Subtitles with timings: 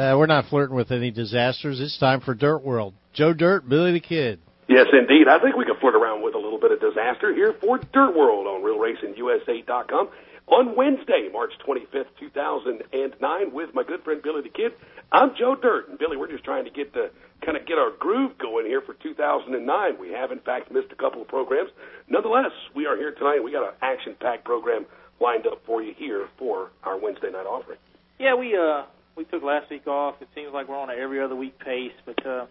[0.00, 1.78] Uh, we're not flirting with any disasters.
[1.78, 2.94] It's time for Dirt World.
[3.12, 4.40] Joe Dirt, Billy the Kid.
[4.66, 5.28] Yes, indeed.
[5.28, 8.16] I think we can flirt around with a little bit of disaster here for Dirt
[8.16, 10.08] World on RealRacingUSA.com
[10.46, 14.72] on Wednesday, March 25th, 2009, with my good friend Billy the Kid.
[15.12, 17.10] I'm Joe Dirt, and Billy, we're just trying to get the
[17.44, 20.00] kind of get our groove going here for 2009.
[20.00, 21.70] We have, in fact, missed a couple of programs.
[22.08, 23.44] Nonetheless, we are here tonight.
[23.44, 24.86] We got an action-packed program
[25.20, 27.78] lined up for you here for our Wednesday night offering.
[28.18, 28.84] Yeah, we uh
[29.16, 30.16] we took last week off.
[30.20, 32.46] It seems like we're on an every other week pace, but uh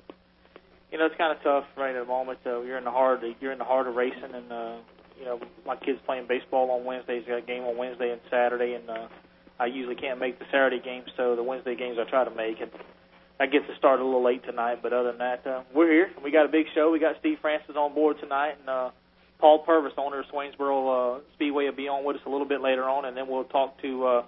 [0.92, 2.40] you know it's kind of tough right at the moment.
[2.46, 4.78] Uh, you're in the heart you're in the heart of racing, and uh,
[5.18, 7.24] you know my kids playing baseball on Wednesdays.
[7.28, 9.08] Got a game on Wednesday and Saturday, and uh,
[9.60, 12.60] I usually can't make the Saturday games, so the Wednesday games I try to make.
[12.62, 12.72] And
[13.40, 16.10] I get to start a little late tonight, but other than that, uh, we're here.
[16.24, 16.92] We got a big show.
[16.92, 18.90] We got Steve Francis on board tonight, and uh,
[19.40, 22.62] Paul Purvis, owner of Swainsboro uh, Speedway, will be on with us a little bit
[22.62, 24.24] later on, and then we'll talk to uh,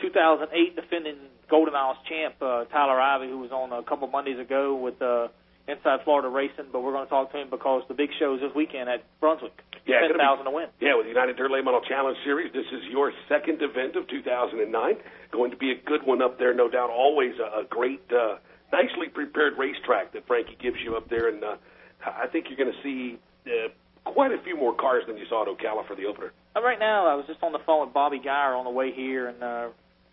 [0.00, 1.16] 2008 defending
[1.52, 5.28] Golden Isles champ uh, Tyler Ivey, who was on a couple Mondays ago with uh,
[5.68, 6.72] Inside Florida Racing.
[6.72, 9.04] But we're going to talk to him because the big show is this weekend at
[9.20, 9.52] Brunswick.
[9.84, 10.72] Yeah, ten thousand to win.
[10.80, 14.08] Yeah, with the United Dirt Late Model Challenge Series, this is your second event of
[14.08, 14.64] 2009.
[15.30, 16.88] Going to be a good one up there, no doubt.
[16.88, 18.40] Always a, a great, uh,
[18.72, 21.56] nicely prepared racetrack that Frankie gives you up there, and uh,
[22.00, 23.68] I think you're going to see uh,
[24.08, 26.32] quite a few more cars than you saw at Ocala for the opener.
[26.56, 28.92] Uh, right now, I was just on the phone with Bobby Geyer on the way
[28.92, 29.68] here, and uh,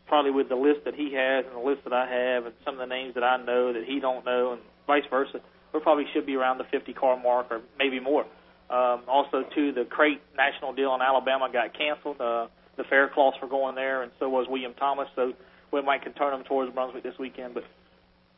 [0.09, 2.73] probably with the list that he has and the list that I have, and some
[2.73, 5.39] of the names that I know that he don't know, and vice versa.
[5.73, 8.25] We probably should be around the 50 car mark, or maybe more.
[8.69, 12.19] Um, also, too, the crate national deal in Alabama got canceled.
[12.19, 15.07] Uh, the fair cloths were going there, and so was William Thomas.
[15.15, 15.33] So
[15.71, 17.53] we might can turn them towards Brunswick this weekend.
[17.53, 17.63] But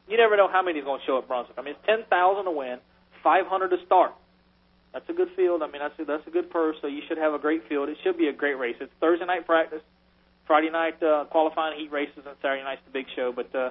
[0.07, 1.57] you never know how many's going to show up Brunswick.
[1.57, 2.79] I mean, it's ten thousand to win,
[3.23, 4.13] five hundred to start.
[4.94, 5.63] That's a good field.
[5.63, 6.75] I mean, that's a, that's a good purse.
[6.81, 7.88] So you should have a great field.
[7.88, 8.75] It should be a great race.
[8.81, 9.81] It's Thursday night practice,
[10.47, 13.31] Friday night uh, qualifying heat races, and Saturday night's the big show.
[13.35, 13.69] But uh,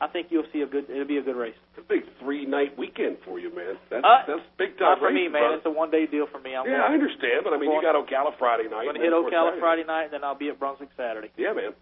[0.00, 0.88] I think you'll see a good.
[0.90, 1.56] It'll be a good race.
[1.72, 3.76] It's a big three night weekend for you, man.
[3.90, 5.42] That's Uh, that's big time Not for me, man.
[5.42, 5.56] brother.
[5.60, 6.56] It's a one day deal for me.
[6.56, 8.84] I'm Yeah, I understand, but I mean, you got Ocala Friday night.
[8.84, 9.60] I'm going to hit then, of course, Ocala.
[9.60, 11.30] Friday night, and then I'll be at Brunswick Saturday.
[11.36, 11.72] Yeah, man.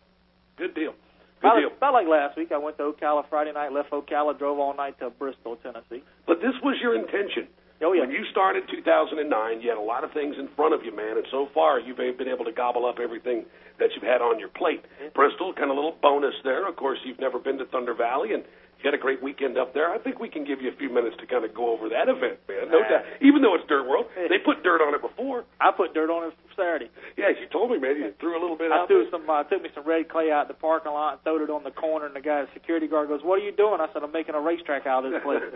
[0.59, 0.95] Good deal.
[1.39, 1.71] Good About, deal.
[1.78, 4.99] about like last week, I went to Ocala Friday night, left Ocala, drove all night
[4.99, 6.03] to Bristol, Tennessee.
[6.27, 7.47] But this was your intention.
[7.83, 8.03] Oh yeah.
[8.03, 11.16] When you started 2009, you had a lot of things in front of you, man,
[11.16, 13.44] and so far you've been able to gobble up everything
[13.78, 14.83] that you've had on your plate.
[15.15, 16.66] Bristol, kind of a little bonus there.
[16.69, 19.75] Of course, you've never been to Thunder Valley, and you had a great weekend up
[19.75, 19.91] there.
[19.91, 22.09] I think we can give you a few minutes to kind of go over that
[22.11, 22.71] event, man.
[22.71, 22.89] No Ah.
[22.89, 23.05] doubt.
[23.21, 25.45] Even though it's Dirt World, they put dirt on it before.
[25.60, 26.91] I put dirt on it Saturday.
[27.17, 27.95] Yeah, you told me, man.
[27.97, 29.15] You threw a little bit I out threw there.
[29.15, 29.31] some.
[29.31, 31.63] I took me some red clay out in the parking lot and throwed it on
[31.63, 34.03] the corner, and the guy, the security guard, goes, "What are you doing?" I said,
[34.03, 35.47] "I'm making a racetrack out of this place."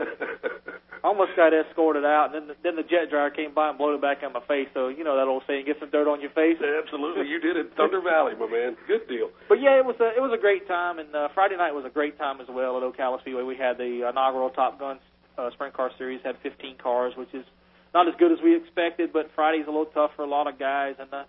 [1.02, 3.76] I almost got escorted out, and then the, then the jet dryer came by and
[3.76, 4.70] blew it back in my face.
[4.72, 7.56] So you know that old saying, "Get some dirt on your face." Absolutely, you did
[7.58, 8.76] it, Thunder Valley, my man.
[8.86, 9.28] Good deal.
[9.50, 11.84] But yeah, it was a it was a great time, and uh, Friday night was
[11.84, 13.42] a great time as well at Ocala Speedway.
[13.42, 14.98] We had the inaugural Top Gun
[15.38, 17.44] uh, Sprint Car Series, had 15 cars, which is
[17.94, 19.12] not as good as we expected.
[19.12, 21.24] But Friday's a little tough for a lot of guys, and uh,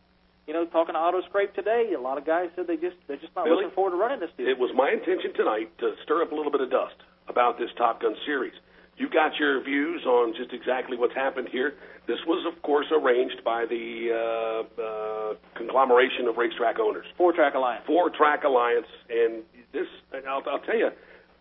[0.47, 3.17] you know, talking to Otto Scrape today, a lot of guys said they just they're
[3.17, 3.63] just not Billy?
[3.63, 4.47] looking forward to running this deal.
[4.47, 6.95] It was my intention tonight to stir up a little bit of dust
[7.27, 8.53] about this Top Gun series.
[8.97, 11.73] You've got your views on just exactly what's happened here.
[12.05, 17.55] This was, of course, arranged by the uh, uh, conglomeration of racetrack owners, Four Track
[17.55, 17.83] Alliance.
[17.87, 19.87] Four Track Alliance, and this.
[20.11, 20.89] And I'll, I'll tell you,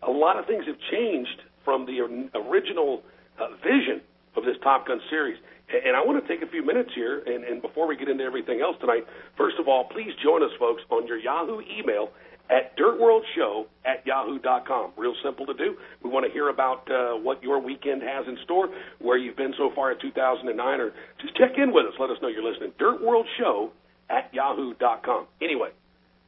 [0.01, 1.99] a lot of things have changed from the
[2.33, 3.03] original
[3.37, 4.01] uh, vision
[4.35, 5.37] of this Top Gun series.
[5.69, 8.23] And I want to take a few minutes here, and, and before we get into
[8.23, 9.05] everything else tonight,
[9.37, 12.09] first of all, please join us, folks, on your Yahoo email
[12.49, 14.91] at dirtworldshow at yahoo.com.
[14.97, 15.75] Real simple to do.
[16.03, 18.69] We want to hear about uh, what your weekend has in store,
[18.99, 20.91] where you've been so far in 2009, or
[21.21, 21.93] just check in with us.
[21.99, 22.73] Let us know you're listening.
[22.79, 23.69] Dirtworldshow
[24.09, 25.27] at yahoo.com.
[25.41, 25.69] Anyway,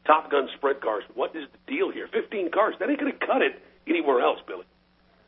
[0.08, 1.04] Top Gun sprint cars.
[1.14, 2.08] What is the deal here?
[2.12, 2.76] 15 cars.
[2.80, 4.66] That ain't going to cut it anywhere else, Billy.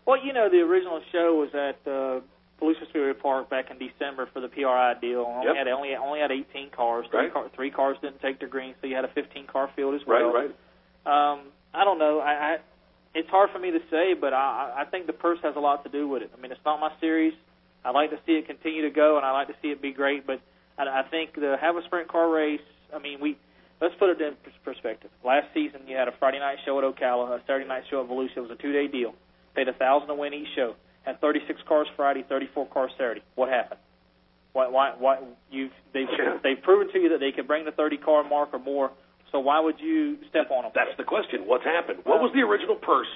[0.06, 2.21] Well, you know, the original show was at uh,
[2.62, 5.21] Volusia Speedway Park back in December for the PRI deal.
[5.27, 5.56] Only Yep.
[5.56, 7.06] had only only had 18 cars.
[7.12, 7.33] Three, Right.
[7.33, 10.06] car, three cars didn't take their green, so you had a 15 car field as
[10.07, 10.33] well.
[10.33, 10.50] Right,
[11.06, 11.31] right.
[11.33, 11.39] Um,
[11.74, 12.19] I don't know.
[12.19, 12.57] I, I
[13.13, 15.83] it's hard for me to say, but I, I think the purse has a lot
[15.83, 16.31] to do with it.
[16.38, 17.33] I mean, it's not my series.
[17.86, 19.92] I'd like to see it continue to go, and I like to see it be
[19.94, 20.25] great.
[20.27, 20.42] But
[20.77, 22.62] I, I think to have a sprint car race.
[22.94, 23.38] I mean, we
[23.81, 24.33] let's put it in
[24.65, 25.09] perspective.
[25.24, 28.09] Last season, you had a Friday night show at Ocala, a Saturday night show at
[28.09, 28.38] Volusia.
[28.38, 29.13] It was a two-day deal.
[29.56, 30.75] Paid a thousand to win each show.
[31.07, 33.24] Had 36 cars Friday, 34 cars Saturday.
[33.36, 33.80] What happened?
[34.51, 34.68] Why?
[34.68, 34.92] Why?
[35.00, 35.19] Why?
[35.50, 35.69] You?
[35.94, 36.36] They've Yeah.
[36.44, 38.92] they've proven to you that they can bring the 30 car mark or more.
[39.31, 40.71] So why would you step on them?
[40.75, 41.48] That's the question.
[41.48, 42.00] What's happened?
[42.04, 43.07] What was the original purse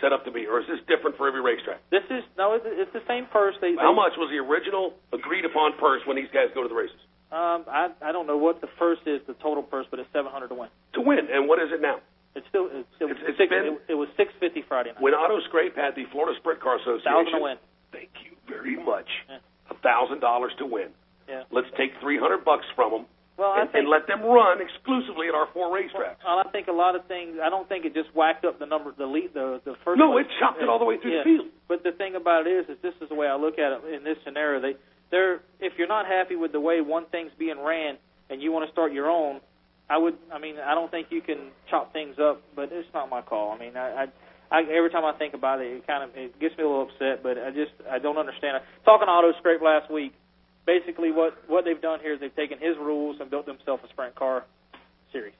[0.00, 1.78] set up to be, or is this different for every racetrack?
[1.90, 3.56] This is no, it's, it's the same purse.
[3.60, 6.68] They, How they- much was the original agreed upon purse when these guys go to
[6.68, 6.98] the races?
[7.32, 10.46] Um, I I don't know what the first is, the total purse, but it's 700
[10.48, 10.68] to win.
[10.94, 11.98] To win, and what is it now?
[12.34, 14.90] It's still it's, it, was It's- it's six, been- it, it was six fifty Friday
[14.92, 15.02] night.
[15.02, 17.56] When Otto Scrape had the Florida Sprint Car Association, Thousand to win.
[17.92, 19.08] thank you very much.
[19.70, 20.88] A thousand dollars to win.
[21.28, 21.44] Yeah.
[21.52, 23.04] Let's take three hundred bucks from them
[23.36, 26.20] Well, I and, think and let them run exclusively at our four racetracks.
[26.24, 27.36] Well, I think a lot of things.
[27.42, 29.98] I don't think it just whacked up the number, the lead, the the first.
[30.00, 30.26] No, place.
[30.26, 31.24] it chopped it all the way through yeah.
[31.24, 31.46] the field.
[31.68, 33.80] But the thing about it is, is this is the way I look at it
[33.94, 34.60] in this scenario.
[34.60, 34.74] They,
[35.12, 37.96] they're if you're not happy with the way one thing's being ran
[38.28, 39.40] and you want to start your own,
[39.92, 40.16] I would.
[40.32, 43.52] I mean, I don't think you can chop things up, but it's not my call.
[43.52, 44.04] I mean, I.
[44.04, 44.06] I
[44.52, 46.82] I, every time I think about it, it kind of it gets me a little
[46.82, 47.22] upset.
[47.22, 48.62] But I just I don't understand.
[48.84, 50.12] Talking to Otto Scrape last week,
[50.66, 53.88] basically what what they've done here is they've taken his rules and built themselves a
[53.88, 54.44] sprint car
[55.10, 55.32] series.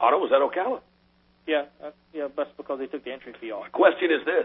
[0.00, 0.80] Otto was at Ocala.
[1.46, 3.62] Yeah, uh, yeah, that's because they took the entry fee off.
[3.62, 4.44] My question is this: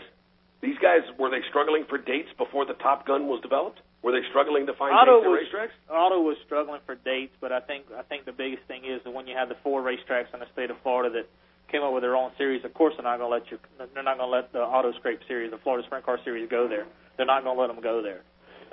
[0.62, 3.82] These guys were they struggling for dates before the Top Gun was developed?
[4.04, 5.76] Were they struggling to find Otto dates at was racetracks?
[5.88, 9.12] Otto was struggling for dates, but I think I think the biggest thing is that
[9.16, 11.28] when you have the four racetracks in the state of Florida that
[11.72, 13.58] came up with their own series, of course they're not going to let you.
[13.80, 16.68] They're not going to let the Otto Scrape series, the Florida Sprint Car Series, go
[16.68, 16.86] there.
[17.16, 18.22] They're not going to let them go there.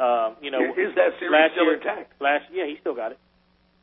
[0.03, 2.21] Um, you know, Is- that series last still year, intact?
[2.21, 3.19] Last, yeah, he still got it.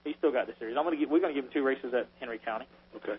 [0.04, 0.76] He still got the series.
[0.76, 1.06] I'm going to.
[1.06, 2.68] We're going to give him two races at Henry County.
[2.96, 3.16] Okay.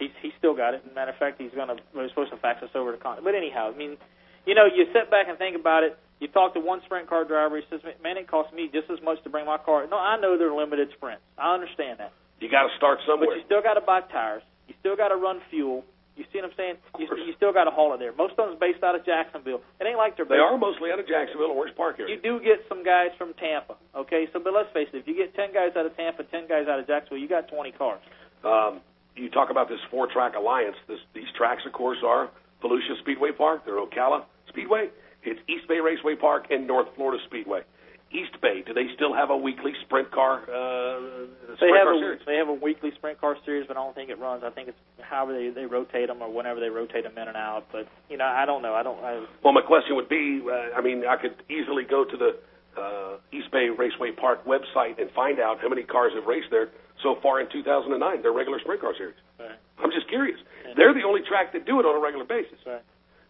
[0.00, 0.82] He's he's still got it.
[0.84, 3.20] As a matter of fact, he's gonna we're supposed to fax us over to Con.
[3.22, 4.00] But anyhow, I mean,
[4.46, 5.98] you know, you sit back and think about it.
[6.20, 7.56] You talk to one sprint car driver.
[7.56, 10.20] He says, "Man, it costs me just as much to bring my car." No, I
[10.20, 11.22] know they're limited sprints.
[11.38, 13.30] I understand that, You got to start somewhere.
[13.30, 14.42] but you still got to buy tires.
[14.68, 15.84] You still got to run fuel.
[16.16, 16.76] You see what I'm saying?
[16.98, 18.12] You, you still got to haul it there.
[18.12, 19.62] Most of them's based out of Jacksonville.
[19.80, 22.14] It ain't like they're They are mostly out of Jacksonville and Orange Park area.
[22.14, 24.28] you do get some guys from Tampa, okay?
[24.34, 26.68] So, but let's face it, if you get 10 guys out of Tampa, 10 guys
[26.68, 28.00] out of Jacksonville, you got 20 cars.
[28.44, 28.80] Um,
[29.16, 30.76] you talk about this four-track alliance.
[30.88, 32.28] This, these tracks, of course, are
[32.62, 34.90] Volusia Speedway Park, they're Ocala Speedway,
[35.22, 37.62] it's East Bay Raceway Park, and North Florida Speedway.
[38.12, 40.42] East Bay, do they still have a weekly sprint car?
[40.42, 41.30] Uh,
[41.60, 42.20] They have car a series?
[42.26, 44.42] they have a weekly sprint car series, but I don't think it runs.
[44.42, 47.36] I think it's however they they rotate them or whenever they rotate them in and
[47.36, 47.66] out.
[47.70, 48.74] But you know, I don't know.
[48.74, 48.98] I don't.
[49.04, 52.30] I, Well, my question would be, uh, I mean, I could easily go to the
[52.76, 56.68] uh, East Bay Raceway Park website and find out how many cars have raced there
[57.04, 57.94] so far in 2009.
[58.22, 59.14] Their regular sprint car series.
[59.38, 59.54] Right.
[59.78, 60.38] I'm just curious.
[60.76, 62.58] They're the only track that do it on a regular basis.
[62.66, 62.82] Right.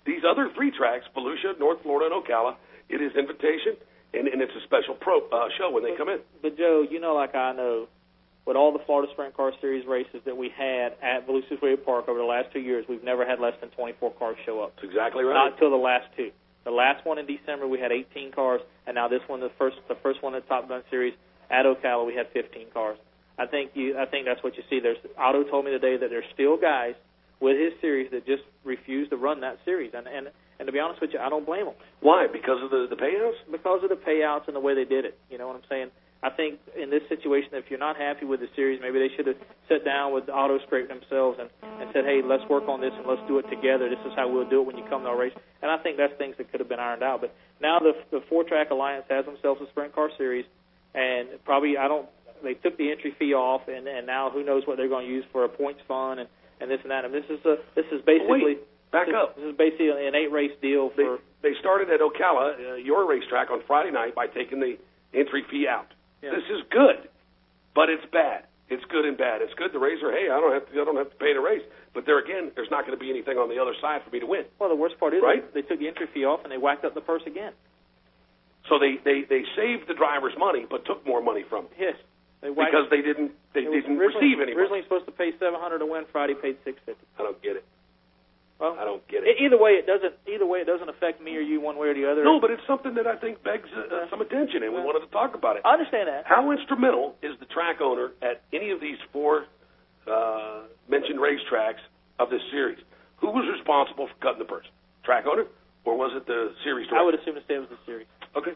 [0.06, 2.56] These other three tracks, Volusia, North Florida, and Ocala,
[2.88, 3.76] it is invitation,
[4.14, 6.20] and, and it's a special pro uh, show when they come in.
[6.42, 7.86] but Joe, you know, like I know,
[8.46, 12.08] with all the Florida Sprint Car Series races that we had at Volusia Speedway Park
[12.08, 14.74] over the last two years, we've never had less than 24 cars show up.
[14.76, 15.34] That's exactly right.
[15.34, 16.30] Not until the last two.
[16.64, 19.76] The last one in December we had 18 cars, and now this one, the first
[19.88, 21.14] the first one in the Top Gun Series
[21.50, 22.98] at Ocala, we had 15 cars.
[23.38, 24.80] I think you I think that's what you see.
[24.80, 26.94] There's Otto told me today that there's still guys
[27.40, 30.28] with his series that just refuse to run that series, and and
[30.58, 32.26] and to be honest with you, I don't blame them Why?
[32.30, 33.40] Because of the the payouts?
[33.50, 35.18] because of the payouts and the way they did it.
[35.30, 35.90] You know what I'm saying?
[36.22, 39.26] I think in this situation, if you're not happy with the series, maybe they should
[39.26, 39.40] have
[39.70, 41.48] sat down with Otto Scrape themselves and,
[41.80, 43.88] and said, hey, let's work on this and let's do it together.
[43.88, 45.32] This is how we'll do it when you come to our race.
[45.62, 47.22] And I think that's things that could have been ironed out.
[47.22, 50.44] But now the the four track alliance has themselves a sprint car series,
[50.94, 52.06] and probably I don't.
[52.44, 55.12] They took the entry fee off, and and now who knows what they're going to
[55.12, 56.28] use for a points fund and
[56.60, 57.04] and this and that.
[57.04, 59.36] And this is a this is basically Wait, back this, up.
[59.36, 61.18] This is basically an eight race deal for.
[61.42, 64.76] they started at Ocala, uh, your racetrack, on Friday night by taking the
[65.14, 65.88] entry fee out.
[66.22, 66.30] Yeah.
[66.36, 67.08] This is good,
[67.74, 68.44] but it's bad.
[68.70, 69.42] It's good and bad.
[69.42, 70.12] It's good to race her.
[70.12, 70.72] Hey, I don't have to.
[70.80, 71.62] I don't have to pay to race.
[71.92, 74.20] But there again, there's not going to be anything on the other side for me
[74.20, 74.44] to win.
[74.60, 75.42] Well, the worst part is Right.
[75.52, 77.52] they, they took the entry fee off and they whacked up the purse again.
[78.68, 81.96] So they they they saved the drivers money, but took more money from them Yes,
[82.40, 82.72] they whacked.
[82.72, 84.58] because they didn't they didn't receive any money.
[84.58, 86.04] Originally supposed to pay seven hundred to win.
[86.12, 87.04] Friday paid six fifty.
[87.18, 87.64] I don't get it.
[88.60, 89.40] Well, I don't get it.
[89.40, 90.12] either way, it doesn't.
[90.28, 92.22] Either way, it doesn't affect me or you one way or the other.
[92.24, 95.00] No, but it's something that I think begs uh, uh, some attention, and we wanted
[95.00, 95.62] to talk about it.
[95.64, 96.28] I understand that.
[96.28, 99.48] How instrumental is the track owner at any of these four
[100.04, 101.80] uh, mentioned racetracks
[102.20, 102.76] of this series?
[103.24, 104.68] Who was responsible for cutting the purse?
[105.04, 105.44] Track owner,
[105.88, 107.00] or was it the series director?
[107.00, 108.06] I would assume to say it was the series.
[108.36, 108.52] Okay.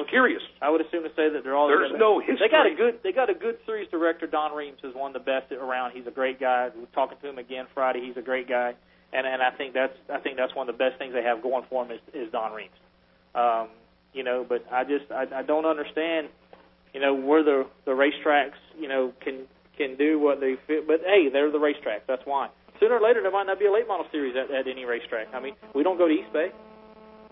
[0.00, 0.42] Just curious.
[0.60, 1.68] I would assume to say that they're all.
[1.68, 1.98] There's together.
[1.98, 3.00] no They got a good.
[3.02, 4.26] They got a good series director.
[4.26, 5.92] Don Reams is one of the best around.
[5.92, 6.70] He's a great guy.
[6.74, 8.00] We're talking to him again Friday.
[8.06, 8.74] He's a great guy,
[9.12, 11.42] and and I think that's I think that's one of the best things they have
[11.42, 12.76] going for him is, is Don Reams.
[13.34, 13.68] Um,
[14.12, 16.28] you know, but I just I, I don't understand.
[16.92, 19.46] You know where the the racetracks you know can
[19.76, 20.86] can do what they fit.
[20.86, 22.04] But hey, they're the racetracks.
[22.06, 22.48] That's why.
[22.80, 25.28] Sooner or later, there might not be a late model series at, at any racetrack.
[25.32, 26.48] I mean, we don't go to East Bay.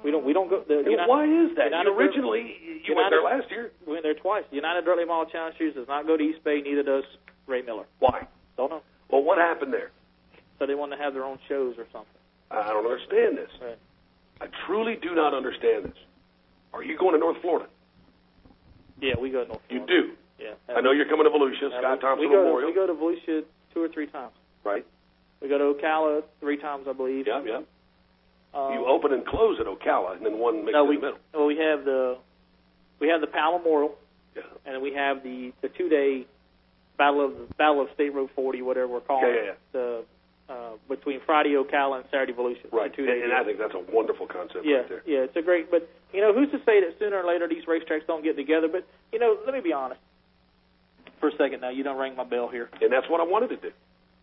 [0.04, 0.24] We don't.
[0.24, 0.62] We don't go.
[0.66, 1.66] The, United- why is that?
[1.70, 3.70] United- You originally, you went there last year.
[3.86, 4.44] we went there twice.
[4.50, 6.60] United Dirt Mall Challenge Series does not go to East Bay.
[6.62, 7.04] Neither does
[7.46, 7.84] Ray Miller.
[7.98, 8.26] Why?
[8.56, 8.82] Don't know.
[9.10, 9.90] Well, what happened there?
[10.58, 12.12] So they want to have their own shows or something.
[12.50, 13.50] I don't understand this.
[13.62, 13.78] Right.
[14.40, 15.98] I truly do not understand this.
[16.72, 17.68] Are you going to North Florida?
[19.00, 20.12] Yeah, we go to North You do.
[20.38, 20.54] Yeah.
[20.74, 22.94] I know you're coming to Volusia, Scott Thompson we go Memorial, To, we go to
[22.94, 23.42] Volusia
[23.74, 24.32] two or three times.
[24.64, 24.84] right?
[25.42, 27.26] We go to Ocala three times, I believe.
[27.26, 27.60] Yeah, yeah.
[28.52, 31.02] Um, you open and close at Ocala, and then one mixed no, in we the
[31.02, 31.18] middle.
[31.34, 32.18] well, we have the
[32.98, 33.94] we have the Memorial,
[34.36, 34.42] Yeah.
[34.66, 36.26] and then we have the the two day
[36.98, 39.58] battle of the Battle of State Road 40, whatever we're calling Yeah, yeah, it.
[39.72, 40.04] The
[40.50, 42.66] uh, between Friday Ocala and Saturday Volusia.
[42.72, 43.22] Right, Two and, days.
[43.24, 45.02] and I think that's a wonderful concept yeah, right there.
[45.06, 45.70] yeah, it's a great.
[45.70, 48.66] But you know, who's to say that sooner or later these racetracks don't get together?
[48.66, 50.00] But you know, let me be honest.
[51.20, 52.68] For a second now, you don't ring my bell here.
[52.80, 53.70] And that's what I wanted to do.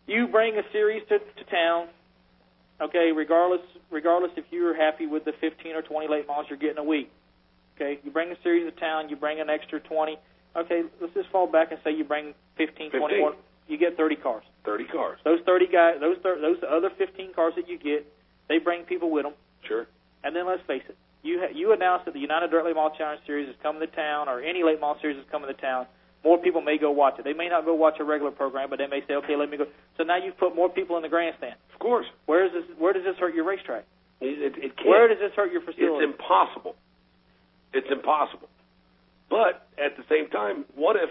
[0.07, 1.87] You bring a series to, to town,
[2.81, 3.11] okay.
[3.15, 6.83] Regardless, regardless if you're happy with the 15 or 20 late models you're getting a
[6.83, 7.11] week,
[7.75, 7.99] okay.
[8.03, 10.17] You bring a series to town, you bring an extra 20.
[10.55, 12.99] Okay, let's just fall back and say you bring 15, 15.
[12.99, 13.33] 21.
[13.67, 14.43] You get 30 cars.
[14.65, 15.19] 30 cars.
[15.23, 18.05] Those 30 guys, those thir- those other 15 cars that you get,
[18.47, 19.33] they bring people with them.
[19.67, 19.87] Sure.
[20.23, 22.97] And then let's face it, you ha- you announce that the United Dirt Late Model
[22.97, 25.85] Challenge Series is coming to town, or any late model series is coming to town.
[26.27, 27.23] More people may go watch it.
[27.23, 29.55] They may not go watch a regular program, but they may say, okay, let me
[29.55, 29.63] go.
[29.95, 31.55] So now you've put more people in the grandstand.
[31.71, 32.05] Of course.
[32.25, 33.87] Where does this Where does this hurt your racetrack?
[34.19, 34.89] It, it, it can't.
[34.91, 36.03] Where does this hurt your facility?
[36.03, 36.75] It's impossible.
[37.71, 38.49] It's impossible.
[39.29, 41.07] But at the same time, what if,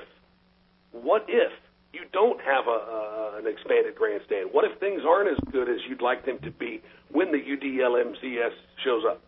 [0.93, 1.53] what if
[1.95, 4.53] you don't have a, a an expanded grandstand?
[4.53, 8.53] What if things aren't as good as you'd like them to be when the UDLMCS
[8.85, 9.25] shows up?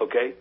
[0.00, 0.38] Okay,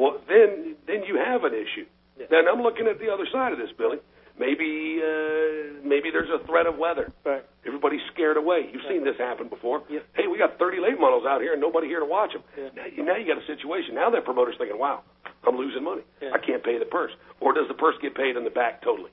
[0.00, 1.84] well then then you have an issue.
[2.16, 2.32] Yeah.
[2.32, 4.00] Then I'm looking at the other side of this, Billy.
[4.38, 7.10] Maybe uh, maybe there's a threat of weather.
[7.24, 7.44] Right.
[7.66, 8.70] Everybody's scared away.
[8.72, 9.82] You've seen this happen before.
[9.90, 10.06] Yep.
[10.14, 12.42] Hey, we got 30 late models out here and nobody here to watch them.
[12.56, 12.68] Yeah.
[12.74, 13.94] Now, you, now you got a situation.
[13.94, 15.02] Now that promoter's thinking, wow,
[15.46, 16.02] I'm losing money.
[16.22, 16.30] Yeah.
[16.34, 17.10] I can't pay the purse.
[17.40, 19.10] Or does the purse get paid in the back totally?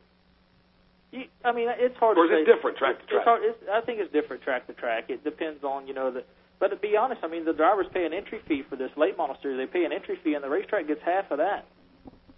[1.11, 2.53] You, I mean, it's hard Or to is it say.
[2.55, 3.25] different track to It's track?
[3.25, 5.05] hard, it's, I think it's different track to track.
[5.09, 6.23] It depends on you know the.
[6.59, 9.17] But to be honest, I mean the drivers pay an entry fee for this late
[9.17, 9.57] model series.
[9.57, 11.65] They pay an entry fee, and the racetrack gets half of that.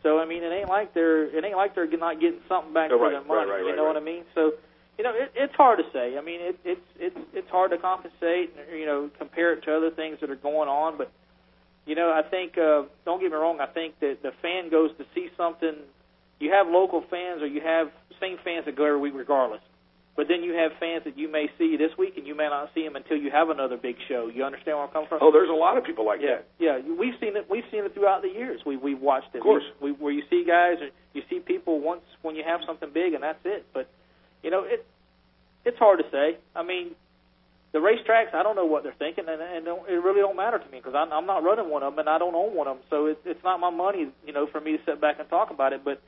[0.07, 2.91] So I mean, it ain't like they're it ain't like they're not getting something back
[2.93, 3.51] Oh, for right, their money.
[3.51, 3.99] right, you right, know right.
[3.99, 4.23] what I mean?
[4.33, 4.53] So
[4.97, 6.17] you know, it, it's hard to say.
[6.17, 8.55] I mean, it, it's it's it's hard to compensate.
[8.71, 10.97] You know, compare it to other things that are going on.
[10.97, 11.11] But
[11.85, 13.59] you know, I think uh, don't get me wrong.
[13.59, 15.75] I think that the fan goes to see something.
[16.39, 19.61] You have local fans, or you have same fans that go every week, regardless.
[20.17, 22.71] But then you have fans that you may see this week, and you may not
[22.73, 24.27] see them until you have another big show.
[24.33, 25.19] You understand where I'm coming from?
[25.21, 26.47] Oh, there's a lot of people like Yeah, that.
[26.57, 26.79] yeah.
[26.81, 27.45] We've seen it.
[27.47, 28.59] We've seen it throughout the years.
[28.65, 29.37] We we've watched it.
[29.37, 29.63] Of course.
[29.79, 32.89] We, we, where you see guys, or you see people once when you have something
[32.91, 33.67] big, and that's it.
[33.73, 33.87] But
[34.41, 34.83] you know, it
[35.63, 36.37] it's hard to say.
[36.55, 36.95] I mean,
[37.73, 38.33] the racetracks.
[38.33, 40.79] I don't know what they're thinking, and, and don't, it really don't matter to me
[40.79, 42.85] because I'm, I'm not running one of them, and I don't own one of them.
[42.89, 45.51] So it, it's not my money, you know, for me to sit back and talk
[45.51, 45.81] about it.
[45.85, 46.01] But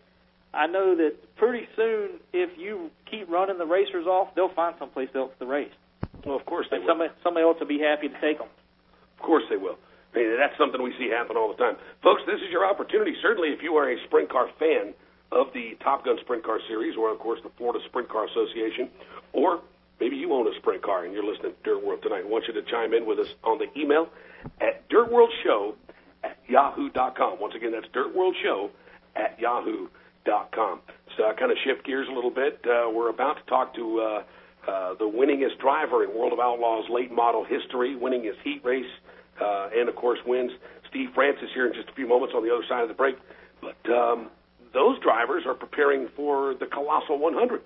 [0.54, 5.10] I know that pretty soon, if you keep running the racers off, they'll find someplace
[5.16, 5.72] else to race,
[6.26, 6.92] Well, of course they and will.
[6.92, 8.48] somebody somebody else will be happy to take them.
[9.20, 9.78] Of course they will.
[10.16, 11.76] I mean, that's something we see happen all the time.
[12.02, 13.14] Folks, this is your opportunity.
[13.22, 14.94] Certainly, if you are a sprint car fan
[15.32, 18.90] of the Top Gun Sprint Car Series, or of course the Florida Sprint Car Association,
[19.34, 19.62] or
[20.00, 22.46] maybe you own a sprint car and you're listening to Dirt World tonight, I want
[22.48, 24.08] you to chime in with us on the email
[24.60, 25.76] at dirtworldshow
[26.24, 27.40] at yahoo.com.
[27.40, 28.72] Once again, that's dirtworldshow
[29.16, 29.90] at yahoo.com.
[31.18, 32.60] So I kind of shift gears a little bit.
[32.66, 34.24] Uh, we're about to talk to uh,
[34.70, 38.90] uh, the winningest driver in World of Outlaws late model history, winning his heat race,
[39.42, 40.52] uh, and of course wins
[40.90, 43.16] Steve Francis here in just a few moments on the other side of the break.
[43.62, 44.30] But um,
[44.74, 47.62] those drivers are preparing for the Colossal 100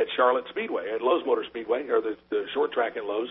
[0.00, 3.28] at Charlotte Speedway, at Lowe's Motor Speedway, or the, the short track at Lowe's.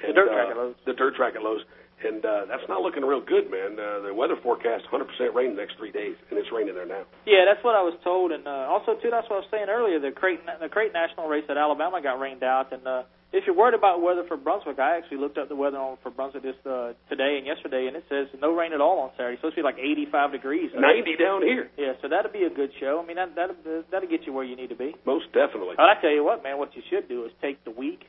[0.00, 0.74] The And, dirt uh, track at Lowe's.
[0.86, 1.62] The dirt track at Lowe's.
[2.02, 3.78] And uh, that's not looking real good, man.
[3.78, 7.04] Uh, the weather forecast 100% rain the next three days, and it's raining there now.
[7.24, 9.68] Yeah, that's what I was told, and uh, also too, that's what I was saying
[9.70, 10.00] earlier.
[10.00, 13.56] The Creighton, the Creighton National race at Alabama got rained out, and uh, if you're
[13.56, 16.54] worried about weather for Brunswick, I actually looked up the weather on for Brunswick this
[16.66, 19.34] uh, today and yesterday, and it says no rain at all on Saturday.
[19.34, 20.70] It's supposed to be like 85 degrees.
[20.74, 23.00] So 90 down here, Yeah, so that'll be a good show.
[23.02, 23.56] I mean, that that'll
[23.90, 24.94] that'll get you where you need to be.
[25.06, 25.74] most definitely.
[25.80, 28.06] But I tell you what, man, what you should do is take the week,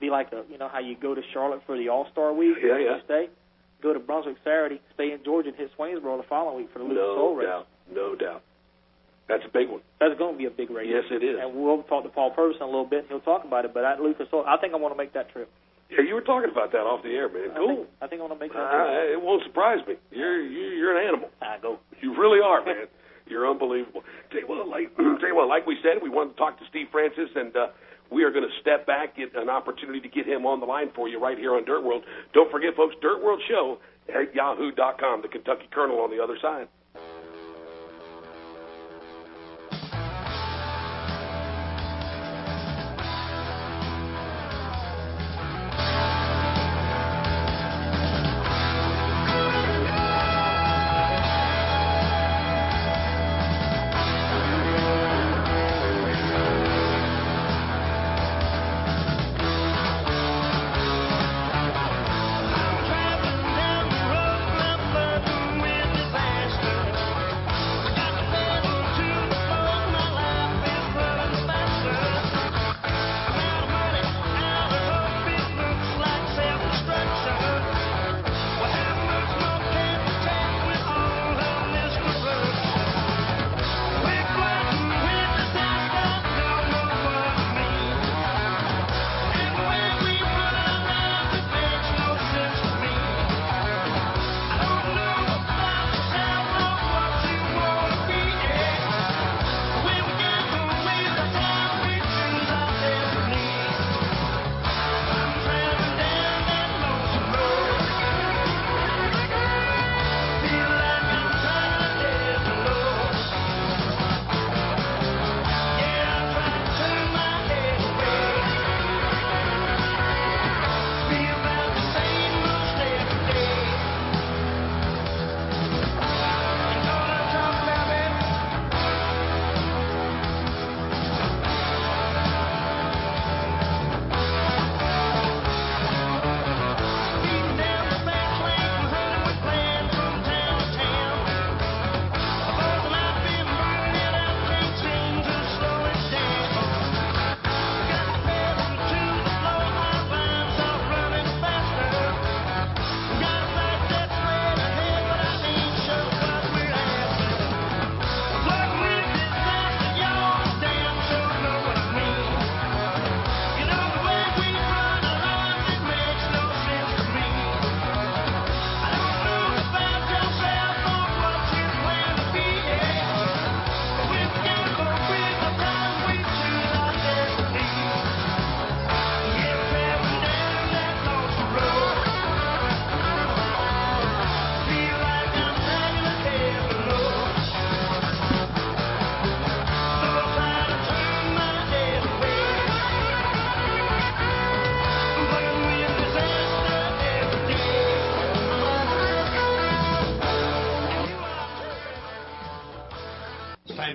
[0.00, 2.56] be like a you know how you go to Charlotte for the All Star Week,
[2.62, 2.98] Yeah, yeah.
[3.04, 3.28] stay,
[3.82, 6.84] go to Brunswick Saturday, stay in Georgia, and hit Swainsboro the following week for the
[6.84, 7.46] Lucas No race.
[7.46, 8.42] doubt, no doubt.
[9.28, 9.80] That's a big one.
[9.98, 10.86] That's going to be a big race.
[10.86, 11.34] Yes, it is.
[11.40, 13.74] And we'll talk to Paul Purvis in a little bit, and he'll talk about it.
[13.74, 15.50] But at Lucas Oil, I think I want to make that trip.
[15.90, 17.50] Yeah, you were talking about that off the air, man.
[17.50, 17.74] I Cool.
[17.74, 18.86] think, I think I want to make that trip.
[18.86, 19.94] Uh, it won't surprise me.
[20.14, 21.28] You're you, you're an animal.
[21.42, 21.78] I go.
[22.00, 22.86] You really are, man.
[23.26, 24.02] You're unbelievable.
[24.30, 26.64] Tell you what, like tell you what, like we said, we wanted to talk to
[26.70, 27.68] Steve Francis, and uh,
[28.10, 30.90] we are going to step back, get an opportunity to get him on the line
[30.94, 32.04] for you right here on Dirt World.
[32.32, 35.22] Don't forget, folks, Dirt World Show at yahoo.com.
[35.22, 36.68] The Kentucky Colonel on the other side.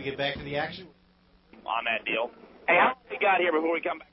[0.02, 0.88] To get back to the action.
[1.66, 2.32] On that deal.
[2.68, 4.08] Hey, how we got here before we come back?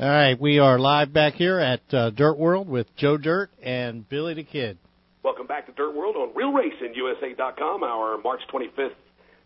[0.00, 4.08] All right, we are live back here at uh, Dirt World with Joe Dirt and
[4.08, 4.78] Billy the Kid.
[5.22, 8.90] Welcome back to Dirt World on RealRacingUSA.com, our March 25th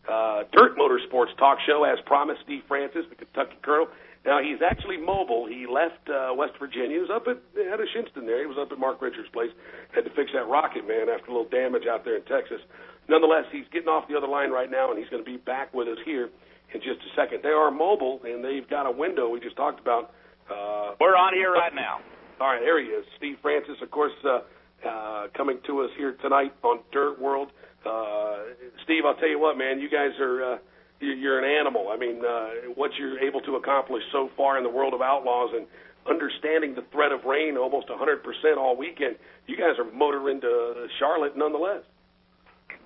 [0.09, 1.85] uh, Dirt Motorsports talk show.
[1.85, 3.89] As promised, Steve Francis, the Kentucky Colonel.
[4.27, 5.47] Now, he's actually mobile.
[5.47, 6.97] He left uh, West Virginia.
[6.97, 8.41] He was up at, at a Shinnston there.
[8.41, 9.51] He was up at Mark Richards' place.
[9.95, 12.61] Had to fix that rocket, man, after a little damage out there in Texas.
[13.09, 15.73] Nonetheless, he's getting off the other line right now, and he's going to be back
[15.73, 16.29] with us here
[16.75, 17.41] in just a second.
[17.43, 20.13] They are mobile, and they've got a window we just talked about
[20.51, 22.01] uh, We're on here right now.
[22.41, 23.05] All right, there he is.
[23.17, 24.41] Steve Francis, of course, uh,
[24.87, 27.49] uh, coming to us here tonight on Dirt World.
[27.87, 28.55] Uh,
[28.85, 30.55] Steve, I'll tell you what, man, you guys are.
[30.55, 30.59] Uh,
[31.01, 31.89] you're an animal.
[31.91, 35.51] I mean, uh, what you're able to accomplish so far in the world of outlaws
[35.55, 35.67] and
[36.09, 39.17] understanding the threat of rain almost 100% all weekend.
[39.47, 41.83] You guys are motoring to Charlotte nonetheless.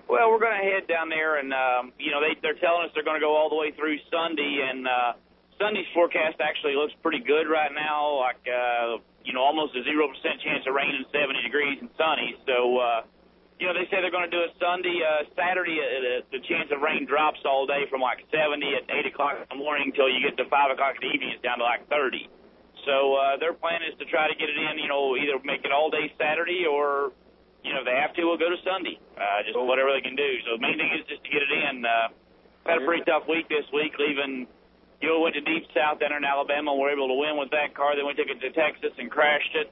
[0.09, 2.91] Well, we're going to head down there, and um, you know they they're telling us
[2.93, 5.15] they're going to go all the way through Sunday, and uh,
[5.55, 10.11] Sunday's forecast actually looks pretty good right now, like uh, you know almost a zero
[10.11, 12.35] percent chance of rain and 70 degrees and sunny.
[12.45, 13.01] So uh,
[13.59, 15.77] you know they say they're going to do it Sunday, uh, Saturday.
[15.77, 19.35] Uh, the, the chance of rain drops all day from like 70 at 8 o'clock
[19.39, 21.31] in the morning until you get to 5 o'clock in the evening.
[21.33, 22.29] It's down to like 30.
[22.85, 24.81] So uh, their plan is to try to get it in.
[24.81, 27.13] You know, either make it all day Saturday or
[27.63, 28.99] you know, if they have to, we'll go to Sunday.
[29.15, 30.29] Uh, just whatever they can do.
[30.43, 31.87] So the main thing is just to get it in.
[31.87, 32.11] Uh,
[32.67, 34.47] had a pretty tough week this week, leaving,
[34.99, 36.75] you know, went to deep south in Alabama.
[36.75, 37.95] We were able to win with that car.
[37.95, 39.71] Then we took it to Texas and crashed it.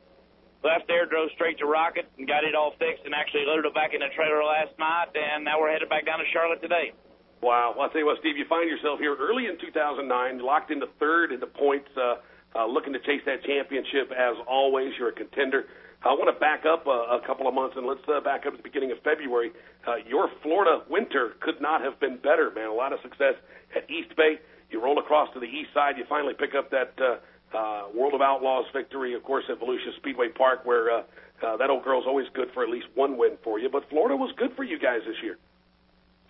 [0.61, 3.73] Left there, drove straight to Rocket and got it all fixed and actually loaded it
[3.73, 5.09] back in the trailer last night.
[5.17, 6.93] And now we're headed back down to Charlotte today.
[7.41, 7.73] Wow.
[7.73, 10.05] Well, I'll tell you what, Steve, you find yourself here early in 2009,
[10.45, 12.21] locked into third in the points, uh,
[12.53, 14.93] uh, looking to chase that championship as always.
[15.01, 15.65] You're a contender.
[16.05, 18.53] I want to back up a, a couple of months and let's uh, back up
[18.53, 19.49] to the beginning of February.
[19.85, 22.69] Uh, your Florida winter could not have been better, man.
[22.69, 23.33] A lot of success
[23.73, 24.37] at East Bay.
[24.69, 25.97] You roll across to the east side.
[25.97, 27.17] You finally pick up that uh,
[27.53, 31.03] uh, World of Outlaws victory, of course, at Volusia Speedway Park, where uh,
[31.43, 33.69] uh, that old girl's always good for at least one win for you.
[33.69, 35.37] But Florida was good for you guys this year.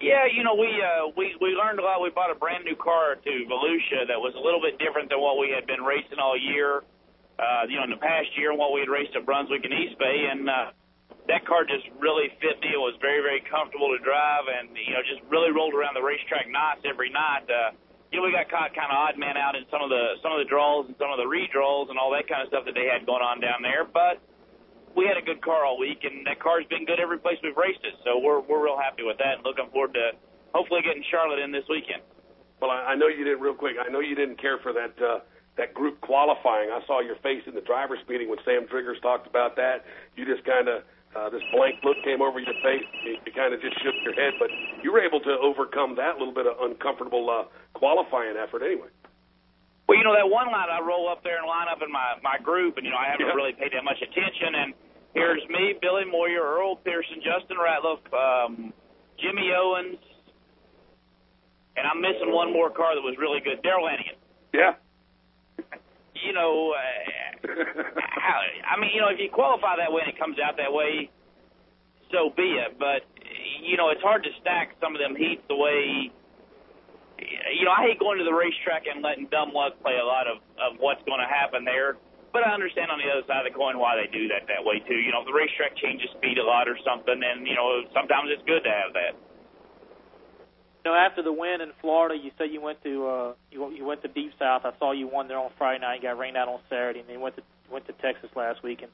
[0.01, 2.01] Yeah, you know, we uh, we we learned a lot.
[2.01, 5.21] We bought a brand new car to Volusia that was a little bit different than
[5.21, 6.81] what we had been racing all year.
[7.37, 9.97] Uh, you know, in the past year, what we had raced at Brunswick and East
[10.01, 10.73] Bay, and uh,
[11.29, 12.73] that car just really fit me.
[12.73, 16.01] It was very very comfortable to drive, and you know, just really rolled around the
[16.01, 17.45] racetrack nice every night.
[17.45, 17.77] Uh,
[18.11, 20.35] you know, we got caught kind of odd man out in some of the some
[20.35, 22.75] of the draws and some of the redraws and all that kind of stuff that
[22.75, 24.19] they had going on down there, but
[24.95, 27.55] we had a good car all week, and that car's been good every place we've
[27.55, 27.95] raced it.
[28.03, 30.11] So we're we're real happy with that, and looking forward to
[30.53, 32.03] hopefully getting Charlotte in this weekend.
[32.59, 33.75] Well, I, know you didn't real quick.
[33.81, 35.19] I know you didn't care for that uh,
[35.57, 36.69] that group qualifying.
[36.69, 39.85] I saw your face in the drivers' meeting when Sam Triggers talked about that.
[40.15, 40.83] You just kind of
[41.15, 42.87] uh, this blank look came over your face.
[43.03, 44.49] You, you kind of just shook your head, but
[44.83, 48.87] you were able to overcome that little bit of uncomfortable uh, qualifying effort anyway.
[49.87, 52.15] Well, you know that one line I roll up there and line up in my
[52.23, 53.35] my group, and you know I haven't Yeah.
[53.35, 54.55] really paid that much attention.
[54.55, 54.73] And
[55.13, 58.71] here's me, Billy Moyer, Earl Pearson, Justin Ratliff, um,
[59.19, 59.99] Jimmy Owens,
[61.75, 64.15] and I'm missing one more car that was really good, Darrell Lanigan.
[64.53, 64.79] Yeah.
[66.21, 67.49] You know, uh,
[67.97, 68.37] how,
[68.69, 71.09] I mean, you know, if you qualify that way and it comes out that way,
[72.13, 72.77] so be it.
[72.77, 73.07] But
[73.63, 76.11] you know, it's hard to stack some of them heats the way.
[77.21, 80.27] You know, I hate going to the racetrack and letting dumb luck play a lot
[80.27, 81.97] of of what's going to happen there.
[82.31, 84.63] But I understand on the other side of the coin why they do that that
[84.63, 84.95] way too.
[84.95, 88.31] You know, if the racetrack changes speed a lot or something, and you know, sometimes
[88.31, 89.13] it's good to have that.
[90.83, 93.85] You know, after the win in Florida, you said you went to uh, you you
[93.85, 94.63] went to Deep South.
[94.65, 95.97] I saw you won there on Friday night.
[95.97, 98.81] You got rained out on Saturday, and then went to went to Texas last week
[98.81, 98.91] and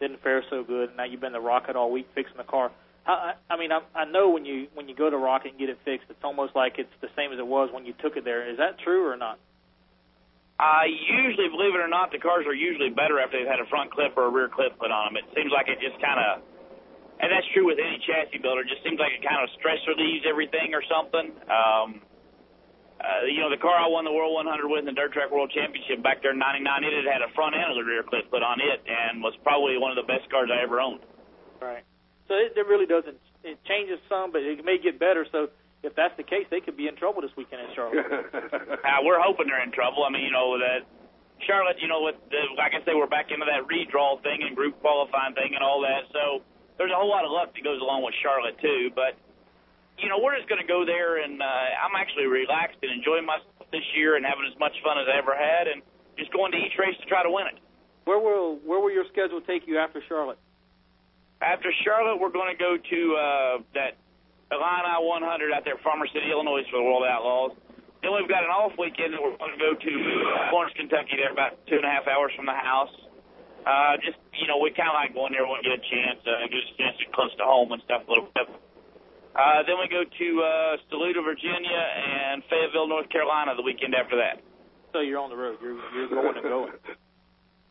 [0.00, 0.88] didn't fare so good.
[0.88, 2.70] And now you've been to Rocket all week fixing the car.
[3.06, 5.70] I, I mean, I, I know when you when you go to Rocket and get
[5.70, 8.24] it fixed, it's almost like it's the same as it was when you took it
[8.24, 8.48] there.
[8.50, 9.38] Is that true or not?
[10.60, 13.68] I usually, believe it or not, the cars are usually better after they've had a
[13.72, 15.16] front clip or a rear clip put on them.
[15.16, 16.44] It seems like it just kind of,
[17.20, 18.64] and that's true with any chassis builder.
[18.64, 21.36] It just seems like it kind of stress relieves everything or something.
[21.46, 22.00] Um,
[23.00, 25.32] uh, you know, the car I won the World 100 with in the Dirt Track
[25.32, 28.04] World Championship back there in '99, it had had a front end and a rear
[28.04, 31.00] clip put on it, and was probably one of the best cars I ever owned.
[31.60, 31.84] Right.
[32.28, 33.16] So it, it really doesn't.
[33.40, 35.24] It changes some, but it may get better.
[35.32, 35.48] So
[35.80, 38.04] if that's the case, they could be in trouble this weekend in Charlotte.
[38.80, 40.02] Uh, we're hoping they're in trouble.
[40.04, 40.88] I mean, you know that
[41.46, 44.56] Charlotte, you know, with the, like I say, we're back into that redraw thing and
[44.56, 46.08] group qualifying thing and all that.
[46.12, 46.42] So
[46.80, 48.88] there's a whole lot of luck that goes along with Charlotte too.
[48.96, 49.12] But
[50.00, 53.28] you know, we're just going to go there, and uh, I'm actually relaxed and enjoying
[53.28, 55.84] myself this year and having as much fun as I ever had, and
[56.16, 57.60] just going to each race to try to win it.
[58.08, 60.40] Where will where will your schedule take you after Charlotte?
[61.44, 64.00] After Charlotte, we're going to go to uh, that
[64.48, 67.52] Illini 100 out there, Farmer City, Illinois, for the World Outlaws.
[68.00, 69.92] Then we've got an off weekend that we're going to go to
[70.48, 71.20] Florence, Kentucky.
[71.20, 72.92] There, about two and a half hours from the house.
[73.66, 76.20] Uh, just you know, we kind of like going there when we get a chance,
[76.24, 78.48] uh, get a chance to close to home and stuff a little bit.
[79.36, 84.18] Uh, then we go to uh, Saluda, Virginia, and Fayetteville, North Carolina, the weekend after
[84.18, 84.42] that.
[84.92, 85.60] So you're on the road.
[85.62, 86.72] You're you're going and going.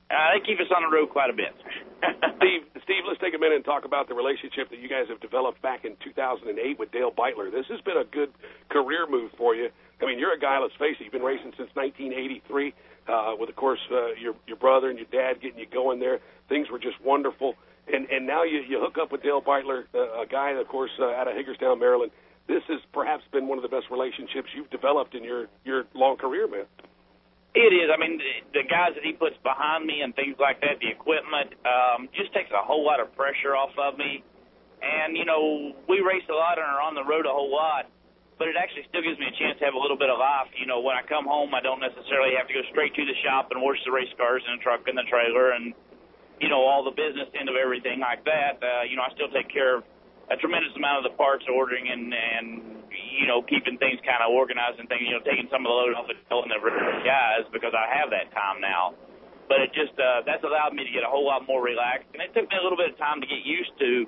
[0.09, 1.53] Uh, they keep us on the road quite a bit.
[2.41, 5.21] Steve, Steve, let's take a minute and talk about the relationship that you guys have
[5.21, 6.49] developed back in 2008
[6.81, 7.53] with Dale Beitler.
[7.53, 8.33] This has been a good
[8.73, 9.69] career move for you.
[10.01, 10.57] I mean, you're a guy.
[10.57, 11.03] Let's face it.
[11.05, 12.73] You've been racing since 1983.
[13.09, 16.19] Uh, with, of course, uh, your your brother and your dad getting you going there.
[16.47, 17.55] Things were just wonderful.
[17.91, 20.91] And and now you you hook up with Dale Beitler, uh, a guy, of course,
[20.99, 22.11] uh, out of Hagerstown, Maryland.
[22.47, 26.17] This has perhaps been one of the best relationships you've developed in your your long
[26.17, 26.65] career, man.
[27.55, 27.89] It is.
[27.89, 28.21] I mean,
[28.53, 32.31] the, guys that he puts behind me and things like that, the equipment, um, just
[32.31, 34.23] takes a whole lot of pressure off of me.
[34.81, 37.89] And you know, we race a lot and are on the road a whole lot,
[38.39, 40.47] but it actually still gives me a chance to have a little bit of life.
[40.55, 43.17] You know, when I come home, I don't necessarily have to go straight to the
[43.21, 45.75] shop and wash the race cars in the truck and the trailer and
[46.39, 48.63] you know all the business end of everything like that.
[48.63, 49.83] Uh, you know, I still take care of
[50.31, 52.45] a tremendous amount of the parts ordering and and
[52.89, 55.03] you know keeping things kind of organized and things.
[55.03, 56.63] You know, taking some of the load off of telling the
[57.03, 58.95] guys because I have that time now.
[59.51, 62.23] But it just uh, that's allowed me to get a whole lot more relaxed, and
[62.23, 64.07] it took me a little bit of time to get used to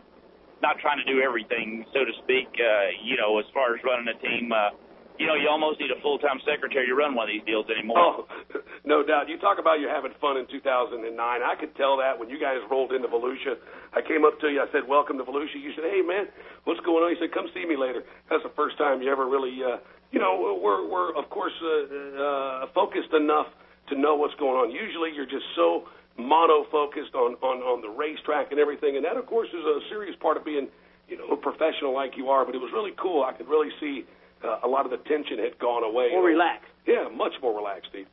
[0.61, 2.49] not trying to do everything, so to speak.
[2.55, 4.51] Uh, you know, as far as running a team.
[4.51, 4.77] Uh,
[5.21, 8.25] you know, you almost need a full-time secretary to run one of these deals anymore.
[8.25, 8.25] Oh,
[8.89, 9.29] no doubt.
[9.29, 11.13] You talk about you having fun in 2009.
[11.13, 13.61] I could tell that when you guys rolled into Volusia.
[13.93, 14.57] I came up to you.
[14.57, 16.25] I said, "Welcome to Volusia." You said, "Hey, man,
[16.65, 18.01] what's going on?" You said, "Come see me later."
[18.33, 19.77] That's the first time you ever really, uh,
[20.09, 21.69] you know, we're we're of course uh,
[22.17, 23.53] uh, focused enough
[23.89, 24.71] to know what's going on.
[24.73, 25.85] Usually, you're just so
[26.17, 29.79] mono focused on on on the racetrack and everything, and that, of course, is a
[29.89, 30.67] serious part of being,
[31.07, 32.45] you know, a professional like you are.
[32.45, 33.23] But it was really cool.
[33.23, 34.05] I could really see
[34.43, 36.09] uh, a lot of the tension had gone away.
[36.11, 36.69] More relaxed.
[36.85, 38.07] Yeah, much more relaxed, Steve.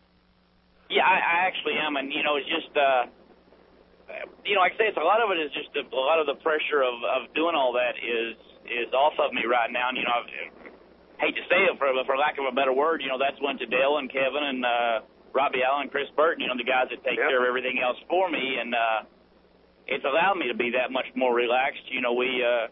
[0.89, 3.13] Yeah, I, I actually am, and you know, it's just, uh,
[4.45, 6.17] you know, like I say, it's a lot of it is just a, a lot
[6.17, 9.93] of the pressure of of doing all that is is off of me right now.
[9.93, 13.05] And you know, I hate to say it for for lack of a better word,
[13.05, 14.97] you know, that's went to Dale and Kevin and uh,
[15.35, 17.29] Robbie Allen, Chris Burton, you know, the guys that take Yep.
[17.29, 19.01] care of everything else for me, and uh,
[19.87, 21.85] it's allowed me to be that much more relaxed.
[21.91, 22.43] You know, we.
[22.45, 22.69] uh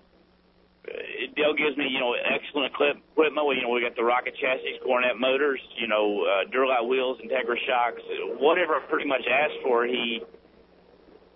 [1.35, 3.43] Dale gives me, you know, excellent equip- equipment.
[3.49, 7.19] We, you know, we got the rocket chassis, Cornett motors, you know, uh, Duralite wheels,
[7.19, 7.99] Integra shocks,
[8.39, 9.85] whatever I pretty much asked for.
[9.85, 10.23] He,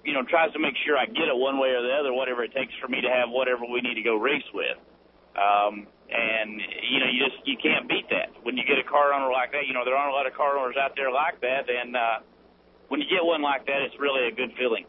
[0.05, 2.45] you know, tries to make sure I get it one way or the other, whatever
[2.45, 4.79] it takes for me to have whatever we need to go race with.
[5.35, 9.15] Um, and you know, you just you can't beat that when you get a car
[9.15, 9.67] owner like that.
[9.67, 12.19] You know, there aren't a lot of car owners out there like that, and uh,
[12.91, 14.85] when you get one like that, it's really a good feeling.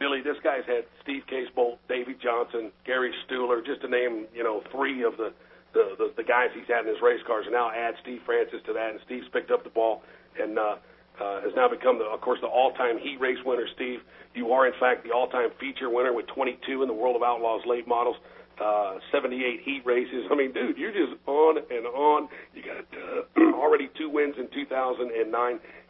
[0.00, 4.62] Billy, this guy's had Steve Casebolt, Davey Johnson, Gary Stuhler, just to name, you know,
[4.72, 5.32] three of the,
[5.72, 7.44] the, the, the guys he's had in his race cars.
[7.46, 10.02] And now add Steve Francis to that, and Steve's picked up the ball
[10.40, 10.76] and uh,
[11.20, 13.68] uh, has now become, the, of course, the all-time heat race winner.
[13.76, 14.00] Steve,
[14.34, 17.62] you are, in fact, the all-time feature winner with 22 in the World of Outlaws
[17.66, 18.16] late models.
[18.60, 20.30] Uh, 78 heat races.
[20.30, 22.28] I mean, dude, you're just on and on.
[22.54, 25.10] You got uh, already two wins in 2009,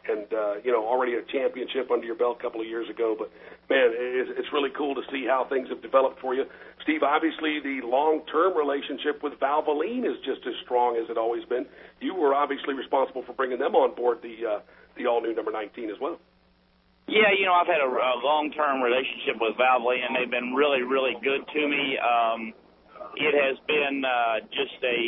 [0.09, 3.15] and uh, you know already a championship under your belt a couple of years ago.
[3.17, 3.29] But
[3.69, 6.45] man, it's, it's really cool to see how things have developed for you,
[6.81, 7.03] Steve.
[7.03, 11.65] Obviously, the long-term relationship with Valvoline is just as strong as it always been.
[12.01, 14.59] You were obviously responsible for bringing them on board the uh,
[14.97, 16.17] the all-new number 19 as well.
[17.07, 20.81] Yeah, you know, I've had a, a long-term relationship with Valvoline, and they've been really,
[20.81, 22.01] really good to me.
[22.01, 22.49] Um,
[23.15, 24.99] it has been uh, just a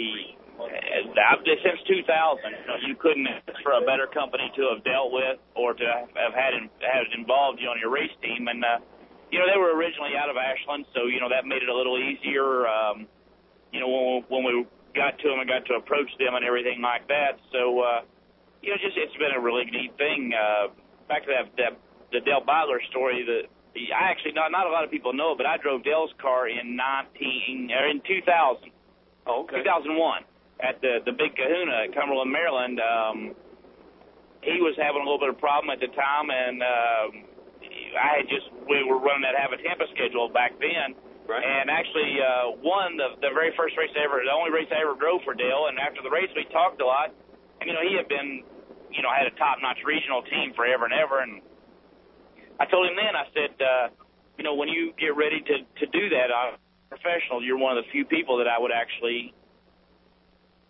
[0.57, 2.05] uh, since 2000.
[2.05, 5.85] You, know, you couldn't ask for a better company to have dealt with or to
[6.17, 8.47] have had had involved you on your race team.
[8.47, 8.79] And uh,
[9.29, 11.75] you know, they were originally out of Ashland, so you know that made it a
[11.75, 12.65] little easier.
[12.69, 13.05] Um,
[13.73, 14.53] you know, when when we
[14.95, 17.37] got to them and got to approach them and everything like that.
[17.51, 18.01] So uh,
[18.61, 20.33] you know, just it's been a really neat thing.
[20.33, 20.73] Uh,
[21.09, 21.73] back to that that
[22.11, 23.23] the Dale Beitler story.
[23.25, 23.47] The
[23.93, 26.75] I actually not not a lot of people know, but I drove Dale's car in
[26.75, 28.71] 19 or in 2000,
[29.27, 29.59] Oh, okay.
[29.59, 30.23] 2001
[30.63, 32.79] at the the Big Kahuna at Cumberland, Maryland.
[32.79, 33.17] Um,
[34.41, 37.09] he was having a little bit of problem at the time, and um,
[37.99, 40.95] I had just we were running that Hav-A-Tampa schedule back then.
[41.27, 41.43] Right.
[41.43, 44.79] And actually uh, won the the very first race I ever, the only race I
[44.79, 45.67] ever drove for Dale.
[45.67, 47.11] And after the race, we talked a lot.
[47.59, 48.47] And you know, he had been,
[48.95, 51.19] you know, had a top notch regional team forever and ever.
[51.19, 51.43] And
[52.59, 53.87] I told him then, I said, uh,
[54.37, 56.57] you know, when you get ready to to do that, I'm a
[56.89, 57.43] professional.
[57.43, 59.33] You're one of the few people that I would actually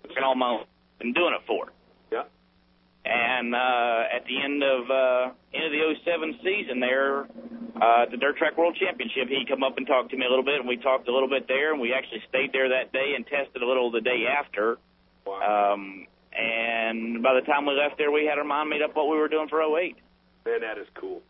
[0.10, 0.68] spend all my life
[1.00, 1.72] been doing it for.
[2.12, 2.24] Yeah.
[3.06, 5.24] And uh, at the end of uh,
[5.54, 7.24] end of the '07 season, there,
[7.82, 9.30] uh, the Dirt Track World Championship.
[9.30, 11.30] He come up and talked to me a little bit, and we talked a little
[11.30, 14.26] bit there, and we actually stayed there that day and tested a little the day
[14.28, 14.78] after.
[15.26, 15.74] Wow.
[15.74, 19.10] Um, and by the time we left there, we had our mind made up what
[19.10, 19.96] we were doing for 08.
[20.46, 21.22] Man, that is cool.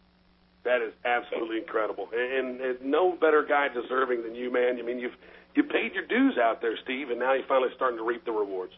[0.67, 4.75] That is absolutely incredible, and, and, and no better guy deserving than you, man.
[4.75, 5.15] I mean, you've
[5.56, 8.36] you paid your dues out there, Steve, and now you're finally starting to reap the
[8.36, 8.73] rewards.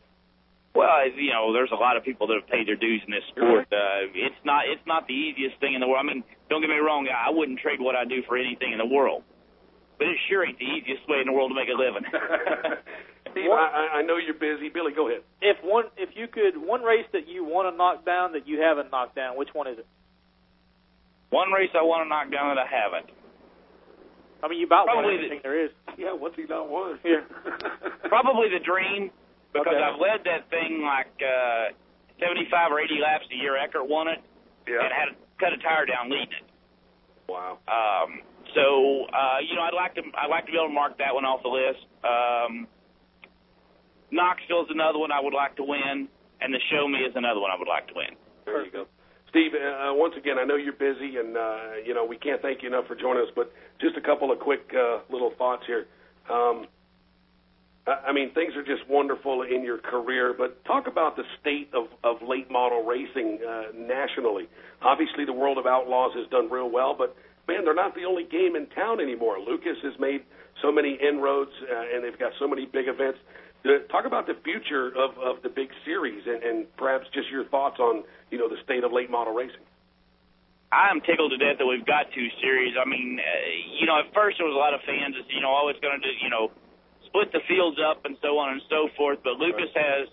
[0.75, 3.25] Well, you know, there's a lot of people that have paid their dues in this
[3.34, 3.65] sport.
[3.73, 6.06] Uh, it's not it's not the easiest thing in the world.
[6.06, 8.78] I mean, don't get me wrong, I wouldn't trade what I do for anything in
[8.78, 9.23] the world.
[9.97, 12.06] But it sure ain't the easiest way in the world to make a living.
[13.34, 14.69] Steve, I, I know you're busy.
[14.69, 15.21] Billy, go ahead.
[15.41, 18.62] If one, if you could, one race that you want to knock down that you
[18.62, 19.88] haven't knocked down, which one is it?
[21.29, 23.09] One race I want to knock down that I haven't.
[24.41, 25.71] I mean, you about Probably won everything there is.
[25.97, 26.97] Yeah, what's he not won?
[27.05, 27.21] Yeah.
[28.09, 29.11] Probably the Dream
[29.53, 29.83] because Okay.
[29.83, 31.75] I've led that thing like uh,
[32.23, 33.57] 75 or 80 laps a year.
[33.57, 34.19] Eckert won it
[34.67, 34.79] yeah.
[34.81, 36.47] and had cut a tire down leading it.
[37.27, 37.59] Wow.
[37.67, 38.23] Um,
[38.55, 41.13] so uh, you know, I'd like to I'd like to be able to mark that
[41.13, 41.85] one off the list.
[42.01, 42.65] Um,
[44.11, 46.09] Knoxville's another one I would like to win,
[46.41, 48.17] and the Show Me is another one I would like to win.
[48.45, 48.85] There you go.
[49.29, 52.63] Steve, uh, once again, I know you're busy, and uh, you know we can't thank
[52.63, 53.29] you enough for joining us.
[53.35, 55.85] But just a couple of quick uh, little thoughts here.
[56.29, 56.67] Um,
[57.87, 61.87] I mean, things are just wonderful in your career, but talk about the state of,
[62.03, 64.47] of late model racing uh, nationally.
[64.81, 67.15] Obviously, the World of Outlaws has done real well, but
[67.47, 69.39] man, they're not the only game in town anymore.
[69.39, 70.21] Lucas has made
[70.61, 73.17] so many inroads, uh, and they've got so many big events.
[73.65, 77.43] Uh, talk about the future of, of the big series, and, and perhaps just your
[77.52, 79.63] thoughts on you know the state of late model racing.
[80.72, 82.78] I'm tickled to death that we've got two series.
[82.78, 83.26] I mean, uh,
[83.82, 85.82] you know, at first there was a lot of fans that you know, oh, it's
[85.82, 86.54] going to, you know,
[87.10, 89.17] split the fields up and so on and so forth.
[89.26, 90.06] But Lucas has,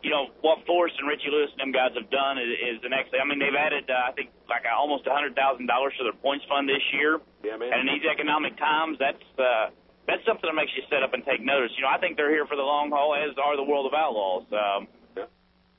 [0.00, 2.88] you know, what Forrest and Richie Lewis and them guys have done is, is the
[2.88, 3.12] next.
[3.12, 6.02] I mean, they've added, uh, I think, like uh, almost a hundred thousand dollars to
[6.08, 7.20] their points fund this year.
[7.44, 7.68] Yeah, man.
[7.68, 9.68] And in these economic times, that's uh,
[10.06, 11.70] that's something that makes you sit up and take notice.
[11.76, 13.94] You know, I think they're here for the long haul, as are the World of
[13.94, 14.46] Outlaws.
[14.52, 15.26] Um, Yeah.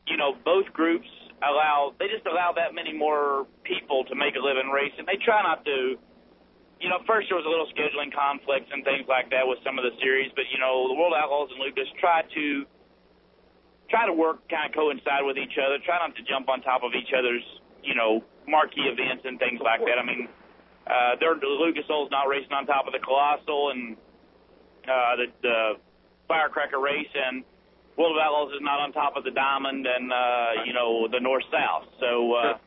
[0.08, 1.08] You know, both groups
[1.42, 5.06] allow they just allow that many more people to make a living racing.
[5.06, 5.98] They try not to.
[6.82, 9.78] You know, first there was a little scheduling conflicts and things like that with some
[9.78, 12.66] of the series, but you know, the World Outlaws and Lucas try to
[13.92, 15.78] try to work kind of coincide with each other.
[15.86, 17.44] Try not to jump on top of each other's,
[17.84, 20.02] you know, marquee events and things like that.
[20.02, 20.26] I mean,
[20.88, 24.00] uh, they're, the Lucas Oil's not racing on top of the Colossal and
[24.88, 25.58] uh, the, the
[26.28, 27.44] Firecracker race, and
[27.98, 31.20] World of Outlaws is not on top of the Diamond and uh, you know the
[31.20, 31.88] North South.
[32.00, 32.34] So.
[32.34, 32.58] Uh,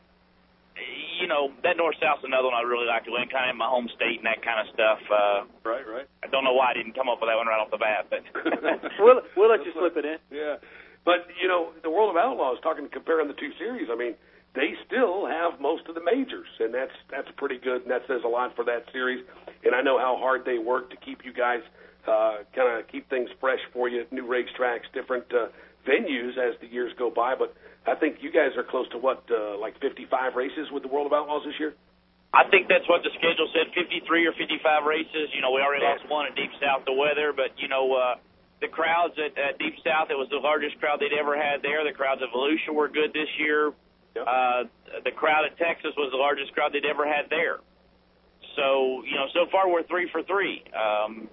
[1.21, 3.59] you know that North South's another one I really like to win, kind of in
[3.59, 4.99] my home state and that kind of stuff.
[5.07, 6.07] Uh, Right, right.
[6.19, 8.11] I don't know why I didn't come up with that one right off the bat,
[8.11, 8.21] but
[8.99, 10.19] We'll we'll let you slip it in.
[10.29, 10.59] Yeah,
[11.07, 12.59] but you know, the World of Outlaws.
[12.61, 14.19] Talking comparing the two series, I mean,
[14.53, 18.21] they still have most of the majors, and that's that's pretty good, and that says
[18.27, 19.23] a lot for that series.
[19.63, 21.63] And I know how hard they work to keep you guys
[22.07, 25.47] uh, kind of keep things fresh for you, new racetracks, different uh,
[25.87, 27.35] venues as the years go by.
[27.35, 30.89] But I think you guys are close to what, uh, like 55 races with the
[30.89, 31.73] World of Outlaws this year.
[32.35, 35.31] I think that's what the schedule said: 53 or 55 races.
[35.31, 38.15] You know, we already lost one at Deep South to weather, but you know, uh,
[38.59, 41.87] the crowds at, at Deep South it was the largest crowd they'd ever had there.
[41.87, 43.71] The crowds at Volusia were good this year.
[44.15, 44.25] Yep.
[44.27, 44.63] Uh,
[45.03, 47.63] the crowd at Texas was the largest crowd they'd ever had there.
[48.59, 50.59] So you know, so far we're three for three.
[50.75, 51.31] Um,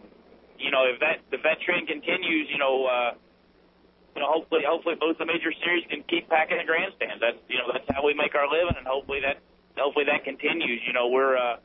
[0.62, 3.10] you know, if that that trend continues, you know, uh,
[4.14, 7.18] you know, hopefully hopefully both the major series can keep packing the grandstands.
[7.18, 9.42] That's you know that's how we make our living, and hopefully that
[9.76, 10.80] hopefully that continues.
[10.86, 11.58] You know, we're uh,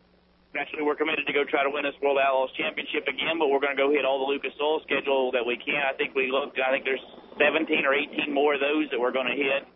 [0.56, 3.62] naturally we're committed to go try to win this World Outlaws Championship again, but we're
[3.62, 5.84] going to go hit all the Lucas Oil schedule that we can.
[5.84, 6.58] I think we looked.
[6.58, 7.04] I think there's
[7.38, 9.68] 17 or 18 more of those that we're going to hit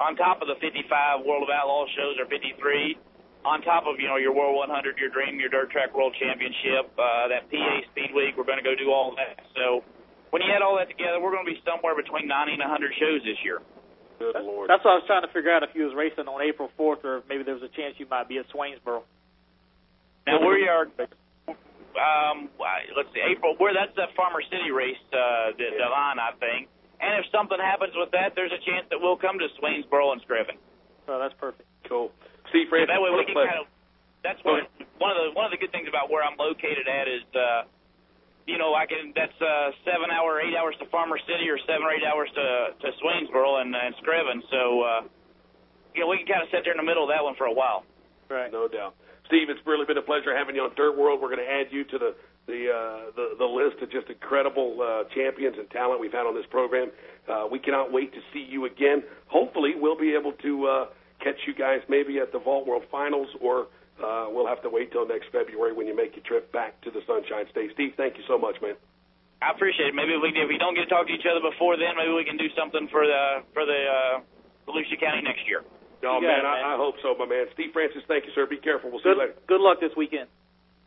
[0.00, 2.98] on top of the 55 World of Outlaws shows or 53
[3.44, 6.90] on top of you know your World 100, your Dream, your Dirt Track World Championship,
[6.94, 8.34] uh, that PA Speed Week.
[8.38, 9.42] We're going to go do all that.
[9.58, 9.82] So
[10.30, 12.92] when you add all that together, we're going to be somewhere between 90 and 100
[12.98, 13.60] shows this year.
[14.22, 14.70] Good lord.
[14.70, 17.02] That's what I was trying to figure out if you was racing on April 4th
[17.02, 19.02] or maybe there was a chance you might be at Swainsboro.
[20.26, 20.86] Now we are.
[21.92, 23.58] Um, I- let's see, April.
[23.58, 26.70] Where that's that Farmer City race, uh, the, the line, I think.
[27.02, 30.22] And if something happens with that, there's a chance that we'll come to Swainsboro and
[30.22, 30.56] Screven.
[31.06, 31.66] So that's perfect.
[31.88, 32.12] cool.
[32.52, 33.48] Steve So Francis, that way we can pleasure.
[33.48, 33.68] kind of.
[34.22, 34.62] That's one
[35.00, 37.66] one of the one of the good things about where I'm located at is, uh,
[38.46, 41.82] you know, I can that's uh, seven hour, eight hours to Farmer City or seven
[41.82, 42.46] or eight hours to
[42.78, 44.38] to Swainsboro and, and Screven.
[44.46, 45.00] So, uh,
[45.96, 47.50] you know, we can kind of sit there in the middle of that one for
[47.50, 47.82] a while.
[48.30, 48.52] Right.
[48.52, 48.94] No doubt.
[49.26, 51.20] Steve, it's really been a pleasure having you on Dirt World.
[51.20, 52.14] We're going to add you to the
[52.46, 56.34] the uh, the, the list of just incredible uh, champions and talent we've had on
[56.34, 56.90] this program.
[57.26, 59.02] Uh, we cannot wait to see you again.
[59.26, 60.86] Hopefully, we'll be able to uh,
[61.22, 63.70] catch you guys maybe at the Vault World Finals, or
[64.02, 66.90] uh, we'll have to wait till next February when you make your trip back to
[66.90, 67.70] the Sunshine State.
[67.74, 68.74] Steve, thank you so much, man.
[69.42, 69.94] I appreciate it.
[69.94, 72.22] Maybe we, if we don't get to talk to each other before then, maybe we
[72.22, 74.14] can do something for the for the uh,
[74.70, 75.66] Volusia County next year.
[76.02, 76.46] Oh man, it, man.
[76.46, 77.46] I, I hope so, my man.
[77.54, 78.46] Steve Francis, thank you, sir.
[78.46, 78.90] Be careful.
[78.90, 79.34] We'll see you later.
[79.46, 80.30] good luck this weekend.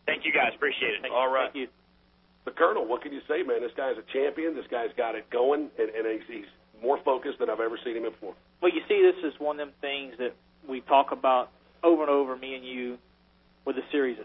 [0.06, 0.56] Thank you guys.
[0.56, 1.02] Appreciate it.
[1.02, 1.36] Thank All you.
[1.36, 1.52] right.
[1.52, 1.68] Thank you.
[2.46, 3.62] The Colonel, what can you say, man?
[3.62, 4.54] This guy's a champion.
[4.54, 7.98] This guy's got it going, and, and he's, he's more focused than I've ever seen
[7.98, 8.36] him before.
[8.66, 10.34] Well, you see, this is one of them things that
[10.68, 11.52] we talk about
[11.84, 12.98] over and over, me and you,
[13.64, 14.18] with the series.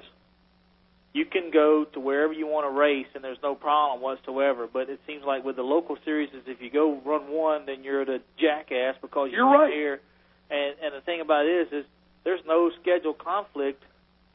[1.13, 4.67] You can go to wherever you want to race, and there's no problem whatsoever.
[4.73, 8.07] But it seems like with the local series, if you go run one, then you're
[8.07, 9.71] the jackass because You're you're right.
[9.75, 10.01] here.
[10.49, 11.85] And and the thing about it is, is
[12.25, 13.83] there's no schedule conflict.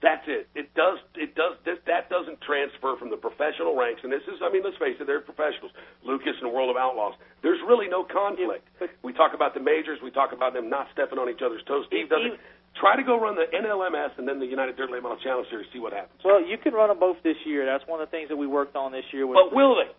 [0.05, 0.45] That's it.
[0.53, 1.01] It does.
[1.17, 1.57] It does.
[1.65, 4.05] This, that doesn't transfer from the professional ranks.
[4.05, 4.37] And this is.
[4.45, 5.09] I mean, let's face it.
[5.09, 5.73] They're professionals.
[6.05, 7.17] Lucas and World of Outlaws.
[7.41, 8.69] There's really no conflict.
[8.77, 9.97] Yeah, we talk about the majors.
[10.05, 11.89] We talk about them not stepping on each other's toes.
[11.89, 12.37] Steve doesn't.
[12.77, 15.65] Try to go run the NLMS and then the United Dirt Late Model Challenge Series.
[15.71, 16.19] See what happens.
[16.21, 17.65] Well, you can run them both this year.
[17.65, 19.25] That's one of the things that we worked on this year.
[19.25, 19.89] Was But will they?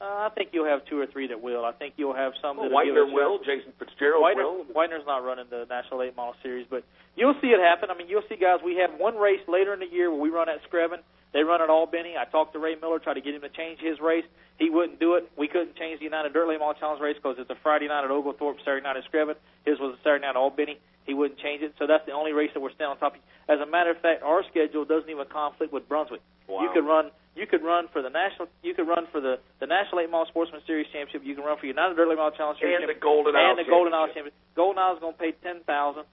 [0.00, 1.64] Uh, I think you'll have two or three that will.
[1.64, 3.38] I think you'll have some Well, that Whitener will.
[3.38, 4.64] Jason Fitzgerald Whitener, will.
[4.70, 6.84] Whitener's not running the National Late Model Series, but
[7.16, 7.90] you'll see it happen.
[7.90, 8.60] I mean, you'll see guys.
[8.64, 11.02] We have one race later in the year where we run at Screven.
[11.34, 12.14] They run at Albany.
[12.16, 14.24] I talked to Ray Miller, tried to get him to change his race.
[14.58, 15.30] He wouldn't do it.
[15.36, 18.04] We couldn't change the United Dirt Late Model Challenge race because it's a Friday night
[18.04, 19.34] at Oglethorpe, Saturday night at Screven.
[19.66, 20.78] His was a Saturday night at Albany.
[21.06, 23.20] He wouldn't change it, so that's the only race that we're staying on top of.
[23.48, 26.20] As a matter of fact, our schedule doesn't even conflict with Brunswick.
[26.48, 26.62] Wow.
[26.62, 27.10] You could run.
[27.38, 28.48] You could run for the national.
[28.66, 31.22] You could run for the the National Late Model Sportsman Series championship.
[31.22, 33.50] You can run for United Dirt Late Model Challenge Series And the championship Golden Isle
[33.54, 34.34] and the Golden Isle Championship.
[34.34, 34.58] Championship.
[34.58, 36.04] Golden Isle is going to pay ten thousand.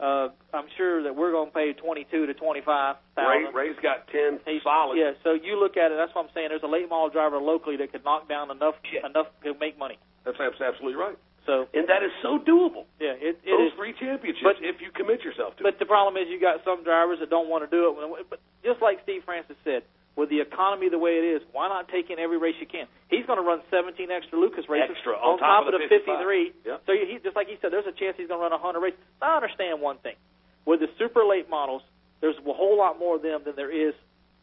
[0.00, 3.52] Uh, I'm sure that we're going to pay twenty-two to twenty-five Ray, thousand.
[3.52, 4.96] Ray's got ten He's- solid.
[4.96, 6.00] Yeah, so you look at it.
[6.00, 6.48] That's what I'm saying.
[6.48, 9.04] There's a late model driver locally that could knock down enough Yeah.
[9.04, 10.00] enough to make money.
[10.24, 11.20] That's, that's absolutely right.
[11.44, 12.84] So And that is so doable.
[13.00, 13.76] yeah, it, it Those is.
[13.76, 15.68] three championships, But- if you commit yourself to it.
[15.68, 18.24] But the problem is, you got some drivers that don't want to do it.
[18.32, 19.84] But just like Steve Francis said,
[20.16, 22.86] with the economy the way it is, why not take in every race you can?
[23.08, 25.88] He's going to run 17 extra Lucas races Extra, on top of of the the
[25.88, 26.18] 55.
[26.20, 26.52] 53.
[26.66, 26.82] Yep.
[26.86, 28.98] So he just like he said, there's a chance he's going to run 100 races.
[29.22, 30.18] I understand one thing:
[30.66, 31.82] with the super late models,
[32.20, 33.94] there's a whole lot more of them than there is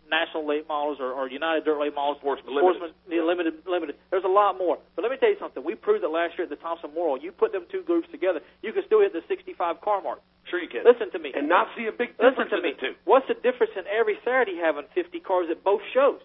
[0.09, 2.17] national late models or, or United Dirt late models.
[2.19, 3.25] Sportsman Sportsman Limited.
[3.27, 3.95] limited, limited.
[4.11, 4.77] There's a lot more.
[4.95, 5.63] But let me tell you something.
[5.63, 7.19] We proved it last year at the Thompson Memorial.
[7.23, 10.19] You put them two groups together, you can still hit the 65 car mark.
[10.49, 10.83] Sure you can.
[10.87, 11.33] Listen to me.
[11.35, 12.71] And not see a big difference Listen to in me.
[12.79, 12.93] the two.
[13.03, 16.19] What's the difference in every Saturday having 50 cars at both shows?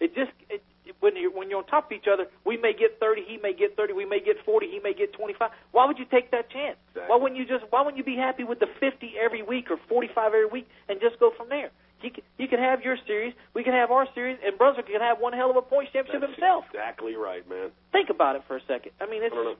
[0.00, 2.72] It just it, it- when you're when you're on top of each other, we may
[2.72, 5.50] get 30, he may get 30, we may get 40, he may get 25.
[5.70, 6.78] Why would you take that chance?
[6.90, 7.10] Exactly.
[7.12, 9.76] Why wouldn't you just Why wouldn't you be happy with the 50 every week or
[9.86, 11.70] 45 every week and just go from there?
[12.02, 15.00] You can, you can have your series, we can have our series, and Brunswick can
[15.00, 16.64] have one hell of a points championship That's himself.
[16.70, 17.70] exactly right, man.
[17.90, 18.92] Think about it for a second.
[19.00, 19.56] I mean, I it's don't know.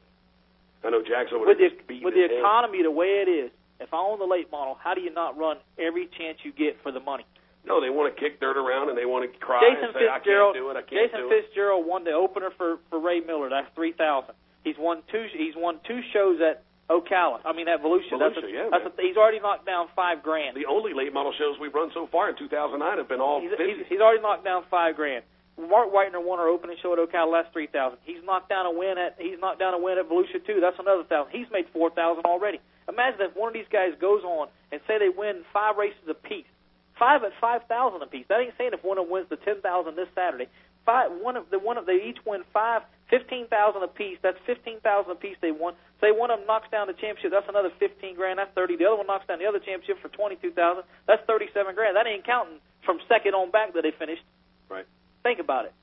[0.87, 2.39] I know Jack's over with the just with the head.
[2.39, 3.51] economy the way it is.
[3.81, 6.79] If I own the late model, how do you not run every chance you get
[6.83, 7.27] for the money?
[7.67, 10.07] No, they want to kick dirt around and they want to cry Jason and say,
[10.07, 10.55] I can't Fitzgerald.
[10.55, 11.43] do it, I can't Jason do it.
[11.43, 13.51] Fitzgerald won the opener for for Ray Miller.
[13.51, 14.35] That's three thousand.
[14.63, 15.27] He's won two.
[15.35, 17.41] He's won two shows at Ocala.
[17.45, 18.17] I mean at Volusia.
[18.19, 20.57] that's a, yeah, that's a, he's already knocked down five grand.
[20.57, 23.53] The only late model shows we've run so far in 2009 have been all He's,
[23.57, 25.25] he's, he's already knocked down five grand.
[25.59, 27.43] Mark Whitener won our opening show at Ocala.
[27.43, 27.99] That's three thousand.
[28.05, 30.61] He's knocked down a win at he's knocked down a win at Volusia too.
[30.63, 31.35] That's another thousand.
[31.35, 32.61] He's made four thousand already.
[32.89, 36.49] Imagine if one of these guys goes on and say they win five races apiece,
[36.99, 38.25] five at five thousand apiece.
[38.31, 40.47] That ain't saying if one of them wins the ten thousand this Saturday.
[40.87, 44.19] Five one of the one of they each win five fifteen thousand apiece.
[44.23, 45.75] That's fifteen thousand apiece they won.
[46.01, 47.35] Say one of them knocks down the championship.
[47.35, 48.39] That's another fifteen grand.
[48.39, 48.77] That's thirty.
[48.77, 50.85] The other one knocks down the other championship for twenty two thousand.
[51.07, 51.97] That's thirty seven grand.
[51.97, 54.23] That ain't counting from second on back that they finished.
[54.71, 54.87] Right.
[55.23, 55.75] Think about it.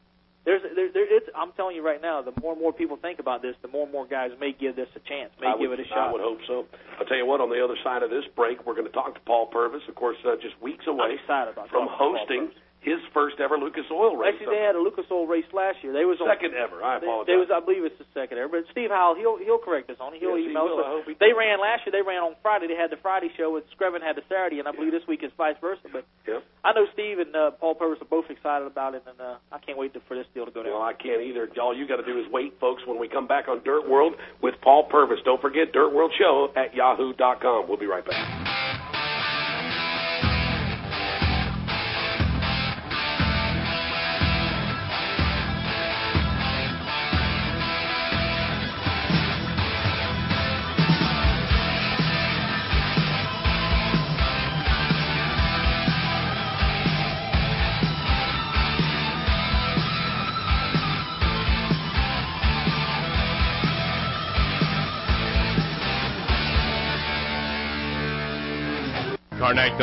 [0.45, 3.17] There's, there, there, it's, I'm telling you right now, the more and more people think
[3.17, 5.73] about this, the more and more guys may give this a chance, may I give
[5.73, 6.09] would, it a shot.
[6.09, 6.69] I would hope so.
[7.01, 9.15] I'll tell you what, on the other side of this break, we're going to talk
[9.15, 12.53] to Paul Purvis, of course, uh, just weeks away from talking to Paul hosting.
[12.85, 14.37] His first ever Lucas Oil race.
[14.37, 15.89] Actually, they had a Lucas Oil race last year.
[15.91, 16.85] They was on, second ever.
[16.85, 17.25] I apologize.
[17.25, 18.61] they was, I believe it's the second ever.
[18.61, 20.21] But Steve Howell, he'll he'll correct us on it.
[20.21, 20.79] He'll Yes, he email will.
[20.79, 20.85] us.
[20.85, 21.41] I hope he They does.
[21.41, 21.91] ran last year.
[21.97, 22.69] They ran on Friday.
[22.69, 25.25] They had the Friday show and Screven had the Saturday, and I believe this week
[25.25, 25.89] is vice versa.
[25.89, 26.45] But Yep.
[26.63, 29.57] I know Steve and uh, Paul Purvis are both excited about it, and uh, I
[29.59, 30.73] can't wait to, for this deal to go down.
[30.77, 31.49] Well, I can't either.
[31.61, 34.13] All you got to do is wait, folks, when we come back on Dirt World
[34.41, 35.19] with Paul Purvis.
[35.25, 37.67] Don't forget Dirt World Show at yahoo.com.
[37.67, 38.94] We'll be right back.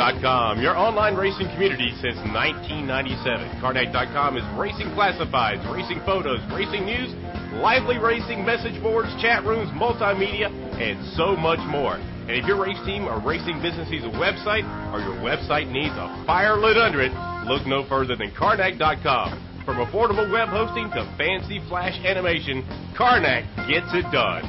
[0.03, 3.61] Karnak.com, your online racing community since 1997.
[3.63, 7.15] Karnak.com is racing classifieds, racing photos, racing news,
[7.63, 11.95] lively racing message boards, chat rooms, multimedia, and so much more.
[11.95, 15.95] And if your race team or racing business needs a website or your website needs
[15.95, 17.13] a fire lit under it,
[17.47, 19.63] look no further than Karnak.com.
[19.63, 22.63] From affordable web hosting to fancy flash animation,
[22.97, 24.43] Karnak gets it done.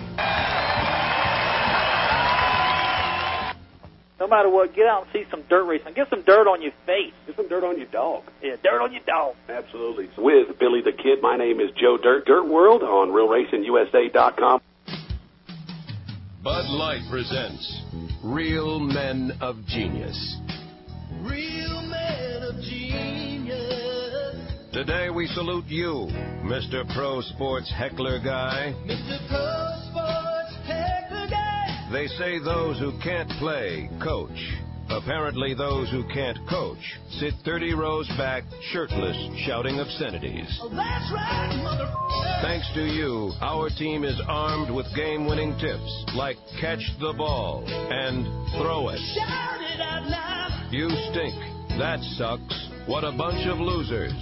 [4.21, 5.95] No matter what, get out and see some dirt racing.
[5.95, 7.13] Get some dirt on your face.
[7.27, 8.23] Get some dirt on your dog.
[8.43, 9.35] Yeah, dirt on your dog.
[9.49, 10.09] Absolutely.
[10.17, 12.25] With Billy the Kid, my name is Joe Dirt.
[12.27, 14.61] Dirt World on RealRacingUSA.com.
[16.45, 17.83] Bud Light presents
[18.23, 20.37] Real Men of Genius.
[21.23, 24.71] Real men of genius.
[24.73, 26.09] Today we salute you,
[26.45, 26.85] Mr.
[26.95, 28.75] Pro Sports Heckler Guy.
[28.85, 29.29] Mr.
[29.29, 30.24] Pro Sports Heckler Guy.
[31.93, 34.39] They say those who can't play, coach.
[34.91, 36.79] Apparently, those who can't coach
[37.19, 39.17] sit 30 rows back, shirtless,
[39.47, 40.59] shouting obscenities.
[40.61, 42.41] Oh, right.
[42.43, 47.65] Thanks to you, our team is armed with game winning tips like catch the ball
[47.67, 48.25] and
[48.61, 49.01] throw it.
[49.15, 50.75] Shout it.
[50.75, 51.35] You stink.
[51.79, 52.69] That sucks.
[52.87, 54.13] What a bunch of losers.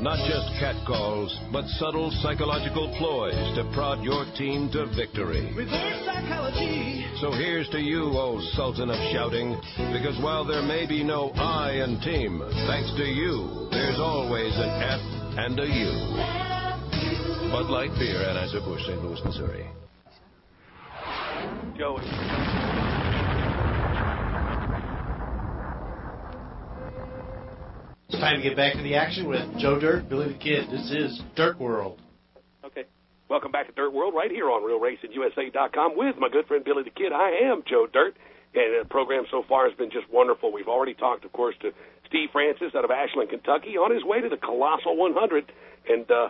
[0.00, 5.52] Not just catcalls, but subtle psychological ploys to prod your team to victory.
[5.56, 7.04] Reverse psychology.
[7.20, 9.60] So here's to you, old sultan of shouting,
[9.92, 14.70] because while there may be no I in team, thanks to you, there's always an
[14.70, 15.00] F
[15.36, 17.50] and a U.
[17.50, 19.02] Bud Light Beer, Anheuser-Busch, St.
[19.02, 19.66] Louis, Missouri.
[21.76, 22.67] Joey.
[28.10, 30.70] It's time to get back to the action with Joe Dirt, Billy the Kid.
[30.70, 32.00] This is Dirt World.
[32.64, 32.84] Okay.
[33.28, 36.90] Welcome back to Dirt World right here on RealRacingUSA.com with my good friend Billy the
[36.90, 37.12] Kid.
[37.12, 38.16] I am Joe Dirt,
[38.54, 40.50] and the program so far has been just wonderful.
[40.50, 41.72] We've already talked, of course, to
[42.06, 45.52] Steve Francis out of Ashland, Kentucky, on his way to the Colossal 100
[45.90, 46.28] and uh,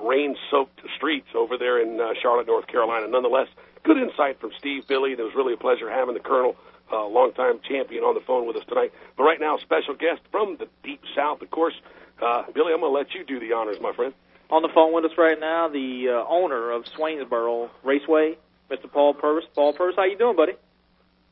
[0.00, 3.06] rain-soaked streets over there in uh, Charlotte, North Carolina.
[3.06, 3.48] Nonetheless,
[3.84, 5.12] good insight from Steve, Billy.
[5.12, 6.56] It was really a pleasure having the Colonel
[6.92, 8.92] uh, longtime champion on the phone with us tonight.
[9.16, 11.74] But right now, special guest from the deep south, of course.
[12.20, 14.14] Uh, Billy, I'm going to let you do the honors, my friend.
[14.50, 18.36] On the phone with us right now, the uh, owner of Swainsboro Raceway,
[18.70, 18.90] Mr.
[18.90, 19.44] Paul Purvis.
[19.54, 20.52] Paul Purvis, how you doing, buddy?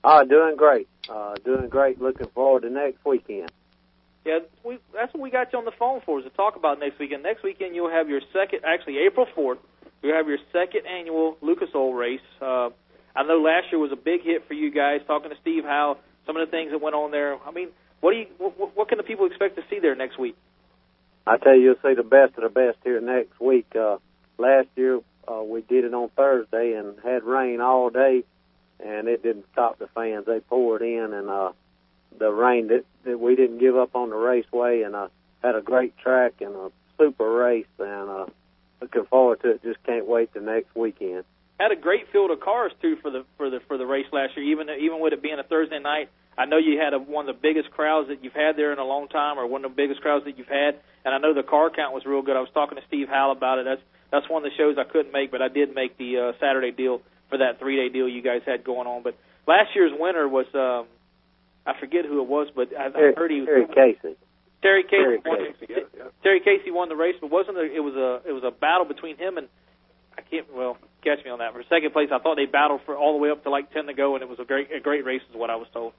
[0.05, 0.87] Uh, doing great.
[1.09, 2.01] Uh, doing great.
[2.01, 3.51] Looking forward to next weekend.
[4.25, 6.79] Yeah, we, that's what we got you on the phone for, is to talk about
[6.81, 7.23] next weekend.
[7.23, 9.59] Next weekend, you'll have your second, actually April 4th,
[10.03, 12.21] you'll have your second annual Lucas Oil race.
[13.47, 15.03] Last year was a big hit for you guys.
[15.07, 17.39] Talking to Steve Howe, some of the things that went on there.
[17.47, 17.69] I mean,
[18.01, 20.37] what do you, what, what can the people expect to see there next week?
[21.29, 23.67] I tell you, you'll see the best of the best here next week.
[23.77, 23.99] Uh,
[24.37, 28.25] last year, uh, we did it on Thursday and had rain all day,
[28.85, 30.27] and it didn't stop the fans.
[30.27, 31.53] They poured in, and uh,
[32.19, 35.07] the rain that, that we didn't give up on the raceway, and uh,
[35.41, 38.27] had a great track and a super race, and uh,
[38.81, 39.63] looking forward to it.
[39.63, 41.23] Just can't wait the next weekend.
[41.59, 44.37] Had a great field of cars too for the for the for the race last
[44.37, 44.45] year.
[44.47, 47.35] Even even with it being a Thursday night, I know you had a, one of
[47.35, 49.77] the biggest crowds that you've had there in a long time, or one of the
[49.77, 50.77] biggest crowds that you've had.
[51.05, 52.37] And I know the car count was real good.
[52.37, 53.65] I was talking to Steve Howell about it.
[53.65, 53.81] That's
[54.11, 56.73] that's one of the shows I couldn't make, but I did make the uh, Saturday
[56.73, 57.01] deal
[57.31, 59.03] for that three day deal you guys had going on.
[59.03, 60.87] But last year's winner was um,
[61.67, 64.17] I forget who it was, but I, Terry, I heard he was Terry Casey.
[64.63, 64.97] Terry Casey.
[64.97, 66.05] Terry won, Casey, yeah, yeah.
[66.23, 67.73] Terry Casey won the race, but wasn't it?
[67.73, 69.49] It was a it was a battle between him and
[70.17, 70.47] I can't.
[70.53, 71.53] Well, catch me on that.
[71.53, 73.87] For second place, I thought they battled for all the way up to like ten
[73.87, 75.93] to go, and it was a great a great race, is what I was told.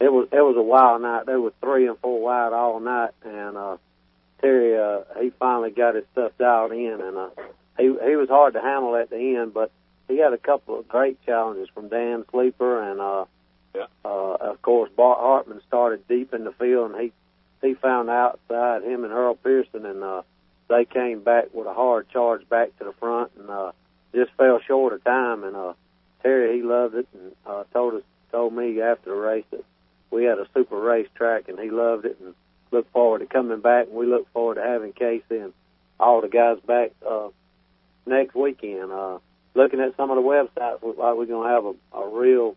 [0.00, 1.26] It was it was a wild night.
[1.26, 3.76] There was three and four wide all night, and uh,
[4.40, 7.28] Terry uh, he finally got his stuff dialed in, and uh,
[7.78, 9.70] he he was hard to handle at the end, but
[10.08, 13.24] he had a couple of great challenges from Dan Schlieper, and uh,
[13.74, 13.86] Yeah.
[14.04, 17.12] uh, of course Bart Hartman started deep in the field, and he
[17.66, 20.22] he found outside him and Earl Pearson, and uh,
[20.68, 23.72] they came back with a hard charge back to the front, and uh,
[24.14, 25.72] just fell short of time, and uh,
[26.22, 29.64] Terry he loved it, and uh, told us told me after the race that
[30.10, 32.34] we had a super race track, and he loved it, and
[32.70, 35.52] looked forward to coming back, and we look forward to having Casey and
[35.98, 37.28] all the guys back uh,
[38.06, 38.90] next weekend.
[38.90, 39.18] Uh,
[39.54, 42.56] looking at some of the websites, look like we're to have a, a real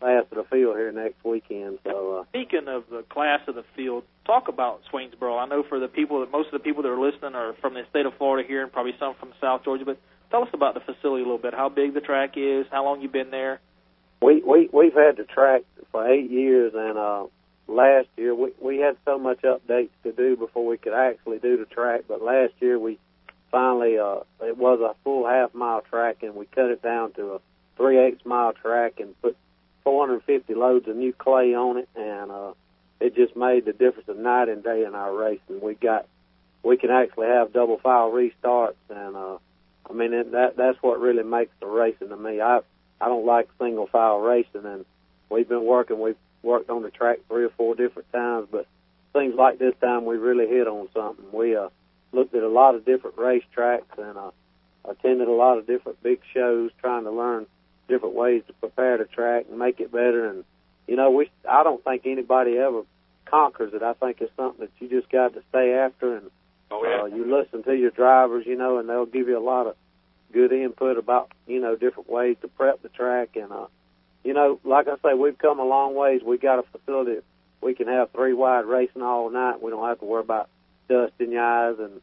[0.00, 1.78] class of the field here next weekend.
[1.84, 5.38] So uh, Speaking of the class of the field, talk about Swainsboro.
[5.38, 7.74] I know for the people that most of the people that are listening are from
[7.74, 9.84] the state of Florida here, and probably some from South Georgia.
[9.84, 9.98] But
[10.30, 11.54] tell us about the facility a little bit.
[11.54, 12.66] How big the track is?
[12.70, 13.60] How long you've been there?
[14.22, 17.24] we we we've had the track for eight years, and uh,
[17.66, 21.56] last year we we had so much updates to do before we could actually do
[21.56, 22.02] the track.
[22.06, 22.98] But last year we
[23.50, 27.34] finally uh, it was a full half mile track, and we cut it down to
[27.34, 27.40] a
[27.76, 29.36] three eighths mile track and put
[29.84, 32.52] 450 loads of new clay on it, and uh,
[33.00, 35.60] it just made the difference of night and day in our racing.
[35.62, 36.06] We got
[36.62, 39.38] we can actually have double file restarts, and uh,
[39.90, 42.40] I mean it, that that's what really makes the racing to me.
[42.40, 42.60] I
[43.00, 44.84] I don't like single file racing, and
[45.30, 46.00] we've been working.
[46.00, 48.66] We've worked on the track three or four different times, but
[49.14, 51.24] seems like this time we really hit on something.
[51.32, 51.68] We uh,
[52.12, 54.30] looked at a lot of different racetracks and uh,
[54.84, 57.46] attended a lot of different big shows, trying to learn
[57.88, 60.28] different ways to prepare the track and make it better.
[60.28, 60.44] And
[60.86, 62.82] you know, we I don't think anybody ever
[63.26, 63.82] conquers it.
[63.82, 66.30] I think it's something that you just got to stay after and
[66.72, 67.02] Oh yeah.
[67.02, 69.74] uh, you listen to your drivers, you know, and they'll give you a lot of
[70.32, 73.30] good input about, you know, different ways to prep the track.
[73.36, 73.66] And, uh,
[74.24, 76.22] you know, like I say, we've come a long ways.
[76.24, 77.20] We got a facility
[77.62, 79.62] we can have three wide racing all night.
[79.62, 80.48] We don't have to worry about
[80.88, 81.76] dust in your eyes.
[81.78, 82.00] And,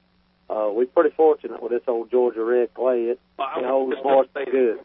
[0.50, 3.06] uh, we're pretty fortunate with this old Georgia red clay.
[3.06, 4.80] It, Well, it holds more gonna good.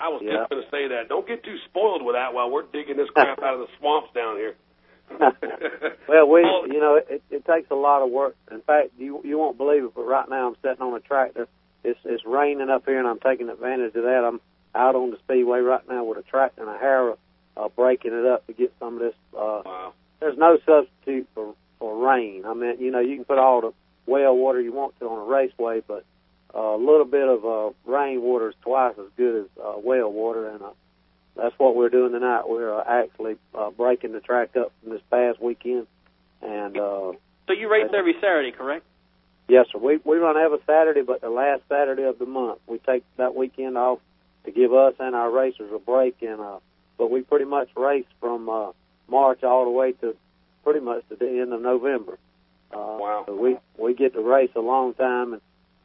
[0.00, 0.38] I was Yeah.
[0.38, 1.08] just going to say that.
[1.08, 4.12] Don't get too spoiled with that while we're digging this crap out of the swamps
[4.14, 4.54] down here.
[6.08, 6.40] well, we,
[6.74, 8.36] you know, it, it takes a lot of work.
[8.50, 11.46] In fact, you you won't believe it, but right now I'm sitting on a tractor.
[11.86, 14.24] It's it's raining up here, and I'm taking advantage of that.
[14.24, 14.40] I'm
[14.74, 17.16] out on the speedway right now with a tractor and a harrow,
[17.56, 19.14] uh, breaking it up to get some of this.
[19.32, 19.92] Uh, wow.
[20.20, 22.44] there's no substitute for for rain.
[22.44, 23.72] I mean, you know, you can put all the
[24.06, 26.04] well water you want to on a raceway, but
[26.54, 30.10] uh, a little bit of uh, rain water is twice as good as uh, well
[30.10, 30.70] water, and uh,
[31.36, 32.48] that's what we're doing tonight.
[32.48, 35.86] We're uh, actually uh, breaking the track up from this past weekend,
[36.42, 37.12] and uh,
[37.46, 38.84] So you race every Saturday, correct?
[39.48, 39.78] Yes, sir.
[39.78, 43.34] We we run every Saturday, but the last Saturday of the month we take that
[43.34, 43.98] weekend off
[44.44, 46.58] to give us and our racers a break, and uh,
[46.98, 48.72] but we pretty much race from uh,
[49.08, 50.16] March all the way to
[50.64, 52.18] pretty much to the end of November.
[52.72, 53.24] Uh, Wow.
[53.26, 55.42] So we we get to race a long time, and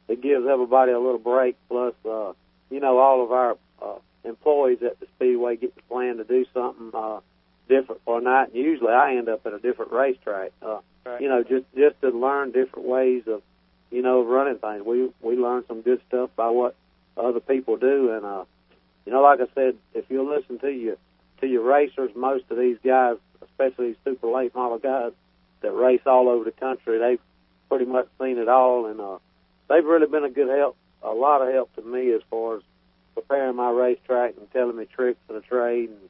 [0.08, 1.56] it gives everybody a little break.
[1.68, 2.32] Plus, uh,
[2.70, 6.44] you know, all of our uh, employees at the speedway get to plan to do
[6.52, 7.20] something uh,
[7.68, 8.48] different for a night.
[8.54, 10.52] And usually, I end up at a different racetrack.
[10.62, 11.20] Uh, Right.
[11.20, 13.42] You know, just just to learn different ways of,
[13.92, 14.84] you know, running things.
[14.84, 16.74] We we learn some good stuff by what
[17.16, 18.44] other people do, and uh,
[19.04, 20.96] you know, like I said, if you listen to your
[21.40, 25.12] to your racers, most of these guys, especially these super late model guys
[25.60, 27.20] that race all over the country, they've
[27.68, 29.18] pretty much seen it all, and uh,
[29.68, 32.62] they've really been a good help, a lot of help to me as far as
[33.14, 35.90] preparing my racetrack and telling me tricks of the trade.
[35.90, 36.08] And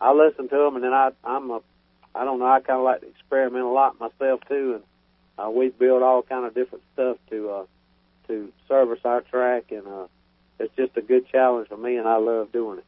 [0.00, 1.60] I listen to them, and then I, I'm a,
[2.14, 4.84] I don't know, I kind of like to experiment a lot myself too, and
[5.38, 7.64] uh, we build all kind of different stuff to uh,
[8.28, 10.06] to service our track, and uh,
[10.58, 12.84] it's just a good challenge for me, and I love doing it.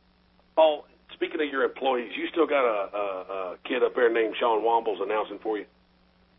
[0.54, 3.00] Paul, speaking of your employees, you still got a, a,
[3.52, 5.66] a kid up there named Sean Wombles announcing for you.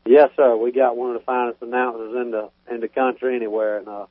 [0.06, 0.56] Yes, sir.
[0.56, 4.06] We got one of the finest announcers in the in the country anywhere, and uh,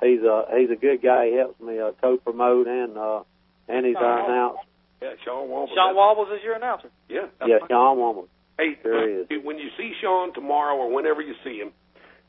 [0.00, 1.28] he's a he's a good guy.
[1.28, 3.22] He helps me uh, co-promote and uh,
[3.68, 4.60] and he's our announcer.
[5.02, 5.74] Yeah, Sean Wombles.
[5.74, 6.88] Sean Wombles is your announcer.
[7.08, 7.26] Yeah.
[7.46, 8.24] Yeah, Sean Woman.
[8.58, 11.72] Hey, There when, when you see Sean tomorrow or whenever you see him,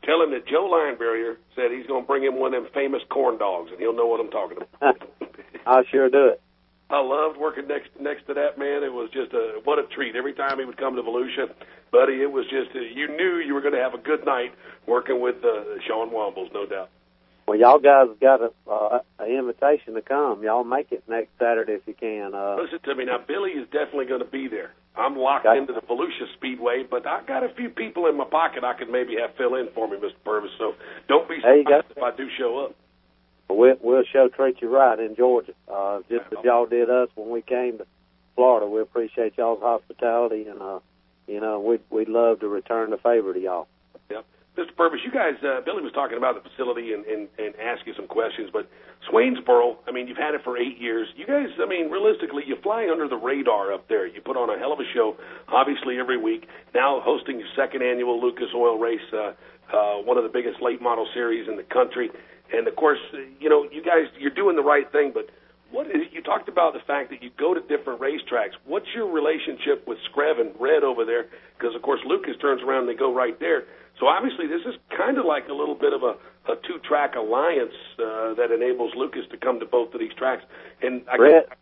[0.03, 3.01] tell him that Joe Linebarrier said he's going to bring him one of them famous
[3.09, 5.01] corn dogs, and he'll know what I'm talking about.
[5.65, 6.41] I'll sure do it.
[6.89, 8.83] I loved working next next to that man.
[8.83, 11.51] It was just a what a treat every time he would come to Volusia,
[11.91, 12.21] buddy.
[12.21, 14.53] It was just uh, you knew you were going to have a good night
[14.87, 16.89] working with uh, Sean Wombles, no doubt.
[17.45, 20.43] Well, y'all guys got a uh, an invitation to come.
[20.43, 22.33] Y'all make it next Saturday if you can.
[22.33, 23.17] Uh, Listen to me now.
[23.25, 24.71] Billy is definitely going to be there.
[24.97, 25.57] I'm locked Okay.
[25.59, 28.89] into the Volusia Speedway, but I got a few people in my pocket I could
[28.89, 30.13] maybe have fill in for me, Mr.
[30.25, 30.51] Purvis.
[30.57, 30.73] So
[31.07, 31.81] don't be There you go.
[31.81, 32.75] surprised if I do show up.
[33.49, 37.29] we'll, we'll show treat you right in Georgia, uh, just as y'all did us when
[37.29, 37.85] we came to
[38.35, 38.67] Florida.
[38.67, 40.79] We appreciate y'all's hospitality, and uh,
[41.27, 43.67] you know we'd we'd love to return the favor to y'all.
[44.57, 44.75] Mr.
[44.75, 47.53] Purvis, you guys, uh, Billy was talking about the facility and, and, and
[47.85, 48.67] you some questions, but
[49.05, 51.07] Swainsboro, I mean, you've had it for eight years.
[51.15, 54.07] You guys, I mean, realistically, you fly under the radar up there.
[54.07, 55.15] You put on a hell of a show,
[55.47, 56.49] obviously, every week.
[56.73, 59.37] Now hosting your second annual Lucas Oil Race, uh,
[59.71, 62.09] uh, one of the biggest late model series in the country.
[62.51, 62.99] And of course,
[63.39, 65.29] you know, you guys, you're doing the right thing, but
[65.71, 68.55] what is, you talked about the fact that you go to different racetracks.
[68.65, 71.27] What's your relationship with Screv and Red over there?
[71.57, 73.65] Because of course Lucas turns around and they go right there.
[73.99, 76.15] So obviously this is kind of like a little bit of a,
[76.51, 80.43] a two-track alliance uh, that enables Lucas to come to both of these tracks.
[80.81, 81.57] And I Red, guess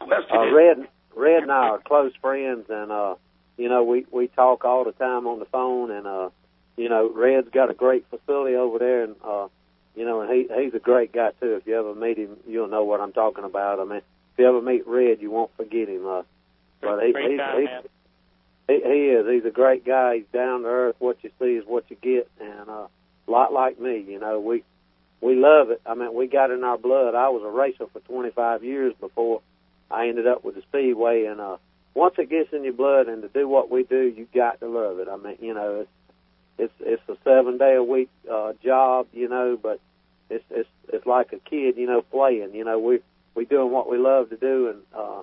[0.00, 3.14] the question uh, Red, Red and I are close friends, and uh,
[3.56, 6.30] you know we we talk all the time on the phone, and uh,
[6.76, 9.48] you know Red's got a great facility over there, and uh,
[9.96, 11.56] you know, and he he's a great guy too.
[11.56, 13.80] If you ever meet him, you'll know what I'm talking about.
[13.80, 16.06] I mean, if you ever meet Red, you won't forget him.
[16.06, 16.22] Uh,
[16.80, 17.82] but he, Great he's, guy, he's, man.
[18.70, 19.26] He, he is.
[19.28, 20.16] He's a great guy.
[20.16, 20.96] He's down to earth.
[20.98, 22.86] What you see is what you get, and uh,
[23.26, 24.04] a lot like me.
[24.06, 24.62] You know, we
[25.20, 25.80] we love it.
[25.84, 27.14] I mean, we got in our blood.
[27.14, 29.42] I was a racer for 25 years before
[29.90, 31.56] I ended up with the speedway, and uh,
[31.94, 34.68] once it gets in your blood and to do what we do, you got to
[34.68, 35.08] love it.
[35.08, 35.90] I mean, you know, it's
[36.58, 39.80] it's it's a seven day a week uh, job, you know, but
[40.28, 42.54] it's it's it's like a kid, you know, playing.
[42.54, 43.00] You know, we
[43.34, 45.22] we doing what we love to do, and uh,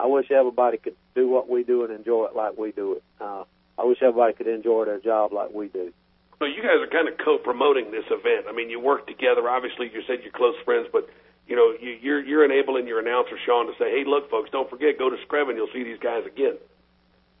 [0.00, 3.02] I wish everybody could do what we do and enjoy it like we do it.
[3.20, 3.44] Uh,
[3.78, 5.92] I wish everybody could enjoy their job like we do.
[6.38, 8.46] So you guys are kind of co-promoting this event.
[8.48, 9.48] I mean, you work together.
[9.50, 11.08] Obviously, you said you're close friends, but
[11.48, 14.68] you know, you, you're you're enabling your announcer Sean to say, "Hey, look, folks, don't
[14.70, 15.56] forget, go to Screven.
[15.56, 16.54] You'll see these guys again."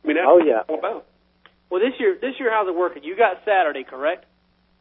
[0.02, 0.60] I mean, that's Oh, yeah.
[0.62, 1.06] it's all about.
[1.70, 3.04] Well, this year, this year, how's it working?
[3.04, 4.24] You got Saturday, correct?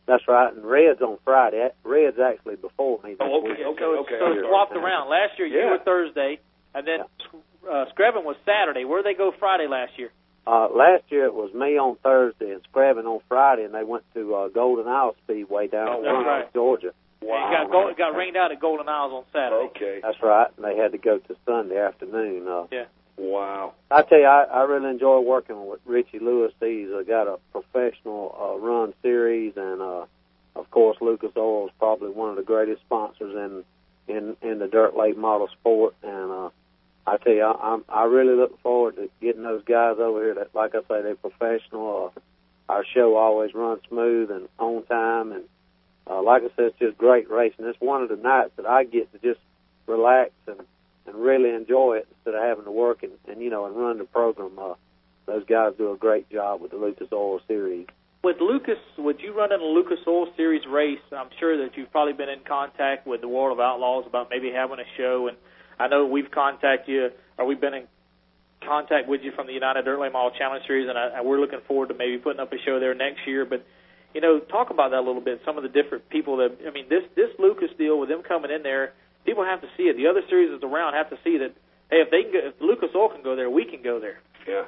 [0.07, 0.53] That's right.
[0.55, 1.67] And Red's on Friday.
[1.83, 3.17] Red's actually before me.
[3.19, 3.57] Oh, okay, week.
[3.75, 4.17] okay, so, okay.
[4.19, 5.09] So it's swapped around.
[5.09, 5.71] Last year, you Yeah.
[5.71, 6.39] were Thursday,
[6.73, 6.99] and then
[7.69, 8.85] uh, Screven was Saturday.
[8.85, 10.11] Where did they go Friday last year?
[10.45, 14.03] Uh, last year it was me on Thursday and Screven on Friday, and they went
[14.13, 16.53] to uh, Golden Isle Speedway down Oh, in right.
[16.53, 16.91] Georgia.
[17.21, 19.69] And it got go, it got rained out at Golden Isles on Saturday.
[19.75, 19.99] Okay.
[20.01, 20.47] That's right.
[20.55, 22.47] And they had to go to Sunday afternoon.
[22.47, 22.85] Uh, Yeah.
[23.17, 23.73] Wow.
[23.89, 26.53] I tell you, I, I really enjoy working with Richie Lewis.
[26.59, 30.05] He's uh, got a professional uh, run series, and uh,
[30.55, 33.63] of course, Lucas Oil is probably one of the greatest sponsors in
[34.15, 35.95] in in the dirt late model sport.
[36.03, 36.49] And uh,
[37.07, 40.35] I tell you, I, I'm I really look forward to getting those guys over here.
[40.35, 42.11] That, like I say, they're professional.
[42.15, 42.19] Uh,
[42.69, 45.43] our show always runs smooth and on time, and
[46.05, 47.65] uh, like I said, it's just great racing.
[47.65, 49.39] It's one of the nights that I get to just
[49.87, 50.59] relax and
[51.05, 53.99] and really enjoy it instead of having to work and, and you know and run
[53.99, 54.59] the program.
[54.59, 54.73] Uh,
[55.25, 57.87] those guys do a great job with the Lucas Oil Series.
[58.23, 60.99] With Lucas, would you run in a Lucas Oil Series race?
[61.15, 64.51] I'm sure that you've probably been in contact with the World of Outlaws about maybe
[64.51, 65.37] having a show, and
[65.79, 67.87] I know we've contacted you, or we've been in
[68.65, 71.39] contact with you from the United Dirt Late Model Challenge Series, and, I, and we're
[71.39, 73.45] looking forward to maybe putting up a show there next year.
[73.45, 73.65] But
[74.13, 75.41] you know, talk about that a little bit.
[75.45, 78.51] Some of the different people that I mean, this this Lucas deal with them coming
[78.51, 78.93] in there,
[79.25, 79.97] people have to see it.
[79.97, 81.53] The other series that's around have to see that.
[81.89, 84.19] Hey, if they can go, if Lucas Oil can go there, we can go there.
[84.47, 84.65] Yeah.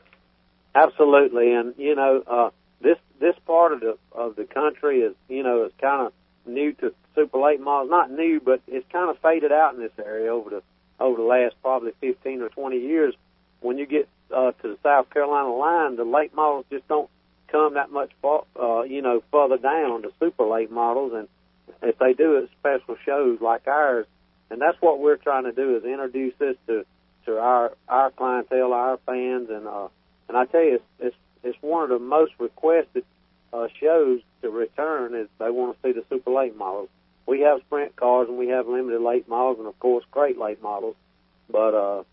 [0.76, 2.50] Absolutely, and you know uh,
[2.82, 6.14] this this part of the of the country is you know is kind of
[6.46, 7.90] new to super late models.
[7.90, 10.62] Not new, but it's kind of faded out in this area over the
[11.00, 13.16] over the last probably 15 or 20 years.
[13.62, 17.10] When you get uh, to the South Carolina line, the late models just don't
[17.48, 21.28] come that much far, uh, you know further down to super late models, and
[21.82, 24.06] if they do it special shows like ours,
[24.50, 26.86] and that's what we're trying to do is introduce this to
[27.26, 29.88] to our our clientele, our fans, and uh,
[30.28, 33.06] and I tell you, it's, it's it's one of the most requested
[33.54, 36.90] uh, shows to return is they want to see the super late models.
[37.30, 40.62] We have sprint cars and we have limited late models and of course great late
[40.62, 40.96] models.
[41.50, 42.04] But uh,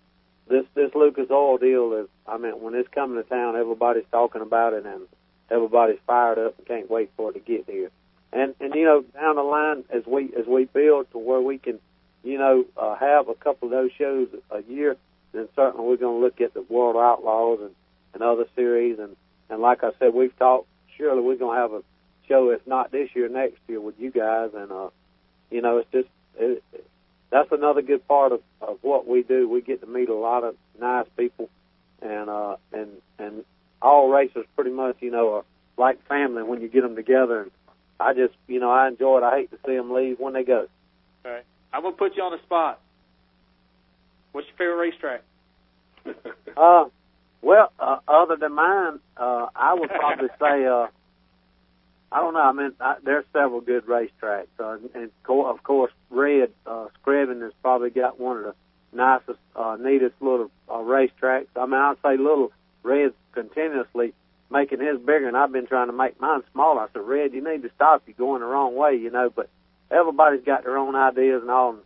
[0.48, 4.42] this this Lucas Oil deal is, I mean, when it's coming to town, everybody's talking
[4.42, 5.08] about it and
[5.50, 7.90] everybody's fired up and can't wait for it to get here.
[8.32, 11.58] And and you know down the line as we as we build to where we
[11.58, 11.78] can,
[12.22, 14.96] you know, uh, have a couple of those shows a year,
[15.32, 17.74] then certainly we're going to look at the World Outlaws and
[18.16, 18.98] and other series.
[18.98, 19.14] And,
[19.48, 21.82] and like I said, we've talked, surely we're going to have a
[22.26, 24.50] show, if not this year, next year with you guys.
[24.54, 24.88] And, uh,
[25.50, 26.86] you know, it's just, it, it,
[27.30, 29.48] that's another good part of, of what we do.
[29.48, 31.48] We get to meet a lot of nice people
[32.00, 33.44] and, uh, and, and
[33.82, 35.44] all racers pretty much, you know, are
[35.76, 37.42] like family when you get them together.
[37.42, 37.50] And
[37.98, 39.22] I just, you know, I enjoy it.
[39.24, 40.66] I hate to see them leave when they go.
[41.24, 41.44] All right.
[41.72, 42.80] I'm gonna put you on the spot.
[44.32, 45.22] What's your favorite racetrack?
[46.56, 46.86] Uh,
[47.42, 50.86] well, uh, other than mine, uh, I would probably say, uh,
[52.12, 52.40] I don't know.
[52.40, 57.42] I mean, I, there's several good racetracks, uh, and co- of course, Red uh, Screven
[57.42, 58.54] has probably got one of the
[58.92, 61.48] nicest, uh, neatest little uh, racetracks.
[61.56, 62.52] I mean, I'd say little
[62.82, 64.14] Red's continuously
[64.50, 66.82] making his bigger, and I've been trying to make mine smaller.
[66.82, 68.02] I said, Red, you need to stop.
[68.06, 69.28] You're going the wrong way, you know.
[69.28, 69.48] But
[69.90, 71.70] everybody's got their own ideas and all.
[71.70, 71.80] And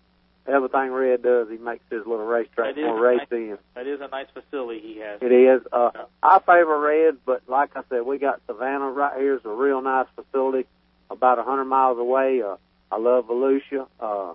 [0.47, 3.27] everything Red does, he makes his little racetrack more nice.
[3.31, 3.51] racy.
[3.51, 5.21] And, That is a nice facility he has.
[5.23, 5.63] it is.
[5.73, 5.91] Uh,
[6.23, 9.35] I favor Reds, but like I said, we got Savannah right here.
[9.37, 10.67] It's a real nice facility,
[11.11, 12.43] about a hundred miles away.
[12.43, 12.57] Uh,
[12.91, 13.87] I love Volusia.
[14.01, 14.35] Uh,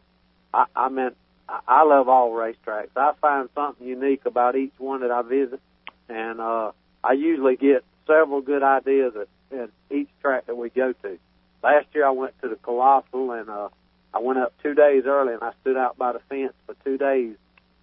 [0.53, 1.16] I, I meant
[1.49, 2.89] I, I love all racetracks.
[2.95, 5.60] I find something unique about each one that I visit,
[6.10, 6.72] and uh,
[7.03, 11.18] I usually get several good ideas at, at each track that we go to.
[11.64, 13.70] Last year I went to the Colossal, and uh,
[14.16, 16.97] I went up two days early, and I stood out by the fence for two
[16.97, 17.36] days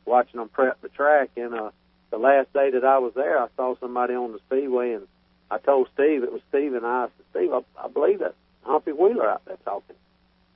[0.07, 1.71] watching them prep the track, and uh,
[2.11, 5.07] the last day that I was there, I saw somebody on the speedway, and
[5.51, 8.93] I told Steve, it was Steve, and I said, Steve, I, I believe that's Humpy
[8.93, 9.97] Wheeler out there talking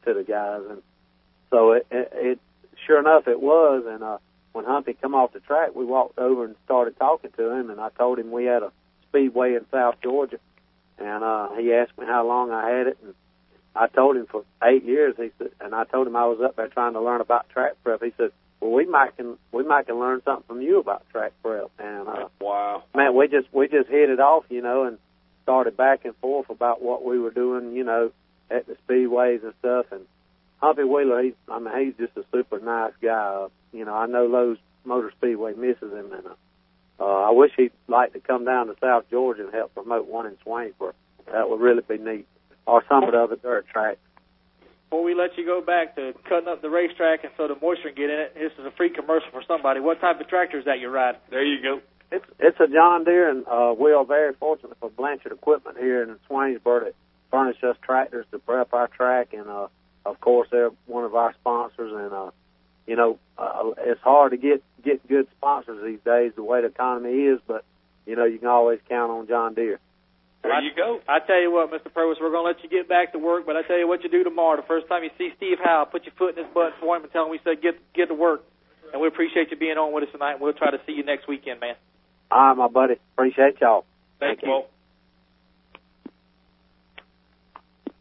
[0.07, 0.83] to the guys, and
[1.51, 2.41] so it, it, it
[2.87, 4.19] sure enough, it was, and uh,
[4.53, 7.81] when Humpy come off the track, we walked over and started talking to him, and
[7.81, 8.73] I told him we had a
[9.09, 10.39] speedway in South Georgia,
[10.99, 13.15] and uh, he asked me how long I had it, and
[13.77, 15.15] I told him for eight years.
[15.17, 17.73] He said, and I told him I was up there trying to learn about track
[17.85, 18.03] prep.
[18.03, 21.33] He said, well, we might can we might can learn something from you about track
[21.43, 21.71] prep.
[21.79, 22.85] And uh, Wow.
[22.95, 24.99] man, we just we just hit it off, you know, and
[25.43, 28.11] started back and forth about what we were doing, you know,
[28.51, 29.87] at the speedways and stuff.
[29.93, 30.03] And
[30.59, 33.45] Humpy Wheeler, he's I mean, he's just a super nice guy.
[33.45, 36.35] Uh, you know, I know Lowe's Motor Speedway misses him, and uh,
[36.99, 40.27] uh, I wish he'd like to come down to South Georgia and help promote one
[40.27, 40.93] in Swainsboro.
[41.31, 42.27] That would really be neat,
[42.67, 43.99] or some of the other dirt tracks.
[44.91, 47.91] Before we let you go back to cutting up the racetrack and so the moisture
[47.91, 49.81] can get in it, this is a free commercial for somebody.
[49.81, 51.21] What type of tractor is that you're riding?
[51.31, 51.81] There you go.
[52.13, 56.05] It's it's a John Deere, and uh, we are very fortunate for Blanchard Equipment here
[56.05, 56.95] in Swainsboro that
[57.33, 59.67] furnish us tractors to prep our track, and uh,
[60.05, 61.93] of course they're one of our sponsors.
[61.93, 62.31] And uh,
[62.87, 66.69] you know, uh, it's hard to get get good sponsors these days the way the
[66.69, 67.65] economy is, but
[68.07, 69.81] you know you can always count on John Deere.
[70.43, 71.01] There you go.
[71.09, 71.93] I tell you what, Mr.
[71.93, 74.05] Purvis, we're going to let you get back to work, but I tell you what
[74.05, 74.57] you do tomorrow.
[74.57, 77.03] The first time you see Steve Howe, put your foot in his butt for him
[77.03, 78.45] and tell him we said get get to work.
[78.93, 80.33] And we appreciate you being on with us tonight.
[80.33, 81.75] And we'll try to see you next weekend, man.
[82.31, 82.95] All right, my buddy.
[83.15, 83.85] Appreciate y'all.
[84.21, 84.49] Thank, you.
[84.49, 84.67] Well,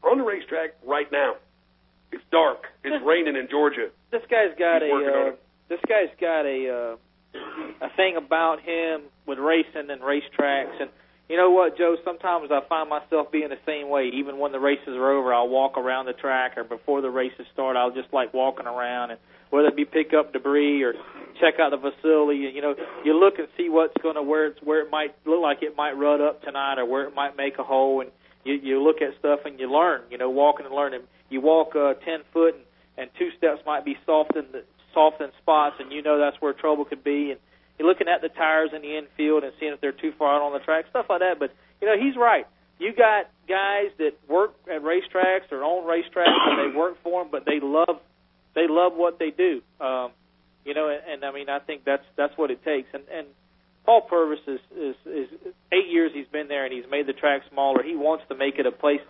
[0.01, 1.35] we're on the racetrack right now.
[2.11, 2.65] It's dark.
[2.83, 3.89] It's raining in Georgia.
[4.11, 5.35] This guy's got He's a uh,
[5.67, 10.89] this guy's got a uh, a thing about him with racing and racetracks and
[11.29, 11.95] you know what, Joe?
[12.05, 14.11] Sometimes I find myself being the same way.
[14.13, 17.45] Even when the races are over, I'll walk around the track, or before the races
[17.51, 19.19] start, I'll just like walking around, and
[19.49, 20.93] whether it be pick up debris or
[21.39, 22.45] check out the facility.
[22.45, 25.15] And you know, you look and see what's going to where it's where it might
[25.25, 28.11] look like it might rut up tonight, or where it might make a hole, and
[28.43, 30.01] you you look at stuff and you learn.
[30.11, 31.01] You know, walking and learning.
[31.29, 32.63] You walk uh, ten foot, and,
[32.97, 34.63] and two steps might be soft in the
[34.93, 37.31] soft in spots, and you know that's where trouble could be.
[37.31, 37.39] And
[37.79, 40.53] looking at the tires in the infield and seeing if they're too far out on
[40.53, 41.39] the track, stuff like that.
[41.39, 42.47] But you know, he's right.
[42.79, 47.31] You got guys that work at racetracks or own racetracks, and they work for them,
[47.31, 47.99] but they love
[48.53, 49.61] they love what they do.
[49.79, 50.11] Um,
[50.65, 52.87] you know, and, and I mean, I think that's that's what it takes.
[52.93, 53.27] And and
[53.85, 55.29] Paul Purvis is, is is
[55.71, 57.83] eight years he's been there, and he's made the track smaller.
[57.83, 59.01] He wants to make it a place.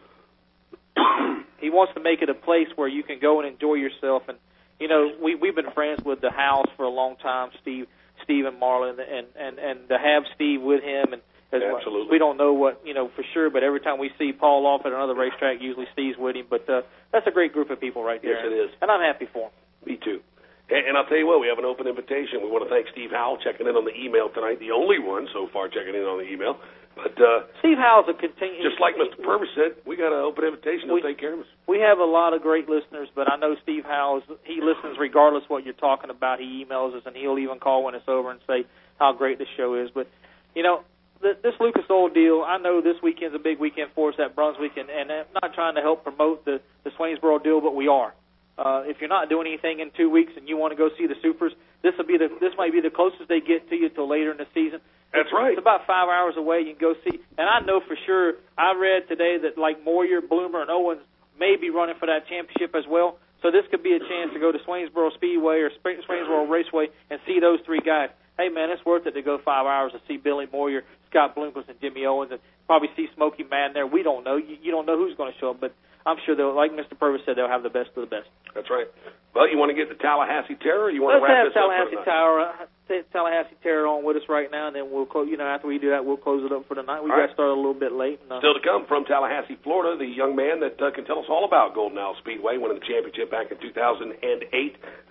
[1.59, 4.23] he wants to make it a place where you can go and enjoy yourself.
[4.27, 4.37] And
[4.79, 7.87] you know, we we've been friends with the house for a long time, Steve,
[8.23, 11.21] Steve and Marlon, and and and to have Steve with him and.
[11.51, 12.09] as well- Absolutely.
[12.11, 14.81] We don't know what you know for sure, but every time we see Paul off
[14.85, 16.47] at another racetrack, usually Steve's with him.
[16.49, 18.35] But uh, that's a great group of people right there.
[18.35, 18.71] Yes, it is.
[18.81, 19.51] and I'm happy for him.
[19.85, 20.19] Me too.
[20.65, 22.41] And, I'll tell you what, we have an open invitation.
[22.41, 25.29] We want to thank Steve Howell checking in on the email tonight, the only one
[25.29, 26.57] so far checking in on the email.
[26.97, 28.63] But uh, Steve Howell's a continue.
[28.63, 29.19] just like Mr.
[29.21, 31.49] Purvis said, we got an open invitation to take care of us.
[31.67, 35.43] We have a lot of great listeners, but I know Steve Howells, he listens regardless
[35.49, 36.39] what you're talking about.
[36.39, 38.65] He emails us, and he'll even call when it's over and say
[38.97, 39.91] how great the show is.
[39.93, 40.07] But,
[40.55, 40.81] you know,
[41.21, 44.33] th- this Lucas Oil deal, I know this weekend's a big weekend for us at
[44.33, 47.87] Brunswick, and, and I'm not trying to help promote the, the Swainsboro deal, but we
[47.87, 48.15] are.
[48.57, 51.07] Uh, if you're not doing anything in two weeks and you want to go see
[51.07, 51.51] the Supers,
[51.83, 54.31] this will be the this might be the closest they get to you till later
[54.31, 54.79] in the season.
[55.11, 55.51] That's right.
[55.51, 56.63] It's about five hours away.
[56.63, 57.19] You can go see.
[57.37, 58.39] And I know for sure.
[58.57, 61.03] I read today that like Moyer, Bloomer, and Owens
[61.39, 63.19] may be running for that championship as well.
[63.43, 67.19] So this could be a chance to go to Swainsboro Speedway or Swainsboro Raceway and
[67.27, 68.09] see those three guys.
[68.39, 71.69] Hey man, it's worth it to go five hours to see Billy Moyer, Scott Bloomquist,
[71.69, 73.87] and Jimmy Owens, and probably see Smoky Man there.
[73.87, 74.35] We don't know.
[74.35, 75.73] You, you don't know who's going to show up, but
[76.05, 76.93] I'm sure they'll, like Mr.
[76.97, 78.29] Purvis said, they'll have the best of the best.
[78.53, 78.85] That's right.
[79.33, 80.87] Well, you want to get the Tallahassee Terror?
[80.87, 82.07] Or you want Let's to wrap have this up Tallahassee tonight?
[82.07, 85.27] Tower, uh, Tallahassee Terror on with us right now, and then we'll close.
[85.27, 87.03] You know, after we do that, we'll close it up for the night.
[87.03, 87.35] We All got right.
[87.35, 88.21] started a little bit late.
[88.23, 91.19] And, uh, Still to come from Tallahassee, Florida, the young man that uh, can tell
[91.19, 94.15] us all about Golden Isle Speedway, winning the championship back in 2008.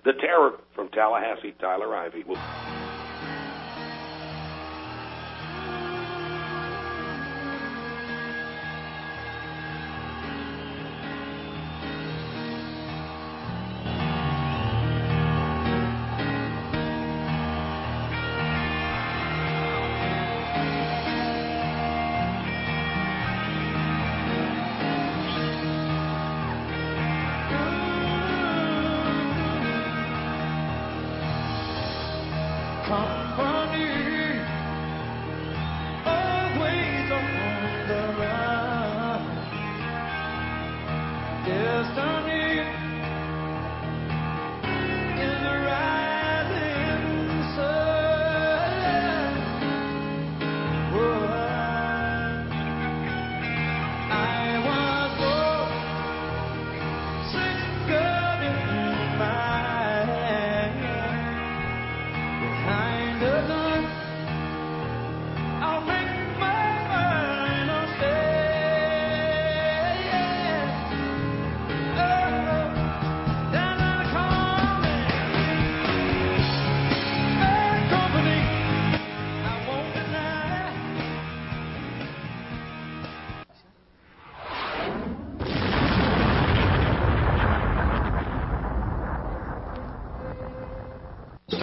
[0.09, 2.25] The Terror from Tallahassee, Tyler Ivy.
[2.25, 2.41] We'll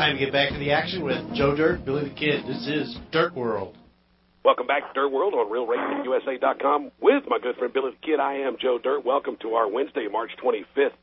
[0.02, 2.42] time to get back to the action with Joe Dirt, Billy the Kid.
[2.48, 3.78] This is Dirt World.
[4.44, 8.20] Welcome back to Dirt World on RealRacingUSA.com with my good friend Billy the Kid.
[8.20, 9.06] I am Joe Dirt.
[9.06, 10.98] Welcome to our Wednesday, March 25th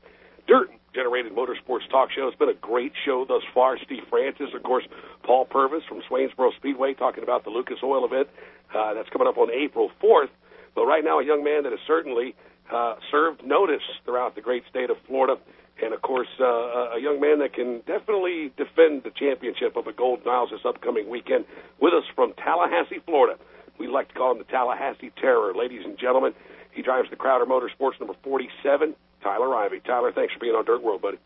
[0.49, 2.27] Dirt Generated Motorsports Talk Show.
[2.27, 3.79] It's been a great show thus far.
[3.85, 4.83] Steve Francis, of course,
[5.23, 8.27] Paul Purvis from Swainsboro Speedway talking about the Lucas Oil event
[8.75, 10.31] uh, that's coming up on April 4th.
[10.75, 12.35] But right now, a young man that has certainly
[12.75, 15.37] uh, served notice throughout the great state of Florida
[15.83, 19.97] and of course, uh, a young man that can definitely defend the championship of at
[19.97, 21.45] Golden Isles this upcoming weekend.
[21.81, 23.39] With us from Tallahassee, Florida,
[23.79, 26.35] we like to call him the Tallahassee Terror, ladies and gentlemen.
[26.73, 29.81] He drives the Crowder Motorsports number 47, Tyler Ivey.
[29.85, 31.19] Tyler, thanks for being on Dirt World, buddy.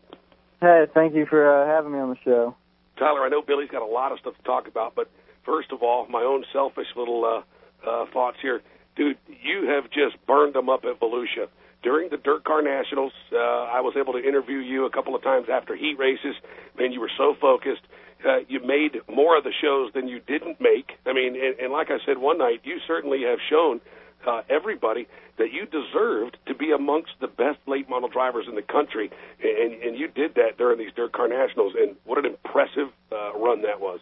[0.61, 2.55] Hey, thank you for uh, having me on the show.
[2.97, 5.09] Tyler, I know Billy's got a lot of stuff to talk about, but
[5.45, 8.61] first of all, my own selfish little uh, uh, thoughts here.
[8.95, 11.49] Dude, you have just burned them up at Volusia
[11.83, 15.21] during the Dirt Car Nationals, uh, I was able to interview you a couple of
[15.21, 16.35] times after heat races.
[16.79, 17.81] Man, you were so focused.
[18.25, 20.93] Uh, you made more of the shows than you didn't make.
[21.05, 23.81] I mean, and, and like I said one night, you certainly have shown
[24.25, 25.07] uh, everybody
[25.37, 29.11] that you deserved to be amongst the best late model drivers in the country,
[29.43, 31.73] and, and you did that during these Dirt Car Nationals.
[31.77, 33.99] And what an impressive uh, run that was!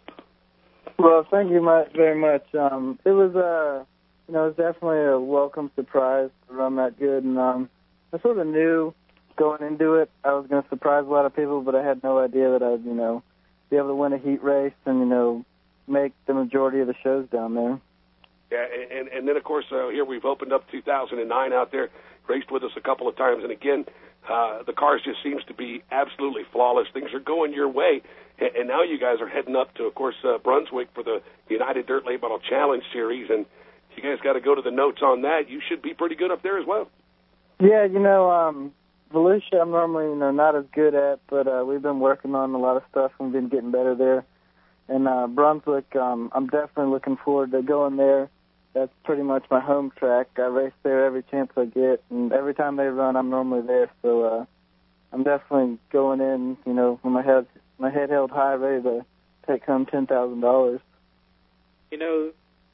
[1.00, 2.46] Well, thank you much, very much.
[2.54, 3.86] Um, it was uh,
[4.32, 7.26] you know, it was definitely a welcome surprise to run that good.
[7.26, 7.70] And um,
[8.14, 8.94] I sort of knew
[9.36, 12.02] going into it I was going to surprise a lot of people, but I had
[12.02, 13.24] no idea that I'd, you know,
[13.70, 15.44] be able to win a heat race and, you know,
[15.86, 17.82] make the majority of the shows down there.
[18.52, 18.66] Yeah,
[18.98, 21.90] and and then of course uh, here we've opened up 2009 out there,
[22.28, 23.86] raced with us a couple of times, and again,
[24.30, 26.88] uh, the cars just seems to be absolutely flawless.
[26.94, 28.02] Things are going your way,
[28.40, 31.88] and, now you guys are heading up to, of course, uh, Brunswick for the United
[31.88, 33.46] Dirt Late Model Challenge Series, and
[33.96, 35.50] you guys got to go to the notes on that.
[35.50, 36.90] You should be pretty good up there as well.
[37.60, 38.72] Yeah, you know, um,
[39.14, 42.54] Volusia I'm normally you know not as good at, but uh, we've been working on
[42.54, 44.26] a lot of stuff and we've been getting better there.
[44.88, 48.30] And uh, Brunswick, um, I'm definitely looking forward to going there.
[48.74, 50.28] That's pretty much my home track.
[50.38, 53.92] I race there every chance I get, and every time they run, I'm normally there.
[54.02, 54.46] So uh,
[55.12, 59.06] I'm definitely going in, you know, with my head my head held high, ready to
[59.48, 60.80] take home ten thousand dollars.
[61.92, 62.32] You know,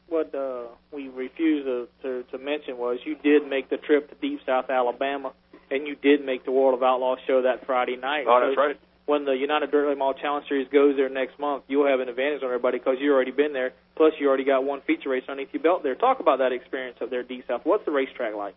[0.10, 4.16] what uh, we refused to, to, to mention was you did make the trip to
[4.16, 5.34] Deep South Alabama,
[5.70, 8.26] and you did make the World of Outlaws show that Friday night.
[8.28, 8.80] Oh, that's right.
[9.06, 12.10] When the United Dirt Late Model Challenge Series goes there next month, you'll have an
[12.10, 13.74] advantage on everybody because you already been there.
[13.96, 15.96] Plus, you already got one feature race underneath your belt there.
[15.96, 17.62] Talk about that experience up there, Deep South.
[17.64, 18.56] What's the racetrack like?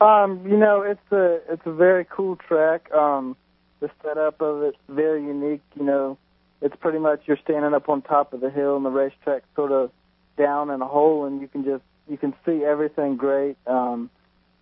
[0.00, 2.90] Um, you know, it's a it's a very cool track.
[2.92, 3.36] Um,
[3.80, 5.62] the setup of it's very unique.
[5.76, 6.18] You know,
[6.62, 9.70] it's pretty much you're standing up on top of the hill, and the racetrack sort
[9.70, 9.90] of
[10.36, 13.56] down in a hole and you can just you can see everything great.
[13.66, 14.10] Um,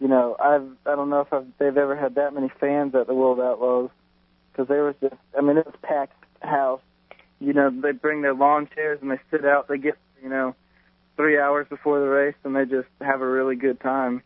[0.01, 3.07] you know, I've I don't know if I've, they've ever had that many fans at
[3.07, 3.91] the World Outlaws
[4.51, 6.81] because they was just I mean it was packed house.
[7.41, 9.69] You know, they bring their lawn chairs and they sit out.
[9.69, 10.55] They get you know
[11.17, 14.23] three hours before the race and they just have a really good time.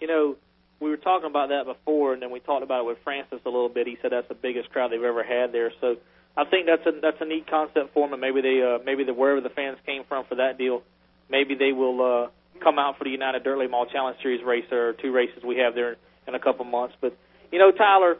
[0.00, 0.36] You know,
[0.80, 3.48] we were talking about that before, and then we talked about it with Francis a
[3.48, 3.86] little bit.
[3.86, 5.72] He said that's the biggest crowd they've ever had there.
[5.80, 5.96] So
[6.36, 9.14] I think that's a that's a neat concept for them, maybe they uh, maybe the
[9.14, 10.82] wherever the fans came from for that deal,
[11.30, 14.70] maybe they will uh, come out for the United Dirt Late Model Challenge Series race
[14.72, 16.96] or two races we have there in a couple months.
[17.00, 17.16] But
[17.52, 18.16] you know, Tyler,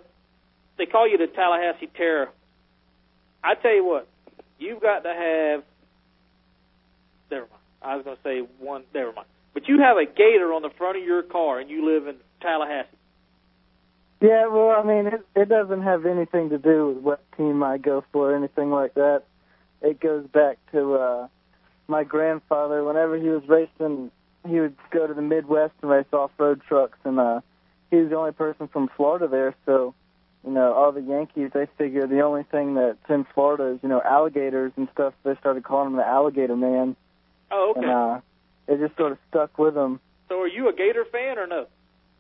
[0.79, 2.29] they call you the Tallahassee Terror.
[3.43, 4.09] I tell you what,
[4.59, 5.65] you've got to have.
[7.31, 7.63] Never mind.
[7.83, 8.85] I was going to say one.
[8.95, 9.27] Never mind.
[9.55, 12.17] But you have a gator on the front of your car, and you live in
[12.41, 12.89] Tallahassee.
[14.21, 17.79] Yeah, well, I mean, it, it doesn't have anything to do with what team I
[17.79, 19.25] go for or anything like that.
[19.83, 21.29] It goes back to uh
[21.89, 22.83] my grandfather.
[22.85, 24.11] Whenever he was racing,
[24.49, 27.41] he would go to the Midwest and race off-road trucks, and uh
[27.91, 29.55] he was the only person from Florida there.
[29.67, 29.95] So,
[30.45, 33.89] you know, all the Yankees they figure the only thing that's in Florida is you
[33.91, 35.13] know alligators and stuff.
[35.23, 36.97] They started calling him the Alligator Man.
[37.51, 37.87] Oh, okay.
[37.87, 38.21] And uh,
[38.69, 40.01] it just sort of stuck with him.
[40.31, 41.67] So, are you a Gator fan or no?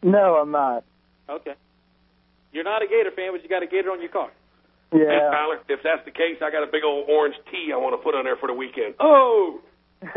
[0.02, 0.84] No, I'm not.
[1.30, 1.54] Okay.
[2.54, 4.30] You're not a Gator fan, but you got a Gator on your car.
[4.92, 5.28] And Yeah.
[5.30, 8.02] Tyler, if that's the case, I got a big old orange tee I want to
[8.02, 8.94] put on there for the weekend.
[9.00, 9.60] Oh,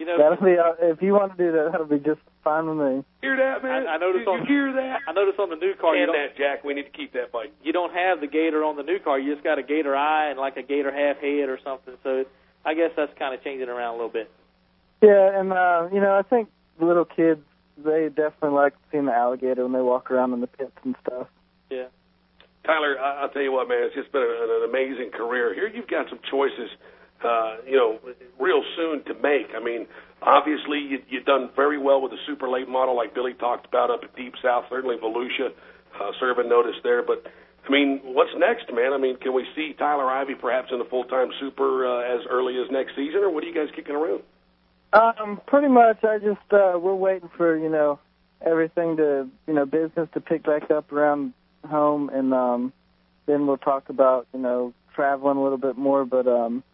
[0.00, 2.64] You know, that'll be uh, if you want to do that, that'll be just fine
[2.66, 3.04] with me.
[3.20, 3.86] hear that, man?
[3.86, 5.00] I, I noticed Did on you hear that?
[5.06, 6.64] I noticed on the new car you and don't that, Jack.
[6.64, 7.52] We need to keep that bike.
[7.62, 9.18] you don't have the Gator on the new car.
[9.20, 11.92] You just got a Gator eye and like a Gator half head or something.
[12.02, 12.24] So
[12.64, 14.30] I guess that's kind of changing around a little bit.
[15.02, 16.48] Yeah, and uh, you know, I think
[16.80, 17.44] little kids
[17.84, 21.28] they definitely like seeing the alligator when they walk around in the pits and stuff.
[21.70, 21.86] Yeah.
[22.64, 23.84] Tyler, I'll tell you what, man.
[23.84, 25.54] It's just been an, an amazing career.
[25.54, 26.70] Here, you've got some choices,
[27.24, 27.98] uh, you know,
[28.38, 29.48] real soon to make.
[29.56, 29.86] I mean,
[30.20, 33.90] obviously, you, you've done very well with the super late model, like Billy talked about
[33.90, 34.64] up at Deep South.
[34.68, 35.48] Certainly, Volusia
[35.98, 37.02] uh, serving notice there.
[37.02, 37.24] But
[37.66, 38.92] I I mean, what's next, man?
[38.92, 42.56] I mean, can we see Tyler Ivy perhaps in the full-time super uh, as early
[42.58, 44.22] as next season, or what are you guys kicking around?
[44.92, 46.02] Um, pretty much.
[46.02, 48.00] I just uh, we're waiting for you know
[48.44, 51.32] everything to you know business to pick back up around
[51.68, 52.72] home, and um,
[53.26, 56.04] then we'll talk about you know traveling a little bit more.
[56.04, 56.64] But um,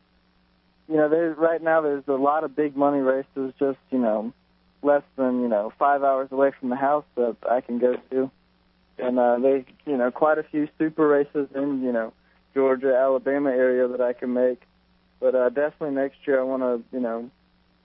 [0.89, 4.33] you know, there's right now there's a lot of big money races just you know
[4.83, 8.31] less than you know five hours away from the house that I can go to,
[8.99, 12.15] and uh, they you know quite a few super races in you know
[12.55, 14.63] Georgia, Alabama area that I can make.
[15.21, 17.31] But uh, definitely next year I want to you know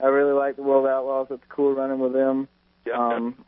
[0.02, 1.28] I really like the World Outlaws.
[1.30, 2.48] It's cool running with them.
[2.86, 2.94] Yeah.
[2.94, 3.44] Um,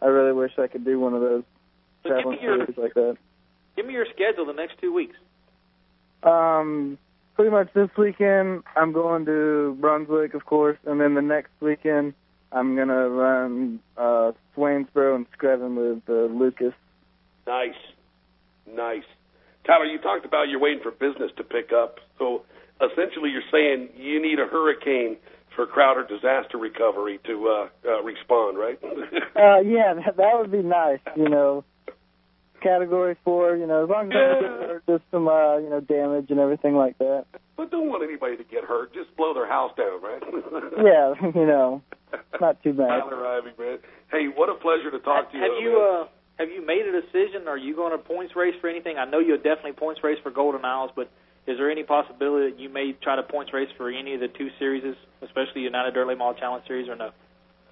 [0.00, 1.42] I really wish I could do one of those
[2.02, 3.16] So traveling your series like that.
[3.76, 5.16] give me your schedule the next two weeks.
[6.22, 6.98] Um,
[7.34, 12.14] pretty much this weekend I'm going to Brunswick, of course, and then the next weekend
[12.50, 16.72] I'm gonna run uh, Swainsboro and Screven with uh, Lucas.
[17.46, 17.74] Nice,
[18.66, 19.04] nice.
[19.66, 21.98] Tyler, you talked about you're waiting for business to pick up.
[22.18, 22.42] So
[22.80, 25.18] essentially, you're saying you need a hurricane
[25.58, 28.78] for Crowder disaster recovery to uh, uh, respond, right?
[29.38, 30.98] Uh, yeah, that, that would be nice.
[31.16, 31.62] You know,
[32.60, 33.54] Category Four.
[33.54, 36.26] You know, as long as I don't get hurt, just some uh, you know damage
[36.30, 37.26] and everything like that.
[37.56, 38.92] but don't want anybody to get hurt.
[38.94, 40.22] Just blow their house down, right?
[40.78, 41.82] Yeah, you know,
[42.40, 42.88] not too bad.
[42.88, 43.78] Tyler Ivy, man.
[44.10, 45.42] Hey, what a pleasure to talk to you.
[45.42, 46.02] have though, you man.
[46.02, 47.46] uh have you made a decision?
[47.46, 48.96] Are you going to points race for anything?
[48.98, 51.10] I know you'll definitely points race for Golden Isles, but
[51.48, 54.28] is there any possibility that you may try to points race for any of the
[54.28, 54.84] two series,
[55.22, 57.10] especially United Late Model Challenge Series, or no?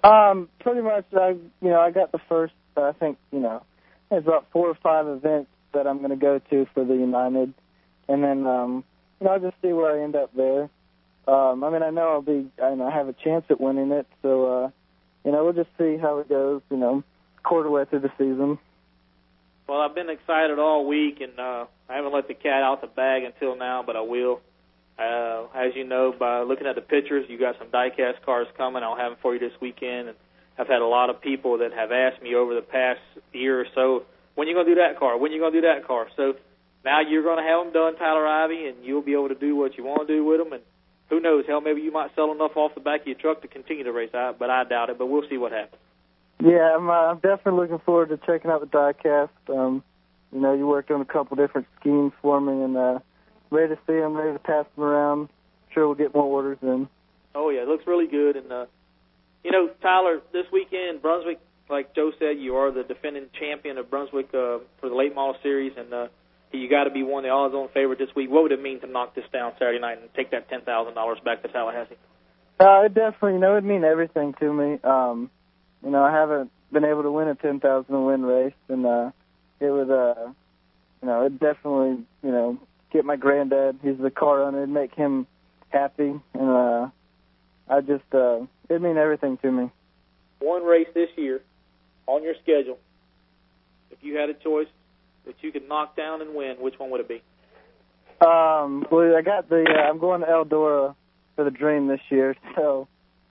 [0.03, 1.05] Um, pretty much.
[1.13, 1.29] I
[1.61, 2.53] you know I got the first.
[2.75, 3.61] I think you know
[4.09, 7.53] there's about four or five events that I'm going to go to for the United,
[8.07, 8.83] and then um,
[9.19, 10.69] you know I'll just see where I end up there.
[11.27, 13.91] Um, I mean I know I'll be I know I have a chance at winning
[13.91, 14.69] it, so uh,
[15.23, 16.61] you know we'll just see how it goes.
[16.71, 17.03] You know,
[17.43, 18.57] quarter way through the season.
[19.67, 22.87] Well, I've been excited all week, and uh, I haven't let the cat out the
[22.87, 24.39] bag until now, but I will.
[24.97, 28.81] Uh, as you know, by looking at the pictures, you got some diecast cars coming.
[28.81, 30.17] I'll have them for you this weekend, and
[30.57, 33.01] I've had a lot of people that have asked me over the past
[33.33, 34.05] year or so,
[34.35, 35.17] when you going to do that car?
[35.17, 36.07] When you going to do that car?
[36.15, 36.35] So
[36.85, 39.55] now you're going to have them done, Tyler Ivy, and you'll be able to do
[39.57, 40.53] what you want to do with them.
[40.53, 40.61] And
[41.09, 41.43] who knows?
[41.45, 43.91] Hell, maybe you might sell enough off the back of your truck to continue to
[43.91, 44.97] race out, but I doubt it.
[44.97, 45.81] But we'll see what happens.
[46.43, 49.29] Yeah, I'm, uh, I'm definitely looking forward to checking out the diecast.
[49.49, 49.83] Um,
[50.31, 52.99] you know, you worked on a couple different schemes for me, and uh,
[53.49, 55.29] ready to see them, ready to pass them around.
[55.73, 56.87] Sure, we'll get more orders in.
[57.33, 58.35] Oh yeah, it looks really good.
[58.35, 58.65] And uh,
[59.43, 63.89] you know, Tyler, this weekend Brunswick, like Joe said, you are the defending champion of
[63.89, 66.07] Brunswick uh, for the late model series, and uh,
[66.51, 68.29] you got to be one of the odds-on favorite this week.
[68.29, 70.93] What would it mean to knock this down Saturday night and take that ten thousand
[70.93, 71.97] dollars back to Tallahassee?
[72.59, 74.79] Uh, it definitely, you know, it'd mean everything to me.
[74.83, 75.29] Um,
[75.83, 79.11] you know, I haven't been able to win a 10,000 win race, and uh,
[79.59, 80.29] it would, uh,
[81.01, 82.57] you know, it definitely, you know,
[82.91, 83.79] get my granddad.
[83.83, 84.63] He's the car owner.
[84.63, 85.27] It'd make him
[85.69, 86.89] happy, and uh,
[87.69, 89.71] I just, uh, it'd mean everything to me.
[90.39, 91.41] One race this year
[92.05, 92.79] on your schedule.
[93.91, 94.67] If you had a choice
[95.25, 97.21] that you could knock down and win, which one would it be?
[98.25, 100.95] Um, well, I got the, uh, I'm going to Eldora
[101.35, 102.87] for the Dream this year, so,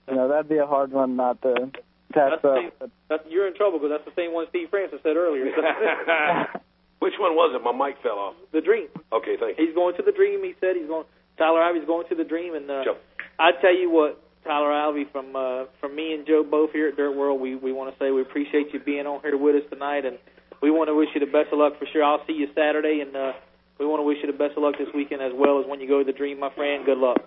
[0.07, 1.71] you know, that'd be a hard one not to
[2.13, 2.71] pass That's the same,
[3.09, 5.45] that's, you're in trouble because that's the same one Steve Francis said earlier.
[6.99, 7.61] Which one was it?
[7.61, 8.35] My mic fell off.
[8.51, 8.87] the Dream.
[9.13, 9.65] Okay, thank you.
[9.65, 10.43] He's going to the Dream.
[10.43, 11.05] He said he's going.
[11.37, 12.97] Tyler Ivy's going to the Dream, and uh, Joe.
[13.37, 16.97] I tell you what, Tyler Ivy, from uh, from me and Joe both here at
[16.97, 19.69] Dirt World, we we want to say we appreciate you being on here with us
[19.69, 20.17] tonight, and
[20.61, 22.03] we want to wish you the best of luck for sure.
[22.03, 23.33] I'll see you Saturday, and uh,
[23.79, 25.79] we want to wish you the best of luck this weekend as well as when
[25.79, 26.83] you go to the Dream, my friend.
[26.83, 27.21] Good luck.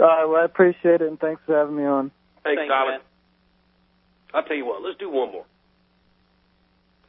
[0.00, 2.10] All right, well, I appreciate it, and thanks for having me on.
[2.42, 2.90] Thanks, Thanks, Tyler.
[2.92, 3.00] man.
[4.34, 5.44] I'll tell you what, let's do one more.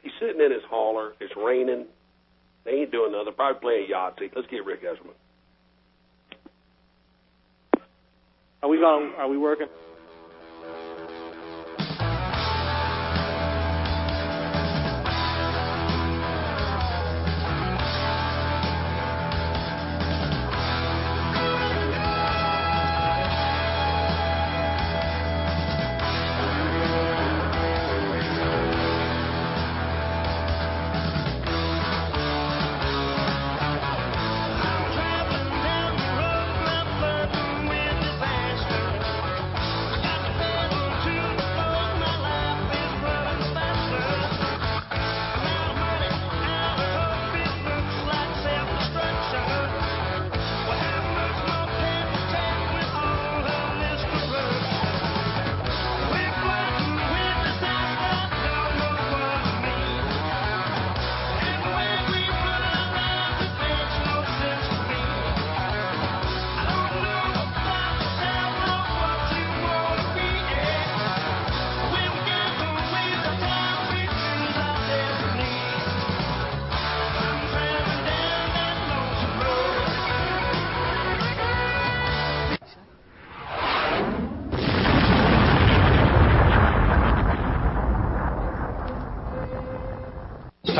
[0.02, 1.14] He's sitting in his hauler.
[1.20, 1.86] It's raining.
[2.64, 3.32] They ain't doing nothing.
[3.34, 4.30] Probably playing Yahtzee.
[4.36, 5.14] Let's get Rick Eshelman.
[8.62, 9.12] Are we going?
[9.16, 9.66] Are we working?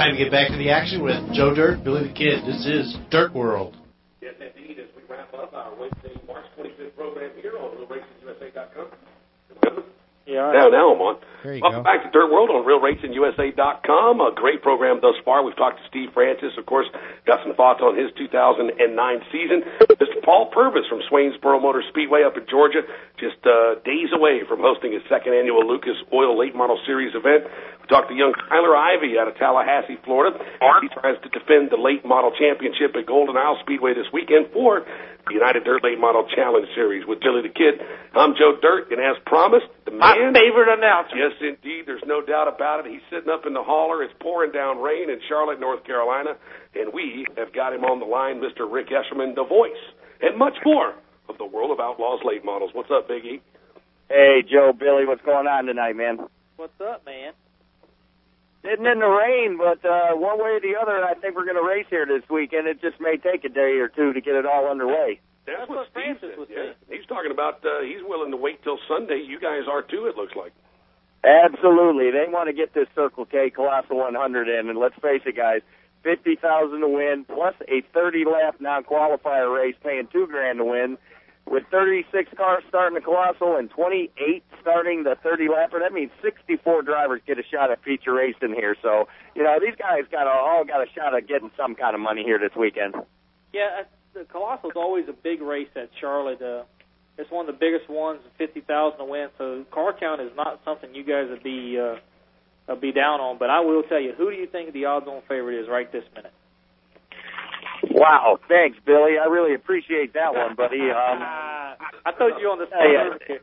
[0.05, 2.45] Time to get back to the action with Joe Dirt, Billy the Kid.
[2.45, 3.73] This is Dirt World.
[4.21, 8.93] Yes, indeed, as we wrap up our Wednesday, March 25th program here on RealRacingUSA.com.
[10.29, 10.53] Yeah.
[10.53, 11.17] Now, now I'm on.
[11.41, 11.89] There you Welcome go.
[11.89, 14.21] back to Dirt World on RealRacingUSA.com.
[14.21, 15.45] A great program thus far.
[15.45, 16.89] We've talked to Steve Francis, of course,
[17.25, 18.77] got some thoughts on his 2009
[19.33, 19.65] season.
[19.89, 20.21] Mr.
[20.25, 22.85] Paul Purvis from Swainsboro Motor Speedway up in Georgia,
[23.21, 27.45] just uh, days away from hosting his second annual Lucas Oil Late Model Series event.
[27.85, 30.41] We talked to young Tyler Ivy out of Tallahassee, Florida.
[30.81, 34.81] He tries to defend the late model championship at Golden Isle Speedway this weekend for
[35.29, 37.85] the United Dirt Late Model Challenge Series with Billy the Kid.
[38.17, 40.33] I'm Joe Dirt, and as promised, the My man.
[40.33, 41.13] favorite announcer.
[41.13, 41.85] Yes, indeed.
[41.85, 42.89] There's no doubt about it.
[42.89, 44.01] He's sitting up in the hauler.
[44.01, 46.41] It's pouring down rain in Charlotte, North Carolina,
[46.73, 48.65] and we have got him on the line, Mr.
[48.65, 49.77] Rick Eshelman, the voice,
[50.25, 50.97] and much more
[51.29, 52.71] of the world of outlaws late models.
[52.73, 53.43] What's up, Big E?
[54.09, 56.17] Hey, Joe, Billy, what's going on tonight, man?
[56.57, 57.37] What's up, man?
[58.65, 61.61] Sitting in the rain, but uh, one way or the other, I think we're going
[61.61, 62.67] to race here this weekend.
[62.67, 65.21] It just may take a day or two to get it all underway.
[65.45, 66.73] That's, That's what Steve Francis said, was yeah.
[66.89, 69.21] He's talking about uh, he's willing to wait till Sunday.
[69.21, 70.57] You guys are too, it looks like.
[71.21, 75.37] Absolutely, they want to get this Circle K Colossal 100 in, and let's face it,
[75.37, 75.61] guys,
[76.03, 80.97] fifty thousand to win, plus a thirty lap non-qualifier race, paying two grand to win.
[81.47, 86.83] With 36 cars starting the Colossal and 28 starting the 30 lapper, that means 64
[86.83, 88.75] drivers get a shot at feature racing here.
[88.81, 91.95] So, you know, these guys got a, all got a shot at getting some kind
[91.95, 92.95] of money here this weekend.
[93.53, 93.85] Yeah, uh,
[94.15, 96.41] the Colossal's always a big race at Charlotte.
[96.41, 96.65] Uh,
[97.19, 99.29] it's one of the biggest ones, fifty thousand to win.
[99.39, 101.97] So car count is not something you guys would be uh,
[102.69, 103.39] uh, be down on.
[103.39, 106.05] But I will tell you, who do you think the odds-on favorite is right this
[106.15, 106.33] minute?
[107.91, 109.19] Wow, thanks, Billy.
[109.19, 110.81] I really appreciate that one, buddy.
[110.95, 111.21] Um,
[112.07, 113.39] I told you on the Hey, uh,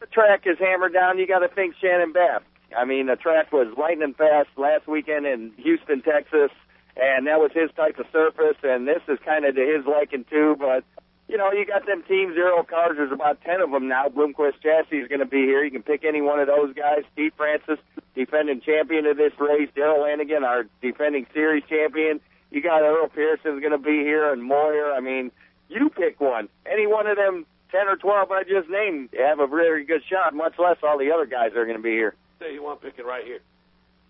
[0.00, 1.18] the track is hammered down.
[1.18, 2.42] You got to think Shannon Babb.
[2.76, 6.50] I mean, the track was lightning fast last weekend in Houston, Texas,
[6.96, 8.56] and that was his type of surface.
[8.62, 10.56] And this is kind of to his liking too.
[10.58, 10.84] But
[11.28, 12.96] you know, you got them Team Zero cars.
[12.96, 14.08] There's about ten of them now.
[14.08, 15.64] Bloomquist Chassis is going to be here.
[15.64, 17.02] You can pick any one of those guys.
[17.12, 17.78] Steve Francis,
[18.14, 19.68] defending champion of this race.
[19.74, 22.20] Darrell Lanigan, our defending series champion.
[22.50, 24.92] You got Earl Pearson's going to be here, and Moyer.
[24.92, 25.32] I mean,
[25.68, 26.48] you pick one.
[26.64, 30.34] Any one of them, ten or twelve I just named, have a very good shot.
[30.34, 32.14] Much less all the other guys that are going to be here.
[32.38, 33.40] Tell you one, pick it right here.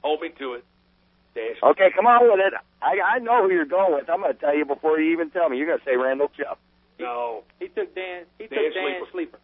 [0.03, 0.65] Hold me to it.
[1.35, 1.63] Dash.
[1.63, 2.55] Okay, come on with it.
[2.83, 4.09] I I know who you're going with.
[4.09, 5.59] I'm going to tell you before you even tell me.
[5.59, 6.59] You're going to say Randall Chubb.
[6.99, 7.43] No.
[7.59, 8.25] He took Dan.
[8.39, 9.13] He took Dan Dan Schlieper.
[9.13, 9.39] Schlieper.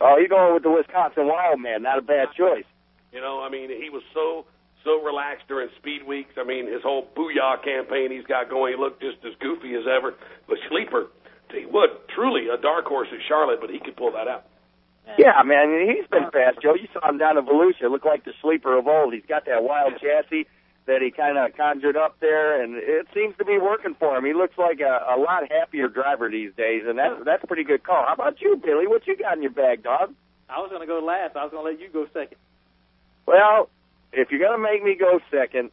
[0.00, 1.82] Oh, you're going with the Wisconsin Wild Man.
[1.82, 2.64] Not a bad choice.
[3.12, 4.46] You know, I mean, he was so
[4.84, 6.34] so relaxed during speed weeks.
[6.36, 9.84] I mean, his whole booyah campaign he's got going, he looked just as goofy as
[9.86, 10.14] ever.
[10.48, 11.08] But Schlieper,
[11.50, 14.46] tell you what, truly a dark horse at Charlotte, but he could pull that out.
[15.18, 16.74] Yeah, man, he's been fast, Joe.
[16.74, 17.90] You saw him down in Volusia.
[17.90, 19.12] Looked like the sleeper of old.
[19.12, 20.46] He's got that wild chassis
[20.86, 24.24] that he kind of conjured up there, and it seems to be working for him.
[24.24, 27.64] He looks like a, a lot happier driver these days, and that's that's a pretty
[27.64, 28.04] good call.
[28.06, 28.86] How about you, Billy?
[28.86, 30.14] What you got in your bag, dog?
[30.48, 31.36] I was going to go last.
[31.36, 32.38] I was going to let you go second.
[33.26, 33.70] Well,
[34.12, 35.70] if you're gonna make me go second,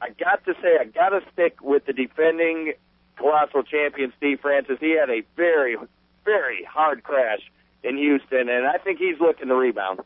[0.00, 2.74] I got to say I got to stick with the defending
[3.16, 4.76] colossal champion Steve Francis.
[4.80, 5.76] He had a very,
[6.24, 7.40] very hard crash
[7.82, 10.00] in Houston, and I think he's looking to rebound.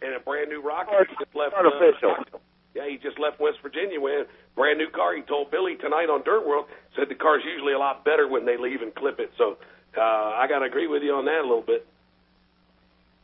[0.00, 1.08] And a brand new rocket.
[1.18, 1.54] Just left.
[1.54, 2.16] artificial.
[2.32, 2.38] Uh,
[2.74, 5.14] yeah, he just left West Virginia with a brand new car.
[5.14, 6.66] He told Billy tonight on Dirt World
[6.96, 9.32] said the car's usually a lot better when they leave and clip it.
[9.38, 9.56] So
[9.96, 11.86] uh, I got to agree with you on that a little bit.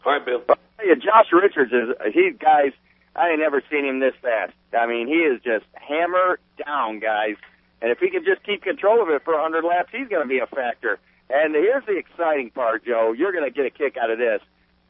[0.04, 0.42] All right, Bill.
[0.82, 2.72] Yeah, Josh Richards is he guys.
[3.16, 4.52] I ain't never seen him this fast.
[4.78, 7.36] I mean, he is just hammer down, guys.
[7.82, 10.28] And if he can just keep control of it for 100 laps, he's going to
[10.28, 10.98] be a factor.
[11.28, 13.12] And here's the exciting part, Joe.
[13.16, 14.40] You're going to get a kick out of this.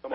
[0.02, 0.08] To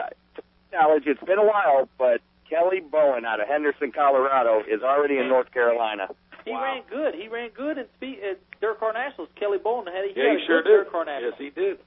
[0.73, 5.27] knowledge, it's been a while, but Kelly Bowen out of Henderson, Colorado, is already in
[5.29, 6.07] North Carolina.
[6.43, 7.15] He ran good.
[7.15, 9.29] He ran good in speed at Dirt Car Nationals.
[9.39, 10.77] Kelly Bowen had he Yeah, had he a sure good did.
[10.85, 11.33] Dirt Car Nationals.
[11.39, 11.77] Yes, he did.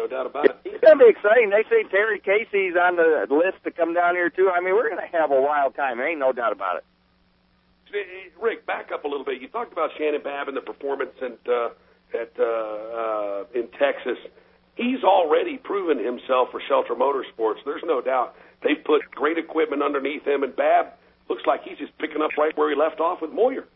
[0.00, 0.56] No doubt about it.
[0.64, 1.50] It's going to be exciting.
[1.50, 4.48] They say Terry Casey's on the list to come down here, too.
[4.48, 5.98] I mean, we're going to have a wild time.
[5.98, 6.84] There ain't no doubt about it.
[8.40, 9.42] Rick, back up a little bit.
[9.42, 11.68] You talked about Shannon Babb and the performance at uh,
[12.16, 14.16] at uh, uh, in Texas.
[14.76, 17.60] He's already proven himself for Shelter Motorsports.
[17.66, 18.36] There's no doubt.
[18.62, 20.94] They've put great equipment underneath him, and Babb
[21.28, 23.66] looks like he's just picking up right where he left off with Moyer.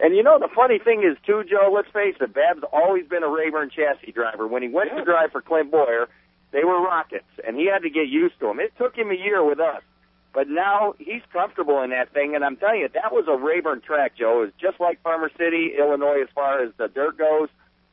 [0.00, 1.72] And you know the funny thing is too, Joe.
[1.74, 4.46] Let's face it, Babb's always been a Rayburn chassis driver.
[4.46, 6.08] When he went to drive for Clint Bowyer,
[6.52, 8.60] they were rockets, and he had to get used to them.
[8.60, 9.82] It took him a year with us,
[10.32, 12.34] but now he's comfortable in that thing.
[12.34, 14.42] And I'm telling you, that was a Rayburn track, Joe.
[14.42, 17.48] It's just like Farmer City, Illinois, as far as the dirt goes.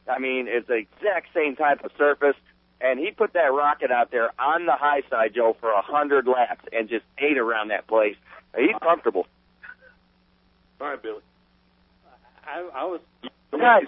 [0.07, 2.35] I mean, it's the exact same type of surface.
[2.79, 6.27] And he put that rocket out there on the high side, Joe, for a hundred
[6.27, 8.15] laps and just ate around that place.
[8.55, 9.25] He's comfortable.
[10.79, 11.21] All right, Billy.
[12.45, 13.01] I, I was
[13.51, 13.87] Guys,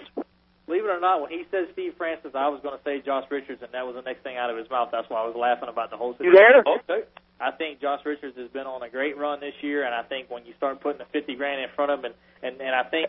[0.68, 3.24] Believe it or not, when he said Steve Francis, I was going to say Josh
[3.32, 4.92] Richards, and that was the next thing out of his mouth.
[4.92, 6.60] That's why I was laughing about the whole you there?
[6.60, 7.08] Okay.
[7.40, 10.28] I think Josh Richards has been on a great run this year, and I think
[10.28, 12.14] when you start putting the 50 grand in front of him, and
[12.44, 13.08] and, and I think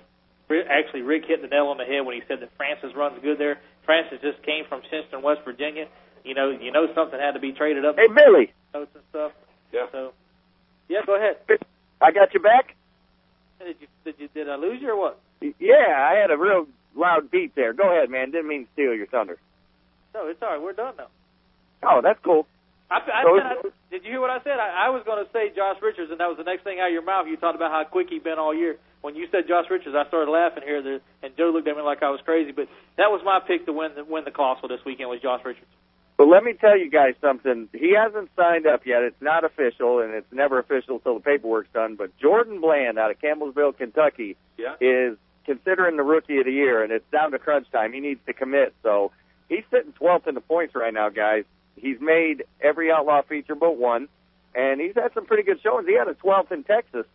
[0.72, 3.38] actually Rick hit the nail on the head when he said that Francis runs good
[3.38, 3.60] there.
[3.84, 5.92] Francis just came from Shinnston, West Virginia.
[6.24, 9.32] You know, you know something had to be traded up Hey, Billy, notes and stuff.
[9.74, 9.92] Yeah.
[9.92, 10.14] So,
[10.88, 11.44] yeah, go ahead.
[12.00, 12.72] I got you back.
[13.60, 15.20] Did you did you did I lose you or what?
[15.42, 17.74] Yeah, I had a real loud beat there.
[17.74, 18.32] Go ahead, man.
[18.32, 19.38] Didn't mean to steal your thunder.
[20.14, 20.62] No, it's all right.
[20.62, 21.08] We're done now.
[21.84, 22.46] Oh, that's cool.
[22.92, 23.54] I, I So I,
[23.92, 24.60] did you hear what I said?
[24.60, 26.88] I, I was going to say Josh Richards, and that was the next thing out
[26.88, 27.28] of your mouth.
[27.28, 28.78] You talked about how quick he'd been all year.
[29.02, 31.84] When you said Josh Richards, I started laughing here, there, and Joe looked at me
[31.84, 32.52] like I was crazy.
[32.52, 32.68] But
[32.98, 35.70] that was my pick to win the win the Colossal this weekend was Josh Richards.
[36.18, 37.70] But let me tell you guys something.
[37.72, 39.04] He hasn't signed up yet.
[39.04, 41.96] It's not official, and it's never official until the paperwork's done.
[41.96, 44.76] But Jordan Bland out of Campbellsville, Kentucky, Yeah.
[44.82, 47.94] is considering the rookie of the year, and it's down to crunch time.
[47.94, 48.74] He needs to commit.
[48.84, 49.12] So
[49.48, 51.44] he's sitting 12th in the points right now, guys.
[51.76, 54.08] He's made every outlaw feature but one,
[54.54, 55.88] and he's had some pretty good showings.
[55.88, 57.06] He had a 12th in Texas.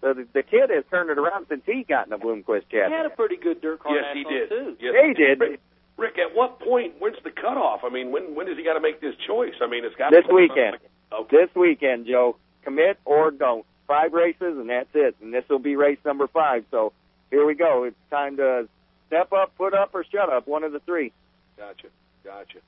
[0.00, 2.88] So the, the kid has turned it around since he got in the Bloomquist chat.
[2.88, 4.48] He had a pretty good dirt car Yes, he did.
[4.48, 4.76] too.
[4.80, 5.40] Yes, Yeah, he did.
[5.40, 5.60] Rick,
[5.96, 6.94] Rick, at what point?
[7.00, 7.80] When's the cutoff?
[7.84, 9.54] I mean, when when does he got to make this choice?
[9.60, 10.76] I mean, it's got This to weekend.
[11.12, 11.36] Okay.
[11.36, 12.36] This weekend, Joe.
[12.62, 13.64] Commit or don't.
[13.88, 15.16] Five races, and that's it.
[15.22, 16.64] And this will be race number five.
[16.70, 16.92] So
[17.30, 17.84] here we go.
[17.84, 18.68] It's time to
[19.06, 20.46] step up, put up, or shut up.
[20.46, 21.12] One of the three.
[21.56, 21.88] Gotcha.
[22.24, 22.58] Gotcha.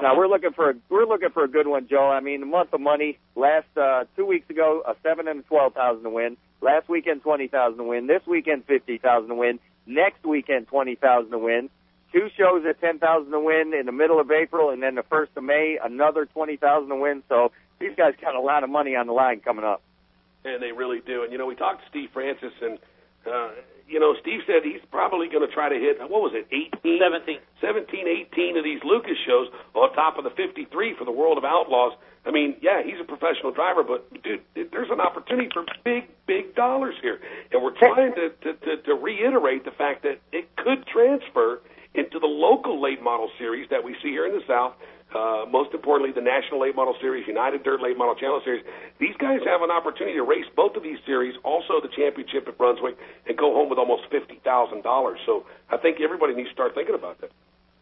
[0.00, 2.08] Now we're looking for a, we're looking for a good one, Joe.
[2.08, 3.18] I mean, the month of money.
[3.36, 6.36] Last uh, two weeks ago, a seven and a twelve thousand to win.
[6.60, 8.06] Last weekend, twenty thousand to win.
[8.06, 9.60] This weekend, fifty thousand to win.
[9.86, 11.70] Next weekend, twenty thousand to win.
[12.12, 15.04] Two shows at ten thousand to win in the middle of April, and then the
[15.04, 17.22] first of May, another twenty thousand to win.
[17.28, 19.82] So these guys got a lot of money on the line coming up.
[20.44, 21.24] And they really do.
[21.24, 22.78] And you know, we talked to Steve Francis, and
[23.26, 23.50] uh,
[23.88, 27.00] you know, Steve said he's probably going to try to hit what was it, 18,
[27.00, 27.38] 17.
[27.60, 31.44] 17, 18 of these Lucas shows on top of the 53 for the World of
[31.44, 31.92] Outlaws.
[32.26, 36.54] I mean, yeah, he's a professional driver, but dude, there's an opportunity for big, big
[36.54, 37.18] dollars here,
[37.50, 41.60] and we're trying to to, to, to reiterate the fact that it could transfer
[41.94, 44.74] into the local late model series that we see here in the South.
[45.14, 48.64] Uh, most importantly, the National Late Model Series, United Dirt Late Model Challenge Series.
[49.00, 52.58] These guys have an opportunity to race both of these series, also the championship at
[52.58, 55.18] Brunswick, and go home with almost fifty thousand dollars.
[55.24, 57.30] So I think everybody needs to start thinking about that.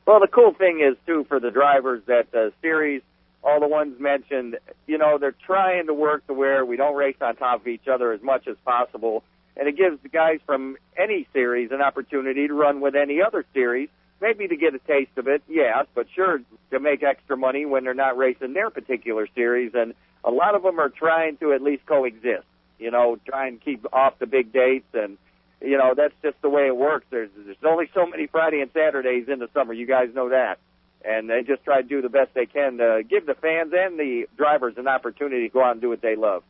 [0.06, 3.02] Well, the cool thing is too for the drivers that the series,
[3.42, 7.16] all the ones mentioned, you know, they're trying to work to where we don't race
[7.20, 9.24] on top of each other as much as possible,
[9.56, 13.44] and it gives the guys from any series an opportunity to run with any other
[13.52, 13.88] series,
[14.20, 16.40] maybe to get a taste of it, yes, but sure
[16.70, 19.94] to make extra money when they're not racing their particular series, and
[20.24, 22.46] a lot of them are trying to at least coexist.
[22.78, 25.16] You know, try and keep off the big dates and
[25.60, 27.06] you know that's just the way it works.
[27.10, 29.72] There's there's only so many Friday and Saturdays in the summer.
[29.72, 30.58] You guys know that,
[31.04, 33.98] and they just try to do the best they can to give the fans and
[33.98, 36.42] the drivers an opportunity to go out and do what they love.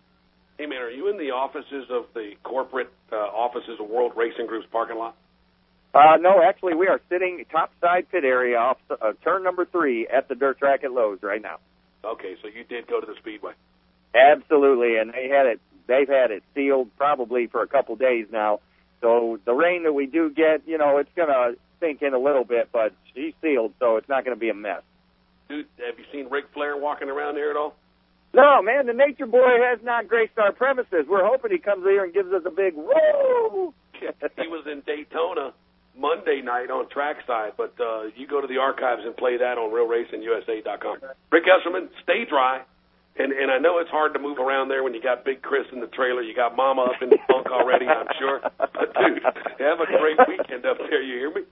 [0.58, 4.46] Hey man, are you in the offices of the corporate uh, offices of World Racing
[4.46, 5.14] Group's parking lot?
[5.94, 10.28] Uh, no, actually, we are sitting topside pit area off uh, turn number three at
[10.28, 11.58] the dirt track at Lowe's right now.
[12.04, 13.52] Okay, so you did go to the speedway.
[14.14, 15.60] Absolutely, and they had it.
[15.86, 18.60] They've had it sealed probably for a couple days now.
[19.00, 22.44] So the rain that we do get, you know, it's gonna sink in a little
[22.44, 24.82] bit, but she's sealed, so it's not gonna be a mess.
[25.48, 27.76] Dude, have you seen Ric Flair walking around there at all?
[28.34, 31.06] No, man, the Nature Boy has not graced our premises.
[31.08, 33.72] We're hoping he comes here and gives us a big woo.
[34.00, 35.52] he was in Daytona
[35.98, 39.70] Monday night on trackside, but uh, you go to the archives and play that on
[39.72, 40.98] RealRacingUSA.com.
[41.32, 42.62] Rick Eshelman, stay dry.
[43.18, 45.64] And and I know it's hard to move around there when you got Big Chris
[45.72, 46.20] in the trailer.
[46.20, 48.40] You got Mama up in the bunk already, I'm sure.
[48.58, 51.00] But dude, have a great weekend up there.
[51.02, 51.42] You hear me?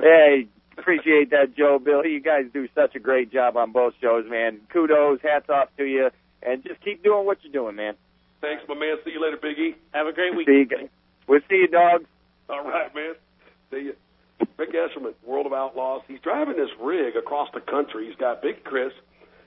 [0.00, 2.04] Hey, appreciate that, Joe, Bill.
[2.04, 4.60] You guys do such a great job on both shows, man.
[4.70, 6.10] Kudos, hats off to you,
[6.42, 7.94] and just keep doing what you're doing, man.
[8.42, 8.96] Thanks, my man.
[9.02, 9.74] See you later, Big E.
[9.94, 10.58] Have a great See weekend.
[10.58, 10.66] you.
[10.76, 10.88] guys.
[11.26, 12.04] We'll see you, dogs.
[12.50, 13.14] All right, man.
[13.70, 13.94] See you.
[14.58, 16.02] Rick Eshelman, World of Outlaws.
[16.08, 18.06] He's driving this rig across the country.
[18.06, 18.92] He's got Big Chris.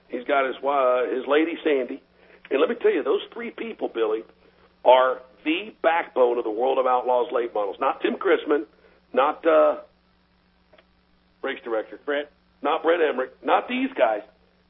[0.09, 2.01] He's got his uh, his lady Sandy.
[2.49, 4.21] And let me tell you, those three people, Billy,
[4.83, 7.77] are the backbone of the World of Outlaws late models.
[7.79, 8.65] Not Tim Chrisman,
[9.13, 9.81] not uh,
[11.43, 12.31] race director Brett.
[12.61, 14.21] not Brett Emmerich, not these guys.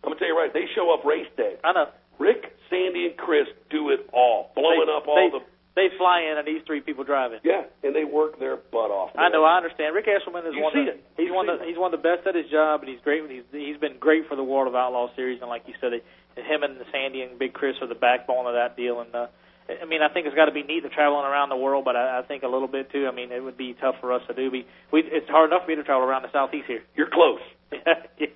[0.04, 1.56] I'm gonna tell you right, they show up race day.
[1.64, 1.88] I know.
[2.20, 6.28] Rick, Sandy, and Chris do it all, blowing they, up all they, the They fly
[6.30, 7.40] in and these three people drive in.
[7.44, 9.12] yeah, and they work their butt off.
[9.16, 9.46] I know.
[9.46, 9.96] I understand.
[9.96, 10.76] Rick Eshelman is You one.
[10.78, 11.04] of, it.
[11.16, 11.48] He's You one.
[11.48, 11.62] it.
[11.64, 13.24] he's one of the best at his job, and he's great.
[13.30, 16.04] He's he's been great for the World of Outlaw series, and like you said, it,
[16.36, 19.00] him and Sandy and Big Chris are the backbone of that deal.
[19.00, 19.28] And uh,
[19.70, 21.96] I mean, I think it's got to be neat to traveling around the world, but
[21.96, 23.08] I, I think a little bit too.
[23.08, 24.50] I mean, it would be tough for us to do.
[24.52, 26.82] We, we it's hard enough for me to travel around the southeast here.
[26.98, 27.40] You're close.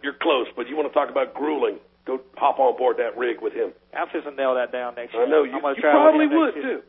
[0.04, 1.80] You're close, but you want to talk about grueling?
[2.06, 3.72] Go hop on board that rig with him.
[3.96, 5.26] I'm just gonna nail that down next year.
[5.26, 5.54] I know you.
[5.56, 6.64] I'm gonna You travel probably would year.
[6.64, 6.82] too.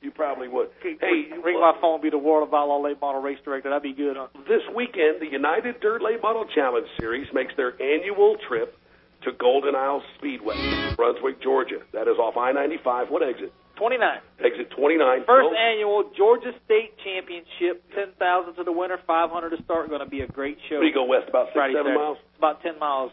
[0.00, 0.68] You probably would.
[0.82, 3.68] Hey, ring my phone, be the World of Outlaw Late Model Race Director.
[3.70, 4.28] That'd be good, huh?
[4.46, 8.78] this weekend, the United Dirt Late Model Challenge Series makes their annual trip
[9.24, 11.82] to Golden Isle Speedway, Brunswick, Georgia.
[11.92, 13.10] That is off I-95.
[13.10, 13.52] What exit?
[13.76, 14.02] 29.
[14.38, 15.24] Exit 29.
[15.26, 19.88] First Go- annual Georgia State Championship, 10,000 to the winner, 500 to start.
[19.88, 20.76] Going to be a great show.
[20.76, 21.28] Where do you go west?
[21.28, 21.98] About six, Friday, seven Saturday.
[21.98, 22.18] miles.
[22.38, 23.12] About 10 miles.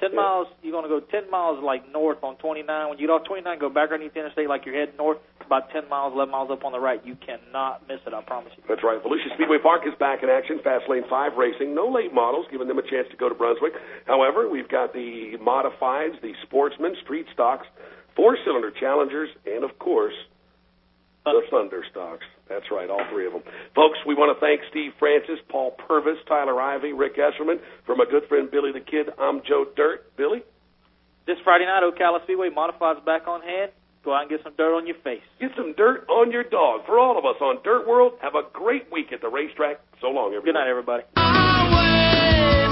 [0.00, 0.16] 10 Yeah.
[0.20, 2.88] miles, you're going to go 10 miles like north on 29.
[2.90, 5.18] When you get off 29, go back underneath the interstate like you're heading north.
[5.44, 7.00] About 10 miles, 11 miles up on the right.
[7.06, 8.64] You cannot miss it, I promise you.
[8.68, 9.00] That's right.
[9.02, 10.58] Volusia Speedway Park is back in action.
[10.62, 11.74] Fast Lane 5 racing.
[11.74, 13.72] No late models, giving them a chance to go to Brunswick.
[14.06, 17.66] However, we've got the modifieds, the sportsmen, street stocks,
[18.16, 20.14] four cylinder challengers, and of course,
[21.24, 22.24] the uh, Thunder stocks.
[22.48, 23.42] That's right, all three of them.
[23.74, 28.04] Folks, we want to thank Steve Francis, Paul Purvis, Tyler Ivey, Rick Eshelman, From my
[28.08, 29.10] good friend Billy the Kid.
[29.18, 30.16] I'm Joe Dirt.
[30.16, 30.42] Billy?
[31.26, 33.72] This Friday night, Ocala Speedway, Modifieds back on hand.
[34.04, 35.22] Go out and get some dirt on your face.
[35.40, 36.86] Get some dirt on your dog.
[36.86, 39.80] For all of us on Dirt World, have a great week at the racetrack.
[40.00, 40.46] So long, everybody.
[40.46, 42.65] Good night, everybody.